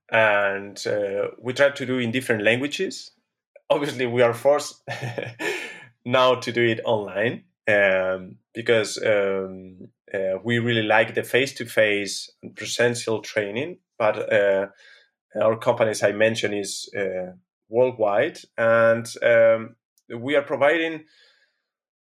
and 0.09 0.85
uh, 0.87 1.29
we 1.39 1.53
try 1.53 1.69
to 1.69 1.85
do 1.85 1.97
in 1.97 2.11
different 2.11 2.43
languages. 2.43 3.11
Obviously, 3.69 4.05
we 4.05 4.21
are 4.21 4.33
forced 4.33 4.81
now 6.05 6.35
to 6.35 6.51
do 6.51 6.63
it 6.63 6.79
online 6.85 7.43
um, 7.67 8.37
because 8.53 8.97
um, 9.03 9.89
uh, 10.13 10.37
we 10.43 10.59
really 10.59 10.83
like 10.83 11.15
the 11.15 11.23
face-to-face 11.23 12.29
and 12.41 12.55
presential 12.55 13.21
training. 13.21 13.79
But 13.97 14.31
uh, 14.31 14.67
our 15.41 15.57
company, 15.57 15.91
as 15.91 16.03
I 16.03 16.11
mentioned, 16.11 16.55
is 16.55 16.89
uh, 16.97 17.33
worldwide, 17.69 18.39
and 18.57 19.07
um, 19.23 19.75
we 20.15 20.35
are 20.35 20.41
providing 20.41 21.05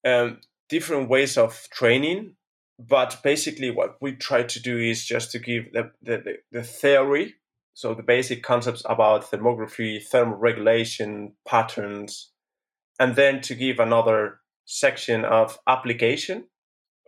um, 0.05 0.39
different 0.69 1.09
ways 1.09 1.37
of 1.37 1.67
training. 1.71 2.35
But 2.77 3.19
basically, 3.23 3.71
what 3.71 3.95
we 4.01 4.13
try 4.13 4.43
to 4.43 4.59
do 4.61 4.77
is 4.77 5.05
just 5.05 5.31
to 5.31 5.39
give 5.39 5.71
the, 5.71 5.91
the, 6.01 6.37
the 6.51 6.63
theory 6.63 7.35
so 7.75 7.93
the 7.93 8.03
basic 8.03 8.41
concepts 8.41 8.83
about 8.85 9.29
thermography, 9.29 10.01
thermal 10.01 10.37
regulation, 10.37 11.33
patterns, 11.45 12.31
and 12.97 13.17
then 13.17 13.41
to 13.41 13.53
give 13.53 13.79
another 13.79 14.39
section 14.65 15.23
of 15.25 15.59
application, 15.67 16.45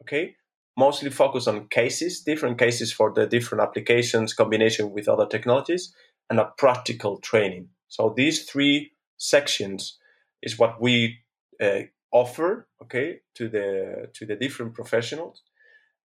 okay, 0.02 0.36
mostly 0.78 1.10
focus 1.10 1.48
on 1.48 1.68
cases, 1.68 2.22
different 2.22 2.58
cases 2.58 2.94
for 2.94 3.12
the 3.14 3.26
different 3.26 3.64
applications, 3.64 4.34
combination 4.34 4.92
with 4.92 5.08
other 5.08 5.26
technologies, 5.26 5.94
and 6.30 6.40
a 6.40 6.52
practical 6.58 7.18
training. 7.18 7.70
So 7.88 8.14
these 8.16 8.46
three 8.46 8.92
sections 9.18 9.98
is 10.42 10.60
what 10.60 10.80
we 10.82 11.20
uh, 11.62 11.82
offer, 12.12 12.68
okay, 12.84 13.22
to 13.36 13.50
the 13.50 14.10
to 14.14 14.26
the 14.26 14.36
different 14.36 14.74
professionals, 14.74 15.42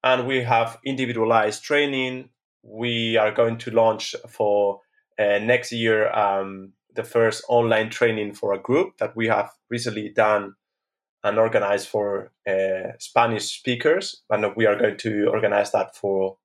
and 0.03 0.27
we 0.27 0.43
have 0.43 0.79
individualized 0.85 1.63
training, 1.63 2.31
we 2.63 3.17
are 3.17 3.33
going 3.33 3.59
to 3.59 3.71
launch 3.71 4.15
for 4.29 4.81
uh, 5.19 5.39
next 5.39 5.73
year 5.73 6.11
um, 6.13 6.73
the 6.95 7.05
first 7.05 7.45
online 7.49 7.91
training 7.91 8.35
for 8.35 8.53
a 8.53 8.59
group 8.59 8.97
that 8.99 9.15
we 9.17 9.27
have 9.29 9.51
recently 9.71 10.09
done 10.09 10.55
and 11.25 11.39
organized 11.39 11.89
for 11.89 12.33
uh, 12.49 12.93
Spanish 12.99 13.59
speakers, 13.59 14.23
and 14.31 14.47
we 14.57 14.67
are 14.67 14.77
going 14.77 14.97
to 14.99 15.29
organize 15.29 15.73
that 15.73 15.97
for 15.97 16.37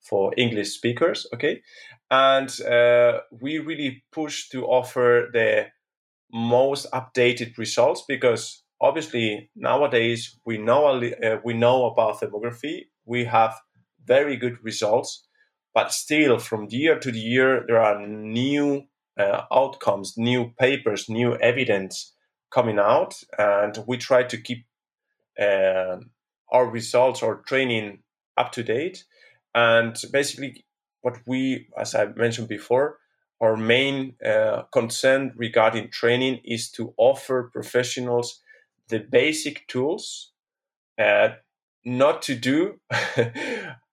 for 0.00 0.32
English 0.36 0.70
speakers. 0.70 1.26
Okay, 1.34 1.62
and 2.10 2.60
uh, 2.62 3.20
we 3.40 3.58
really 3.58 4.04
push 4.12 4.48
to 4.50 4.64
offer 4.66 5.28
the 5.32 5.66
most 6.32 6.90
updated 6.92 7.56
results 7.58 8.04
because 8.08 8.62
obviously 8.80 9.50
nowadays 9.54 10.38
we 10.46 10.58
know 10.58 10.86
uh, 10.86 11.36
we 11.44 11.52
know 11.54 11.86
about 11.86 12.20
thermography. 12.20 12.86
We 13.04 13.24
have 13.24 13.54
very 14.06 14.36
good 14.36 14.56
results 14.62 15.26
but 15.74 15.92
still 15.92 16.38
from 16.38 16.66
year 16.70 16.98
to 16.98 17.10
year 17.16 17.64
there 17.66 17.80
are 17.80 18.06
new 18.06 18.82
uh, 19.18 19.42
outcomes 19.52 20.14
new 20.16 20.52
papers 20.58 21.08
new 21.08 21.36
evidence 21.36 22.14
coming 22.52 22.78
out 22.78 23.14
and 23.38 23.78
we 23.86 23.96
try 23.96 24.22
to 24.22 24.36
keep 24.36 24.66
uh, 25.40 25.96
our 26.50 26.66
results 26.66 27.22
or 27.22 27.42
training 27.46 28.00
up 28.36 28.52
to 28.52 28.62
date 28.62 29.04
and 29.54 29.96
basically 30.12 30.64
what 31.02 31.18
we 31.26 31.68
as 31.78 31.94
i 31.94 32.06
mentioned 32.16 32.48
before 32.48 32.98
our 33.40 33.56
main 33.56 34.14
uh, 34.24 34.62
concern 34.72 35.32
regarding 35.36 35.90
training 35.90 36.40
is 36.44 36.70
to 36.70 36.94
offer 36.96 37.50
professionals 37.52 38.40
the 38.88 39.00
basic 39.00 39.66
tools 39.66 40.32
uh, 40.98 41.30
not 41.84 42.22
to 42.22 42.34
do 42.34 42.78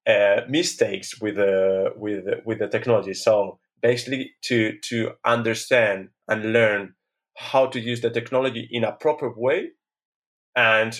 uh, 0.07 0.41
mistakes 0.47 1.19
with 1.19 1.35
the 1.35 1.93
with 1.95 2.25
with 2.45 2.59
the 2.59 2.67
technology. 2.67 3.13
So 3.13 3.59
basically, 3.81 4.31
to 4.43 4.77
to 4.89 5.11
understand 5.25 6.09
and 6.27 6.53
learn 6.53 6.95
how 7.39 7.65
to 7.67 7.79
use 7.79 8.01
the 8.01 8.09
technology 8.09 8.67
in 8.69 8.83
a 8.83 8.91
proper 8.91 9.31
way, 9.35 9.69
and 10.55 10.99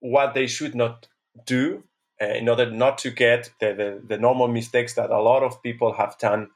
what 0.00 0.34
they 0.34 0.46
should 0.46 0.74
not 0.74 1.06
do 1.46 1.84
uh, 2.20 2.26
in 2.26 2.48
order 2.48 2.70
not 2.70 2.98
to 2.98 3.10
get 3.10 3.50
the, 3.60 3.72
the, 3.72 4.02
the 4.08 4.18
normal 4.18 4.48
mistakes 4.48 4.94
that 4.94 5.10
a 5.10 5.20
lot 5.20 5.42
of 5.44 5.62
people 5.62 5.92
have 5.92 6.18
done 6.18 6.48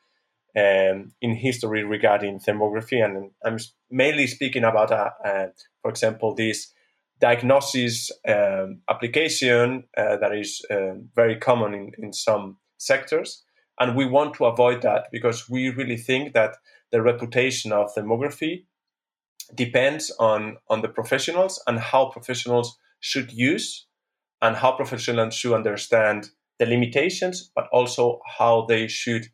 um, 0.56 1.12
in 1.20 1.34
history 1.36 1.84
regarding 1.84 2.40
thermography. 2.40 3.04
And 3.04 3.30
I'm 3.44 3.58
mainly 3.88 4.26
speaking 4.26 4.64
about, 4.64 4.90
uh, 4.90 5.10
uh, 5.24 5.46
for 5.80 5.90
example, 5.90 6.34
this 6.34 6.72
diagnosis 7.20 8.10
um, 8.26 8.80
application 8.88 9.84
uh, 9.96 10.16
that 10.16 10.34
is 10.34 10.64
uh, 10.70 10.94
very 11.14 11.36
common 11.36 11.74
in, 11.74 11.92
in 11.98 12.12
some 12.12 12.56
sectors. 12.78 13.44
And 13.78 13.94
we 13.94 14.06
want 14.06 14.34
to 14.34 14.46
avoid 14.46 14.82
that 14.82 15.06
because 15.12 15.48
we 15.48 15.70
really 15.70 15.96
think 15.96 16.34
that 16.34 16.56
the 16.90 17.00
reputation 17.00 17.72
of 17.72 17.94
thermography 17.94 18.64
depends 19.54 20.10
on, 20.18 20.56
on 20.68 20.82
the 20.82 20.88
professionals 20.88 21.62
and 21.66 21.78
how 21.78 22.06
professionals 22.06 22.76
should 23.00 23.32
use 23.32 23.86
and 24.42 24.56
how 24.56 24.72
professionals 24.72 25.34
should 25.34 25.52
understand 25.52 26.30
the 26.58 26.66
limitations, 26.66 27.50
but 27.54 27.68
also 27.72 28.20
how 28.38 28.66
they 28.68 28.86
should 28.86 29.26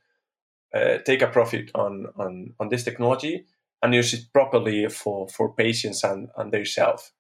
uh, 0.75 0.99
take 1.05 1.23
a 1.23 1.27
profit 1.27 1.71
on, 1.75 2.07
on, 2.17 2.55
on 2.61 2.69
this 2.69 2.85
technology 2.85 3.47
and 3.83 3.95
use 3.95 4.13
it 4.15 4.25
properly 4.33 4.89
for, 4.89 5.29
for 5.29 5.53
patients 5.53 6.03
and, 6.05 6.29
and 6.37 6.53
themselves. 6.53 7.13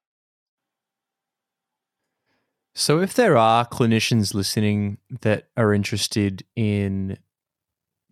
So, 2.74 3.00
if 3.00 3.14
there 3.14 3.38
are 3.38 3.64
clinicians 3.66 4.34
listening 4.34 4.98
that 5.22 5.48
are 5.56 5.72
interested 5.72 6.44
in 6.54 7.16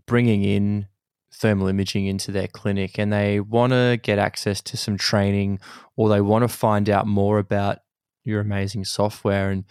bringing 0.07 0.43
in 0.43 0.87
thermal 1.35 1.67
imaging 1.67 2.07
into 2.07 2.31
their 2.31 2.49
clinic 2.49 2.99
and 2.99 3.13
they 3.13 3.41
want 3.41 3.73
to 3.73 3.99
get 4.03 4.19
access 4.19 4.63
to 4.63 4.77
some 4.77 4.97
training 4.97 5.59
or 5.97 6.09
they 6.09 6.21
want 6.21 6.43
to 6.43 6.49
find 6.49 6.89
out 6.89 7.07
more 7.07 7.39
about 7.39 7.79
your 8.25 8.41
amazing 8.41 8.85
software. 8.85 9.51
And 9.51 9.65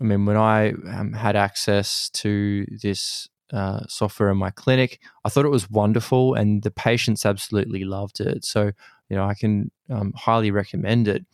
I 0.00 0.04
mean, 0.04 0.24
when 0.24 0.36
I 0.36 0.70
um, 0.70 1.12
had 1.12 1.36
access 1.36 2.10
to 2.10 2.66
this 2.82 3.28
uh, 3.52 3.80
software 3.88 4.30
in 4.30 4.36
my 4.36 4.50
clinic, 4.50 5.00
I 5.24 5.28
thought 5.28 5.44
it 5.44 5.50
was 5.50 5.70
wonderful, 5.70 6.34
and 6.34 6.62
the 6.62 6.70
patients 6.70 7.24
absolutely 7.24 7.84
loved 7.84 8.20
it. 8.20 8.44
So, 8.44 8.72
you 9.08 9.16
know, 9.16 9.24
I 9.24 9.34
can 9.34 9.70
um, 9.90 10.12
highly 10.16 10.50
recommend 10.50 11.08
it. 11.08 11.24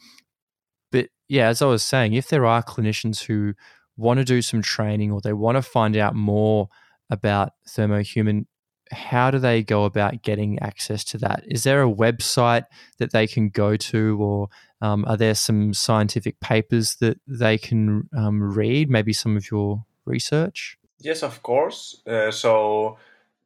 But 0.93 1.09
yeah, 1.29 1.49
as 1.49 1.63
I 1.63 1.67
was 1.67 1.83
saying, 1.83 2.15
if 2.15 2.29
there 2.29 2.45
are 2.45 2.63
clinicians 2.63 3.23
who 3.23 3.55
want 3.97 4.19
to 4.19 4.25
do 4.25 4.43
some 4.43 4.63
training 4.63 5.13
or 5.13 5.21
they 5.21 5.33
want 5.33 5.57
to 5.57 5.63
find 5.63 5.97
out 5.97 6.15
more 6.15 6.69
about 7.11 7.53
thermohuman 7.69 8.47
how 8.91 9.31
do 9.31 9.39
they 9.39 9.63
go 9.63 9.85
about 9.85 10.23
getting 10.23 10.59
access 10.61 11.05
to 11.05 11.19
that? 11.19 11.45
Is 11.47 11.63
there 11.63 11.83
a 11.83 11.91
website 11.91 12.65
that 12.99 13.13
they 13.13 13.27
can 13.27 13.49
go 13.49 13.77
to, 13.77 14.19
or 14.21 14.49
um, 14.81 15.05
are 15.07 15.17
there 15.17 15.35
some 15.35 15.75
scientific 15.75 16.41
papers 16.41 16.97
that 16.97 17.19
they 17.27 17.59
can 17.59 18.09
um, 18.17 18.43
read? 18.43 18.91
Maybe 18.91 19.13
some 19.13 19.37
of 19.37 19.51
your 19.51 19.85
research? 20.05 20.77
Yes, 20.99 21.23
of 21.23 21.43
course. 21.43 22.03
Uh, 22.07 22.31
so 22.31 22.99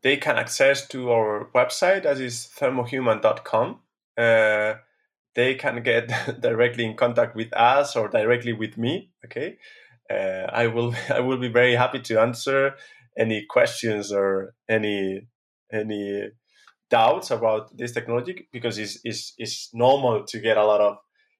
they 0.02 0.16
can 0.16 0.36
access 0.36 0.86
to 0.88 1.10
our 1.10 1.48
website, 1.54 2.02
that 2.02 2.18
is 2.18 2.50
thermohuman.com. 2.58 3.80
Uh, 4.16 4.74
they 5.34 5.54
can 5.54 5.82
get 5.82 6.12
directly 6.40 6.84
in 6.84 6.94
contact 6.94 7.34
with 7.34 7.52
us 7.54 7.96
or 7.96 8.08
directly 8.08 8.52
with 8.52 8.78
me. 8.78 9.10
Okay, 9.24 9.58
uh, 10.10 10.46
I 10.52 10.68
will 10.68 10.94
I 11.10 11.20
will 11.20 11.38
be 11.38 11.48
very 11.48 11.74
happy 11.74 12.00
to 12.00 12.20
answer 12.20 12.76
any 13.16 13.46
questions 13.48 14.12
or 14.12 14.54
any 14.68 15.28
any 15.74 16.28
doubts 16.90 17.30
about 17.30 17.76
this 17.76 17.92
technology 17.92 18.48
because 18.52 18.78
it's, 18.78 18.98
it's, 19.04 19.34
it's 19.38 19.70
normal 19.72 20.24
to 20.24 20.38
get 20.38 20.56
a 20.56 20.64
lot 20.64 20.80
of 20.80 20.96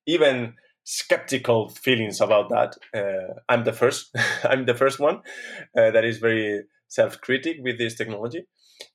even 0.06 0.54
skeptical 0.84 1.68
feelings 1.70 2.20
about 2.20 2.50
that. 2.50 2.76
Uh, 2.94 3.34
I'm 3.48 3.64
the 3.64 3.72
first. 3.72 4.14
I'm 4.44 4.66
the 4.66 4.74
first 4.74 5.00
one 5.00 5.16
uh, 5.76 5.90
that 5.90 6.04
is 6.04 6.18
very 6.18 6.62
self-critic 6.88 7.56
with 7.62 7.78
this 7.78 7.96
technology, 7.96 8.44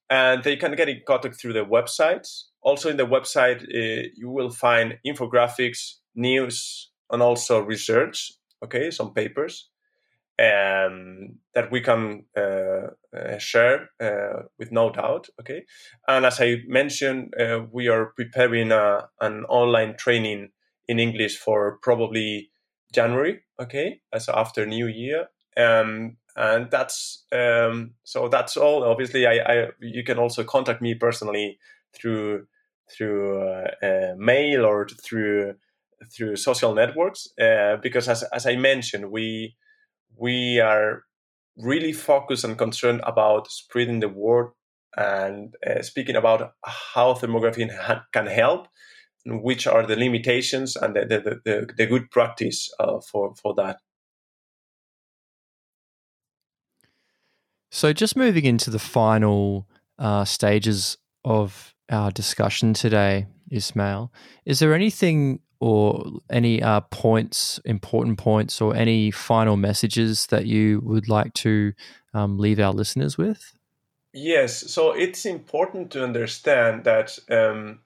and 0.10 0.44
they 0.44 0.56
can 0.56 0.76
get 0.76 0.90
in 0.90 1.02
contact 1.06 1.40
through 1.40 1.54
the 1.54 1.66
website. 1.66 2.28
Also, 2.62 2.90
in 2.90 2.98
the 2.98 3.08
website, 3.08 3.64
uh, 3.64 4.08
you 4.16 4.30
will 4.30 4.52
find 4.52 4.98
infographics, 5.06 5.96
news, 6.16 6.92
and 7.12 7.22
also 7.22 7.60
research. 7.60 8.32
Okay, 8.64 8.92
some 8.92 9.14
papers 9.14 9.70
um, 10.40 11.38
that 11.54 11.72
we 11.72 11.82
can 11.82 12.26
uh, 12.38 12.88
share 13.40 13.90
uh, 14.02 14.44
with 14.58 14.72
no 14.72 14.92
doubt. 14.92 15.28
Okay, 15.40 15.64
and 16.08 16.26
as 16.26 16.40
I 16.40 16.58
mentioned, 16.68 17.34
uh, 17.40 17.62
we 17.72 17.88
are 17.88 18.08
preparing 18.16 18.72
a, 18.72 19.10
an 19.22 19.46
online 19.46 19.96
training 19.98 20.50
in 20.88 21.00
English 21.00 21.38
for 21.38 21.80
probably 21.82 22.52
January. 22.94 23.42
Okay, 23.60 24.02
as 24.14 24.30
after 24.30 24.66
New 24.66 24.88
Year. 24.88 25.28
Um, 25.58 26.18
and 26.36 26.72
that's 26.72 27.26
um, 27.32 27.96
so 28.04 28.30
that's 28.30 28.56
all. 28.56 28.84
Obviously, 28.84 29.26
I, 29.26 29.40
I, 29.40 29.68
you 29.82 30.04
can 30.04 30.18
also 30.18 30.44
contact 30.44 30.82
me 30.82 30.96
personally 30.96 31.60
through 31.94 32.48
through 32.90 33.42
uh, 33.84 34.16
mail 34.18 34.66
or 34.66 34.88
through 34.88 35.56
through 36.16 36.36
social 36.38 36.74
networks 36.74 37.28
uh, 37.40 37.76
because 37.82 38.08
as, 38.08 38.24
as 38.24 38.46
I 38.46 38.56
mentioned, 38.56 39.12
we 39.12 39.56
we 40.16 40.60
are 40.60 41.04
really 41.60 41.94
focused 41.94 42.44
and 42.44 42.58
concerned 42.58 43.02
about 43.06 43.52
spreading 43.52 44.00
the 44.00 44.10
word 44.10 44.52
and 44.98 45.56
uh, 45.66 45.82
speaking 45.82 46.16
about 46.16 46.54
how 46.66 47.14
thermography 47.14 47.70
can 48.14 48.26
help 48.26 48.68
and 49.26 49.44
which 49.44 49.68
are 49.68 49.86
the 49.86 49.96
limitations 49.96 50.76
and 50.76 50.96
the, 50.96 51.06
the, 51.06 51.42
the, 51.46 51.74
the 51.78 51.86
good 51.86 52.10
practice 52.10 52.72
uh, 52.80 53.00
for, 53.00 53.36
for 53.36 53.54
that. 53.56 53.78
So, 57.72 57.94
just 57.94 58.16
moving 58.16 58.46
into 58.46 58.72
the 58.72 58.80
final 58.80 59.68
uh, 60.00 60.26
stages 60.26 60.98
of 61.24 61.76
our 61.90 62.10
discussion 62.10 62.74
today, 62.74 63.28
Ismael, 63.52 64.12
is 64.46 64.60
there 64.60 64.74
anything 64.74 65.40
or 65.60 66.06
any 66.30 66.62
uh, 66.62 66.82
points, 66.82 67.60
important 67.66 68.18
points, 68.18 68.62
or 68.62 68.76
any 68.76 69.12
final 69.12 69.58
messages 69.58 70.28
that 70.28 70.46
you 70.46 70.82
would 70.86 71.10
like 71.10 71.34
to 71.34 71.74
um, 72.14 72.38
leave 72.38 72.60
our 72.60 72.72
listeners 72.72 73.18
with? 73.18 73.54
Yes, 74.14 74.72
so 74.72 74.92
it's 74.92 75.26
important 75.26 75.92
to 75.92 76.04
understand 76.04 76.86
that, 76.86 77.20
um, 77.30 77.80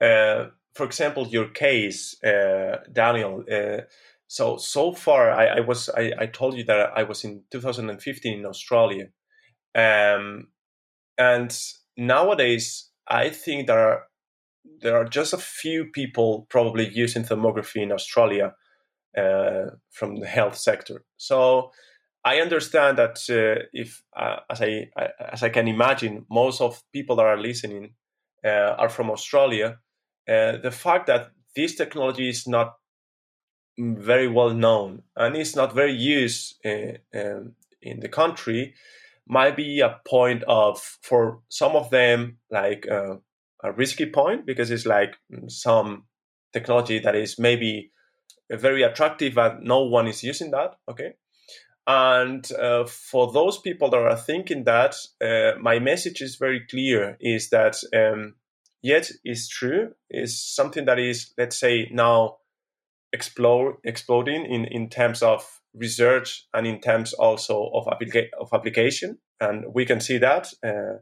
uh, 0.00 0.46
for 0.74 0.84
example, 0.84 1.26
your 1.28 1.48
case, 1.48 2.20
uh, 2.24 2.78
Daniel. 2.90 3.44
Uh, 3.50 3.82
so 4.26 4.56
so 4.56 4.92
far, 4.92 5.30
I, 5.30 5.58
I 5.58 5.60
was 5.60 5.88
I, 5.90 6.12
I, 6.18 6.26
told 6.26 6.56
you 6.56 6.64
that 6.64 6.92
I 6.96 7.02
was 7.02 7.24
in 7.24 7.42
2015 7.50 8.38
in 8.38 8.46
Australia, 8.46 9.08
um, 9.74 10.48
and 11.18 11.56
nowadays 11.96 12.90
I 13.06 13.30
think 13.30 13.66
there 13.66 13.78
are 13.78 14.09
there 14.82 14.96
are 14.96 15.04
just 15.04 15.32
a 15.32 15.38
few 15.38 15.86
people 15.86 16.46
probably 16.48 16.88
using 16.88 17.24
thermography 17.24 17.82
in 17.82 17.92
Australia 17.92 18.54
uh, 19.16 19.70
from 19.90 20.16
the 20.16 20.26
health 20.26 20.56
sector. 20.56 21.04
So 21.16 21.70
I 22.24 22.40
understand 22.40 22.98
that 22.98 23.18
uh, 23.30 23.66
if, 23.72 24.02
uh, 24.16 24.36
as 24.50 24.60
I, 24.60 24.90
I, 24.96 25.08
as 25.32 25.42
I 25.42 25.48
can 25.48 25.68
imagine, 25.68 26.26
most 26.30 26.60
of 26.60 26.82
people 26.92 27.16
that 27.16 27.26
are 27.26 27.40
listening 27.40 27.94
uh, 28.44 28.74
are 28.78 28.88
from 28.88 29.10
Australia. 29.10 29.78
Uh, 30.28 30.58
the 30.58 30.70
fact 30.70 31.06
that 31.06 31.30
this 31.56 31.74
technology 31.74 32.28
is 32.28 32.46
not 32.46 32.76
very 33.78 34.28
well 34.28 34.50
known 34.50 35.02
and 35.16 35.36
is 35.36 35.56
not 35.56 35.74
very 35.74 35.92
used 35.92 36.54
uh, 36.64 36.92
um, 37.14 37.52
in 37.82 38.00
the 38.00 38.08
country 38.08 38.74
might 39.26 39.56
be 39.56 39.80
a 39.80 40.00
point 40.06 40.42
of 40.44 40.98
for 41.02 41.40
some 41.48 41.76
of 41.76 41.90
them 41.90 42.36
like 42.50 42.86
a 43.62 43.72
risky 43.72 44.06
point 44.06 44.46
because 44.46 44.70
it's 44.70 44.86
like 44.86 45.16
some 45.48 46.04
technology 46.52 46.98
that 46.98 47.14
is 47.14 47.38
maybe 47.38 47.92
very 48.50 48.82
attractive 48.82 49.34
but 49.34 49.62
no 49.62 49.82
one 49.84 50.06
is 50.06 50.22
using 50.22 50.50
that 50.50 50.74
okay? 50.88 51.14
And 51.86 52.50
uh, 52.52 52.84
for 52.86 53.32
those 53.32 53.58
people 53.58 53.90
that 53.90 54.00
are 54.00 54.16
thinking 54.16 54.64
that 54.64 54.94
uh, 55.20 55.58
my 55.60 55.78
message 55.78 56.20
is 56.20 56.36
very 56.36 56.60
clear 56.70 57.16
is 57.20 57.50
that 57.50 57.76
um, 57.94 58.34
yet 58.82 59.10
is 59.24 59.48
true. 59.48 59.94
Is 60.08 60.40
something 60.40 60.84
that 60.84 60.98
is 60.98 61.32
let's 61.36 61.58
say 61.58 61.88
now 61.90 62.36
explode 63.12 63.76
exploding 63.84 64.46
in, 64.46 64.66
in 64.66 64.88
terms 64.88 65.22
of 65.22 65.60
research 65.74 66.46
and 66.54 66.66
in 66.66 66.80
terms 66.80 67.12
also 67.12 67.70
of, 67.74 67.86
applica- 67.86 68.28
of 68.40 68.48
application 68.52 69.18
and 69.40 69.64
we 69.72 69.84
can 69.84 70.00
see 70.00 70.18
that 70.18 70.48
uh, 70.64 70.98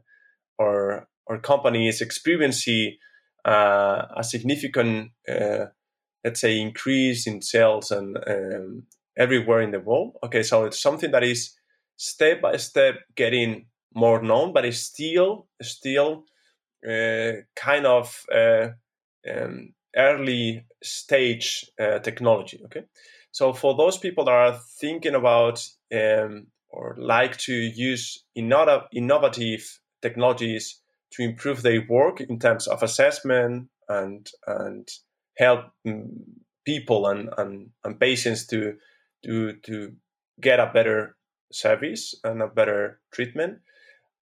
or 0.57 1.07
or 1.29 1.37
company 1.37 1.87
is 1.87 2.01
experiencing 2.01 2.97
uh, 3.45 4.07
a 4.17 4.23
significant, 4.23 5.11
uh, 5.29 5.67
let's 6.25 6.41
say, 6.41 6.59
increase 6.59 7.27
in 7.27 7.41
sales 7.41 7.91
and 7.91 8.17
um, 8.27 8.83
everywhere 9.17 9.61
in 9.61 9.71
the 9.71 9.79
world. 9.79 10.15
Okay, 10.23 10.43
so 10.43 10.65
it's 10.65 10.81
something 10.81 11.11
that 11.11 11.23
is 11.23 11.55
step 11.95 12.41
by 12.41 12.57
step 12.57 12.95
getting 13.15 13.67
more 13.93 14.21
known, 14.21 14.53
but 14.53 14.65
it's 14.65 14.79
still 14.79 15.47
still 15.61 16.25
uh, 16.87 17.33
kind 17.55 17.85
of 17.85 18.25
uh, 18.33 18.69
um, 19.31 19.73
early 19.95 20.65
stage 20.83 21.65
uh, 21.79 21.99
technology. 21.99 22.59
Okay, 22.65 22.85
so 23.31 23.53
for 23.53 23.77
those 23.77 23.97
people 23.97 24.25
that 24.25 24.33
are 24.33 24.59
thinking 24.81 25.15
about 25.15 25.63
um, 25.93 26.47
or 26.71 26.95
like 26.99 27.37
to 27.37 27.53
use 27.53 28.23
innovative 28.35 29.79
technologies 30.01 30.81
to 31.11 31.23
improve 31.23 31.61
their 31.61 31.85
work 31.89 32.21
in 32.21 32.39
terms 32.39 32.67
of 32.67 32.83
assessment 32.83 33.69
and 33.87 34.29
and 34.47 34.87
help 35.37 35.65
mm, 35.87 36.07
people 36.65 37.07
and, 37.07 37.29
and, 37.37 37.69
and 37.83 37.99
patients 37.99 38.45
to 38.47 38.75
to 39.25 39.53
to 39.65 39.93
get 40.41 40.59
a 40.59 40.71
better 40.73 41.15
service 41.51 42.13
and 42.23 42.41
a 42.41 42.47
better 42.47 42.99
treatment 43.11 43.59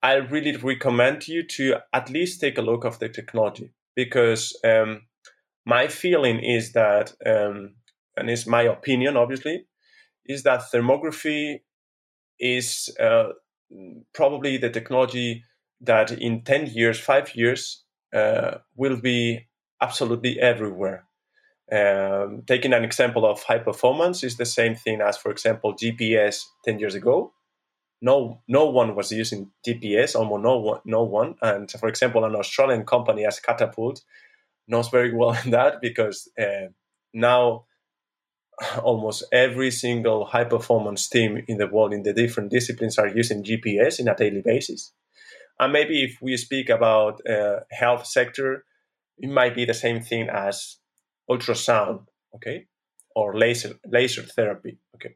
i 0.01 0.13
really 0.13 0.55
recommend 0.55 1.27
you 1.27 1.43
to 1.43 1.75
at 1.93 2.09
least 2.09 2.39
take 2.39 2.57
a 2.57 2.61
look 2.61 2.85
of 2.85 2.99
the 2.99 3.09
technology 3.09 3.73
because 3.95 4.57
um, 4.63 5.01
my 5.65 5.87
feeling 5.87 6.39
is 6.39 6.71
that 6.73 7.11
um, 7.25 7.75
and 8.15 8.29
it's 8.29 8.47
my 8.47 8.61
opinion 8.61 9.17
obviously 9.17 9.65
is 10.25 10.43
that 10.43 10.61
thermography 10.73 11.59
is 12.39 12.89
uh, 12.99 13.29
probably 14.13 14.57
the 14.57 14.69
technology 14.69 15.43
that 15.81 16.11
in 16.11 16.43
10 16.43 16.67
years, 16.67 16.99
five 16.99 17.35
years, 17.35 17.83
uh, 18.13 18.59
will 18.75 18.99
be 18.99 19.47
absolutely 19.81 20.39
everywhere. 20.39 21.05
Um, 21.71 22.43
taking 22.47 22.73
an 22.73 22.83
example 22.85 23.25
of 23.25 23.43
high 23.43 23.59
performance 23.59 24.23
is 24.23 24.37
the 24.37 24.45
same 24.45 24.75
thing 24.75 25.01
as, 25.01 25.17
for 25.17 25.31
example, 25.31 25.75
GPS 25.75 26.43
10 26.65 26.79
years 26.79 26.95
ago. 26.95 27.33
No, 28.01 28.41
no 28.47 28.65
one 28.65 28.95
was 28.95 29.11
using 29.11 29.51
GPS, 29.67 30.15
almost 30.15 30.43
no 30.43 30.57
one, 30.59 30.79
no 30.85 31.03
one. 31.03 31.35
And 31.41 31.69
for 31.71 31.89
example, 31.89 32.23
an 32.25 32.35
Australian 32.35 32.85
company 32.85 33.25
as 33.25 33.39
Catapult 33.39 34.01
knows 34.67 34.89
very 34.89 35.13
well 35.13 35.37
that 35.47 35.81
because 35.81 36.29
uh, 36.39 36.67
now 37.13 37.65
almost 38.83 39.23
every 39.31 39.71
single 39.71 40.25
high 40.25 40.43
performance 40.43 41.07
team 41.07 41.43
in 41.47 41.57
the 41.57 41.67
world 41.67 41.93
in 41.93 42.03
the 42.03 42.13
different 42.13 42.51
disciplines 42.51 42.97
are 42.97 43.07
using 43.07 43.43
GPS 43.43 43.99
in 43.99 44.07
a 44.07 44.15
daily 44.15 44.41
basis. 44.43 44.93
And 45.59 45.73
maybe 45.73 46.03
if 46.03 46.17
we 46.21 46.37
speak 46.37 46.69
about 46.69 47.21
uh, 47.27 47.61
health 47.71 48.05
sector, 48.05 48.65
it 49.17 49.29
might 49.29 49.55
be 49.55 49.65
the 49.65 49.73
same 49.73 50.01
thing 50.01 50.29
as 50.29 50.77
ultrasound, 51.29 52.05
okay, 52.35 52.67
or 53.15 53.37
laser 53.37 53.79
laser 53.85 54.23
therapy, 54.23 54.77
okay. 54.95 55.15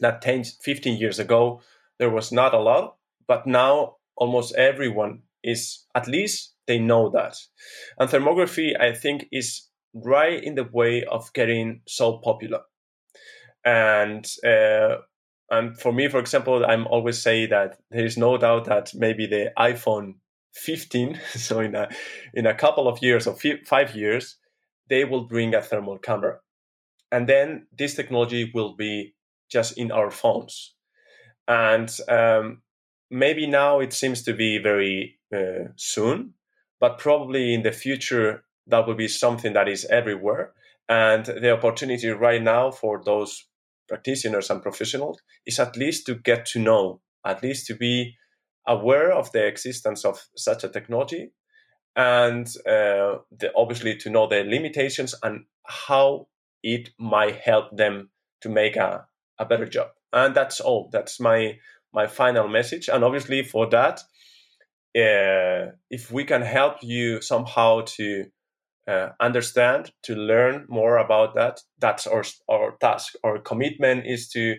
That 0.00 0.20
10, 0.20 0.44
15 0.44 0.98
years 0.98 1.18
ago, 1.18 1.62
there 1.98 2.10
was 2.10 2.32
not 2.32 2.54
a 2.54 2.58
lot, 2.58 2.96
but 3.26 3.46
now 3.46 3.96
almost 4.16 4.54
everyone 4.56 5.22
is 5.42 5.84
at 5.94 6.08
least 6.08 6.54
they 6.66 6.78
know 6.78 7.10
that. 7.10 7.36
And 7.98 8.10
thermography, 8.10 8.78
I 8.78 8.92
think, 8.92 9.26
is 9.32 9.68
right 9.94 10.42
in 10.42 10.54
the 10.54 10.68
way 10.72 11.04
of 11.04 11.32
getting 11.32 11.82
so 11.86 12.18
popular. 12.18 12.60
And 13.64 14.26
uh, 14.44 14.96
and 15.52 15.78
for 15.78 15.92
me, 15.92 16.08
for 16.08 16.18
example, 16.18 16.64
I'm 16.66 16.86
always 16.86 17.20
say 17.22 17.46
that 17.46 17.78
there 17.90 18.06
is 18.06 18.16
no 18.16 18.38
doubt 18.38 18.64
that 18.64 18.94
maybe 18.94 19.26
the 19.26 19.52
iPhone 19.58 20.14
15, 20.54 21.20
so 21.34 21.60
in 21.60 21.74
a 21.74 21.88
in 22.32 22.46
a 22.46 22.54
couple 22.54 22.88
of 22.88 23.02
years 23.02 23.26
or 23.26 23.36
five 23.66 23.94
years, 23.94 24.36
they 24.88 25.04
will 25.04 25.28
bring 25.28 25.54
a 25.54 25.60
thermal 25.60 25.98
camera, 25.98 26.38
and 27.12 27.28
then 27.28 27.66
this 27.78 27.94
technology 27.94 28.50
will 28.54 28.74
be 28.74 29.14
just 29.50 29.76
in 29.76 29.92
our 29.92 30.10
phones, 30.10 30.74
and 31.46 31.98
um, 32.08 32.62
maybe 33.10 33.46
now 33.46 33.80
it 33.80 33.92
seems 33.92 34.22
to 34.22 34.32
be 34.32 34.56
very 34.56 35.18
uh, 35.34 35.68
soon, 35.76 36.32
but 36.80 36.98
probably 36.98 37.52
in 37.52 37.62
the 37.62 37.72
future 37.72 38.44
that 38.66 38.86
will 38.86 38.94
be 38.94 39.08
something 39.08 39.52
that 39.52 39.68
is 39.68 39.84
everywhere. 39.86 40.52
And 40.88 41.24
the 41.24 41.52
opportunity 41.52 42.08
right 42.08 42.42
now 42.42 42.70
for 42.70 43.02
those 43.04 43.44
practitioners 43.88 44.50
and 44.50 44.62
professionals 44.62 45.20
is 45.46 45.58
at 45.58 45.76
least 45.76 46.06
to 46.06 46.14
get 46.14 46.46
to 46.46 46.58
know, 46.58 47.00
at 47.24 47.42
least 47.42 47.66
to 47.66 47.74
be 47.74 48.14
aware 48.66 49.12
of 49.12 49.32
the 49.32 49.46
existence 49.46 50.04
of 50.04 50.20
such 50.36 50.64
a 50.64 50.68
technology, 50.68 51.32
and 51.96 52.46
uh, 52.66 53.18
the, 53.30 53.50
obviously 53.56 53.96
to 53.96 54.10
know 54.10 54.26
the 54.26 54.44
limitations 54.44 55.14
and 55.22 55.44
how 55.66 56.26
it 56.62 56.90
might 56.98 57.36
help 57.36 57.76
them 57.76 58.10
to 58.40 58.48
make 58.48 58.76
a, 58.76 59.04
a 59.38 59.44
better 59.44 59.66
job. 59.66 59.88
And 60.12 60.34
that's 60.34 60.60
all. 60.60 60.90
That's 60.92 61.20
my 61.20 61.58
my 61.92 62.06
final 62.06 62.48
message. 62.48 62.88
And 62.88 63.04
obviously, 63.04 63.42
for 63.42 63.68
that, 63.70 64.00
uh, 64.96 65.72
if 65.90 66.10
we 66.10 66.24
can 66.24 66.42
help 66.42 66.76
you 66.82 67.20
somehow 67.20 67.82
to 67.96 68.26
uh, 68.88 69.10
understand, 69.20 69.92
to 70.02 70.14
learn 70.14 70.66
more 70.68 70.98
about 70.98 71.34
that, 71.34 71.60
that's 71.78 72.06
our 72.06 72.24
our 72.48 72.76
task. 72.80 73.14
Our 73.24 73.38
commitment 73.38 74.06
is 74.06 74.28
to 74.30 74.56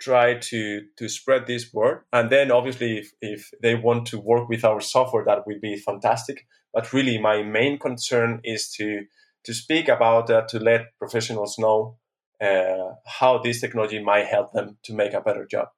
try 0.00 0.38
to 0.38 0.82
to 0.98 1.08
spread 1.08 1.46
this 1.46 1.72
word. 1.72 2.04
And 2.12 2.30
then, 2.30 2.50
obviously, 2.50 2.98
if, 2.98 3.12
if 3.20 3.50
they 3.62 3.74
want 3.74 4.06
to 4.08 4.20
work 4.20 4.48
with 4.48 4.64
our 4.64 4.80
software, 4.80 5.24
that 5.24 5.46
would 5.46 5.60
be 5.60 5.76
fantastic. 5.76 6.46
But 6.74 6.92
really, 6.92 7.18
my 7.18 7.42
main 7.42 7.78
concern 7.78 8.40
is 8.44 8.70
to 8.76 9.04
to 9.44 9.54
speak 9.54 9.88
about 9.88 10.26
that, 10.28 10.48
to 10.48 10.58
let 10.58 10.96
professionals 10.98 11.58
know 11.58 11.96
uh, 12.40 12.94
how 13.06 13.38
this 13.38 13.60
technology 13.60 14.02
might 14.02 14.26
help 14.26 14.52
them 14.52 14.76
to 14.84 14.94
make 14.94 15.14
a 15.14 15.20
better 15.20 15.46
job. 15.46 15.68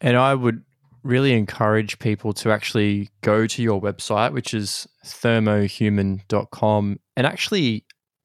And 0.00 0.16
I 0.16 0.34
would 0.34 0.64
really 1.02 1.32
encourage 1.32 1.98
people 1.98 2.32
to 2.34 2.50
actually 2.50 3.10
go 3.22 3.46
to 3.46 3.62
your 3.62 3.80
website, 3.80 4.32
which 4.32 4.54
is 4.54 4.86
thermohuman.com, 5.04 7.00
and 7.16 7.26
actually 7.26 7.84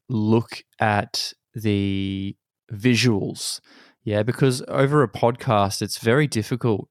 look 0.09 0.63
at 0.79 1.33
the 1.53 2.35
visuals. 2.71 3.61
Yeah, 4.03 4.23
because 4.23 4.61
over 4.67 5.01
a 5.01 5.07
podcast, 5.07 5.81
it's 5.81 5.97
very 5.97 6.27
difficult 6.27 6.89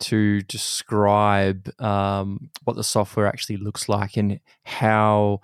to 0.00 0.40
describe 0.42 1.70
um, 1.80 2.50
what 2.64 2.76
the 2.76 2.84
software 2.84 3.26
actually 3.26 3.58
looks 3.58 3.88
like 3.88 4.16
and 4.16 4.40
how 4.64 5.40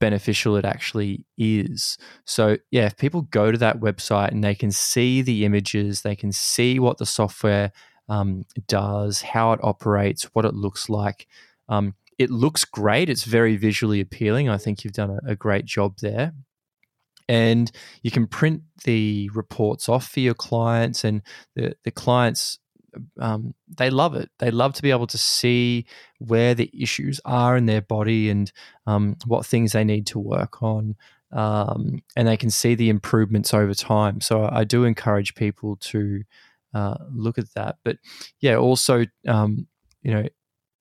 beneficial 0.00 0.56
it 0.56 0.64
actually 0.64 1.24
is. 1.36 1.96
So, 2.24 2.58
yeah, 2.70 2.86
if 2.86 2.96
people 2.96 3.22
go 3.22 3.50
to 3.50 3.58
that 3.58 3.80
website 3.80 4.30
and 4.30 4.44
they 4.44 4.54
can 4.54 4.70
see 4.70 5.22
the 5.22 5.44
images, 5.44 6.02
they 6.02 6.16
can 6.16 6.32
see 6.32 6.78
what 6.78 6.98
the 6.98 7.06
software 7.06 7.72
um, 8.08 8.44
does, 8.66 9.22
how 9.22 9.52
it 9.52 9.60
operates, 9.62 10.24
what 10.34 10.44
it 10.44 10.54
looks 10.54 10.88
like. 10.88 11.26
Um, 11.68 11.94
it 12.18 12.30
looks 12.30 12.64
great. 12.64 13.08
It's 13.08 13.24
very 13.24 13.56
visually 13.56 14.00
appealing. 14.00 14.48
I 14.48 14.56
think 14.56 14.82
you've 14.82 14.92
done 14.92 15.10
a, 15.10 15.32
a 15.32 15.36
great 15.36 15.64
job 15.64 15.98
there. 16.00 16.32
And 17.28 17.70
you 18.02 18.10
can 18.10 18.26
print 18.26 18.62
the 18.84 19.30
reports 19.34 19.88
off 19.88 20.08
for 20.08 20.20
your 20.20 20.34
clients, 20.34 21.04
and 21.04 21.20
the, 21.54 21.76
the 21.84 21.90
clients 21.90 22.58
um, 23.20 23.54
they 23.76 23.90
love 23.90 24.14
it. 24.14 24.30
They 24.38 24.50
love 24.50 24.72
to 24.74 24.82
be 24.82 24.90
able 24.90 25.06
to 25.08 25.18
see 25.18 25.86
where 26.18 26.54
the 26.54 26.70
issues 26.72 27.20
are 27.24 27.56
in 27.56 27.66
their 27.66 27.82
body 27.82 28.30
and 28.30 28.50
um, 28.86 29.16
what 29.26 29.46
things 29.46 29.72
they 29.72 29.84
need 29.84 30.06
to 30.08 30.18
work 30.18 30.62
on. 30.62 30.96
Um, 31.30 32.02
and 32.16 32.26
they 32.26 32.38
can 32.38 32.50
see 32.50 32.74
the 32.74 32.88
improvements 32.88 33.52
over 33.52 33.74
time. 33.74 34.20
So 34.20 34.48
I 34.50 34.64
do 34.64 34.84
encourage 34.84 35.34
people 35.34 35.76
to 35.76 36.22
uh, 36.74 36.96
look 37.12 37.38
at 37.38 37.52
that. 37.54 37.76
But 37.84 37.96
yeah, 38.40 38.56
also, 38.56 39.04
um, 39.26 39.66
you 40.02 40.12
know, 40.12 40.24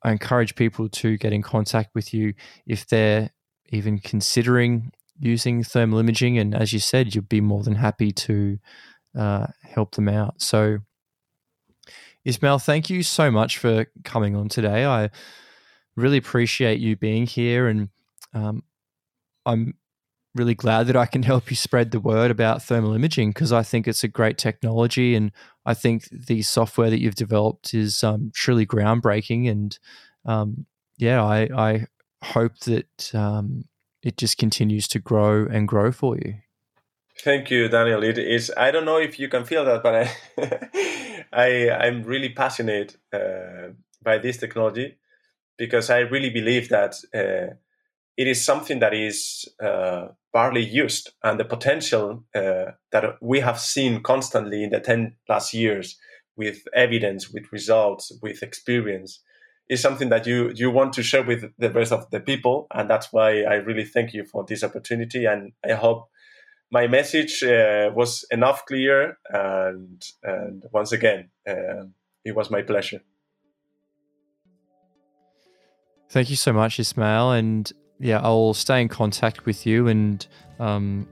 I 0.03 0.11
encourage 0.11 0.55
people 0.55 0.89
to 0.89 1.17
get 1.17 1.33
in 1.33 1.41
contact 1.41 1.95
with 1.95 2.13
you 2.13 2.33
if 2.65 2.87
they're 2.87 3.31
even 3.69 3.99
considering 3.99 4.91
using 5.19 5.63
thermal 5.63 5.99
imaging. 5.99 6.37
And 6.37 6.53
as 6.55 6.73
you 6.73 6.79
said, 6.79 7.15
you'd 7.15 7.29
be 7.29 7.41
more 7.41 7.63
than 7.63 7.75
happy 7.75 8.11
to 8.11 8.59
uh, 9.17 9.47
help 9.63 9.95
them 9.95 10.07
out. 10.07 10.41
So, 10.41 10.79
Ismael, 12.23 12.59
thank 12.59 12.89
you 12.89 13.03
so 13.03 13.31
much 13.31 13.57
for 13.57 13.87
coming 14.03 14.35
on 14.35 14.49
today. 14.49 14.85
I 14.85 15.09
really 15.95 16.17
appreciate 16.17 16.79
you 16.79 16.95
being 16.95 17.25
here, 17.25 17.67
and 17.67 17.89
um, 18.33 18.63
I'm 19.45 19.75
really 20.37 20.55
glad 20.55 20.87
that 20.87 20.95
I 20.95 21.05
can 21.05 21.23
help 21.23 21.49
you 21.49 21.55
spread 21.55 21.91
the 21.91 21.99
word 21.99 22.31
about 22.31 22.63
thermal 22.63 22.93
imaging 22.93 23.31
because 23.31 23.51
I 23.51 23.63
think 23.63 23.87
it's 23.87 24.03
a 24.03 24.07
great 24.07 24.37
technology 24.37 25.15
and 25.15 25.31
I 25.65 25.73
think 25.73 26.07
the 26.09 26.41
software 26.43 26.89
that 26.89 27.01
you've 27.01 27.15
developed 27.15 27.73
is 27.73 28.03
um, 28.03 28.31
truly 28.33 28.65
groundbreaking. 28.65 29.49
And 29.49 29.77
um, 30.25 30.65
yeah, 30.97 31.23
I, 31.23 31.49
I, 31.55 31.85
hope 32.23 32.57
that 32.61 33.13
um, 33.13 33.65
it 34.01 34.17
just 34.17 34.39
continues 34.39 34.87
to 34.87 34.99
grow 34.99 35.45
and 35.45 35.67
grow 35.67 35.91
for 35.91 36.17
you. 36.17 36.33
Thank 37.21 37.51
you, 37.51 37.67
Daniel. 37.67 38.03
It 38.03 38.17
is. 38.17 38.51
I 38.57 38.71
don't 38.71 38.85
know 38.85 38.97
if 38.97 39.19
you 39.19 39.27
can 39.27 39.45
feel 39.45 39.65
that, 39.65 39.83
but 39.83 39.95
I, 39.95 41.25
I 41.33 41.69
I'm 41.69 42.03
really 42.03 42.29
passionate 42.29 42.97
uh, 43.13 43.73
by 44.01 44.17
this 44.17 44.37
technology 44.37 44.97
because 45.57 45.89
I 45.89 45.99
really 45.99 46.29
believe 46.29 46.69
that 46.69 46.95
uh, 47.13 47.55
it 48.17 48.27
is 48.27 48.43
something 48.43 48.79
that 48.79 48.93
is 48.93 49.47
uh, 49.63 50.07
barely 50.33 50.65
used 50.65 51.11
and 51.23 51.39
the 51.39 51.45
potential 51.45 52.23
uh, 52.35 52.71
that 52.91 53.17
we 53.21 53.39
have 53.39 53.59
seen 53.59 54.01
constantly 54.01 54.63
in 54.63 54.71
the 54.71 54.79
10 54.79 55.15
plus 55.27 55.53
years 55.53 55.97
with 56.35 56.63
evidence 56.75 57.29
with 57.29 57.51
results 57.51 58.11
with 58.21 58.43
experience 58.43 59.21
is 59.69 59.81
something 59.81 60.09
that 60.09 60.25
you 60.25 60.51
you 60.55 60.71
want 60.71 60.93
to 60.93 61.03
share 61.03 61.23
with 61.23 61.45
the 61.57 61.71
rest 61.71 61.91
of 61.91 62.09
the 62.11 62.19
people 62.19 62.67
and 62.73 62.89
that's 62.89 63.11
why 63.11 63.43
i 63.43 63.55
really 63.55 63.85
thank 63.85 64.13
you 64.13 64.23
for 64.23 64.45
this 64.45 64.63
opportunity 64.63 65.25
and 65.25 65.51
i 65.65 65.73
hope 65.73 66.09
my 66.69 66.85
message 66.85 67.43
uh, 67.43 67.89
was 67.95 68.25
enough 68.29 68.65
clear 68.65 69.17
and 69.29 70.03
and 70.23 70.63
once 70.71 70.91
again 70.91 71.29
uh, 71.49 71.83
it 72.23 72.35
was 72.35 72.51
my 72.51 72.61
pleasure 72.61 73.01
Thank 76.09 76.29
you 76.29 76.37
so 76.37 76.53
much, 76.53 76.79
Ismael. 76.79 77.33
And 77.33 77.71
yeah, 77.99 78.19
I'll 78.21 78.53
stay 78.53 78.81
in 78.81 78.87
contact 78.87 79.45
with 79.45 79.65
you, 79.65 79.87
and 79.87 80.25
um, 80.59 81.07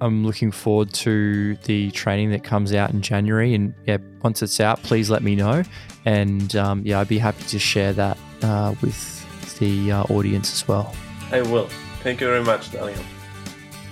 I'm 0.00 0.26
looking 0.26 0.50
forward 0.50 0.92
to 0.94 1.56
the 1.64 1.90
training 1.90 2.30
that 2.30 2.44
comes 2.44 2.72
out 2.72 2.90
in 2.90 3.02
January. 3.02 3.54
And 3.54 3.74
yeah, 3.86 3.98
once 4.22 4.42
it's 4.42 4.60
out, 4.60 4.82
please 4.82 5.10
let 5.10 5.22
me 5.22 5.34
know, 5.36 5.62
and 6.04 6.54
um, 6.56 6.82
yeah, 6.84 7.00
I'd 7.00 7.08
be 7.08 7.18
happy 7.18 7.44
to 7.44 7.58
share 7.58 7.92
that 7.92 8.18
uh, 8.42 8.74
with 8.80 9.58
the 9.58 9.92
uh, 9.92 10.02
audience 10.04 10.52
as 10.52 10.66
well. 10.66 10.94
I 11.30 11.42
will. 11.42 11.68
Thank 12.02 12.20
you 12.20 12.26
very 12.26 12.42
much, 12.42 12.72
Daniel. 12.72 12.98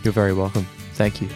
You're 0.02 0.12
very 0.12 0.32
welcome. 0.32 0.66
Thank 0.94 1.20
you. 1.20 1.28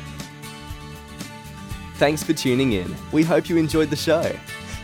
Thanks 1.97 2.23
for 2.23 2.33
tuning 2.33 2.73
in. 2.73 2.95
We 3.13 3.23
hope 3.23 3.49
you 3.49 3.57
enjoyed 3.57 3.91
the 3.91 3.97
show. 3.97 4.35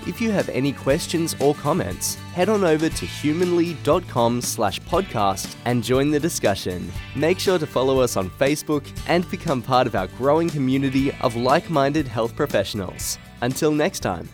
If 0.07 0.21
you 0.21 0.31
have 0.31 0.49
any 0.49 0.73
questions 0.73 1.37
or 1.41 1.55
comments, 1.55 2.15
head 2.35 2.49
on 2.49 2.65
over 2.65 2.89
to 2.89 3.07
humanley.com 3.07 4.41
slash 4.41 4.81
podcast 4.81 5.55
and 5.67 5.85
join 5.85 6.11
the 6.11 6.21
discussion. 6.21 6.91
Make 7.15 7.39
sure 7.39 7.59
to 7.59 7.67
follow 7.67 8.01
us 8.01 8.17
on 8.17 8.31
Facebook 8.31 8.87
and 9.07 9.31
become 9.31 9.63
part 9.63 9.87
of 9.87 9.95
our 9.95 10.07
growing 10.09 10.49
community 10.49 11.13
of 11.21 11.37
like 11.37 11.69
minded 11.69 12.09
health 12.09 12.35
professionals. 12.35 13.19
Until 13.43 13.73
next 13.73 14.01
time. 14.01 14.29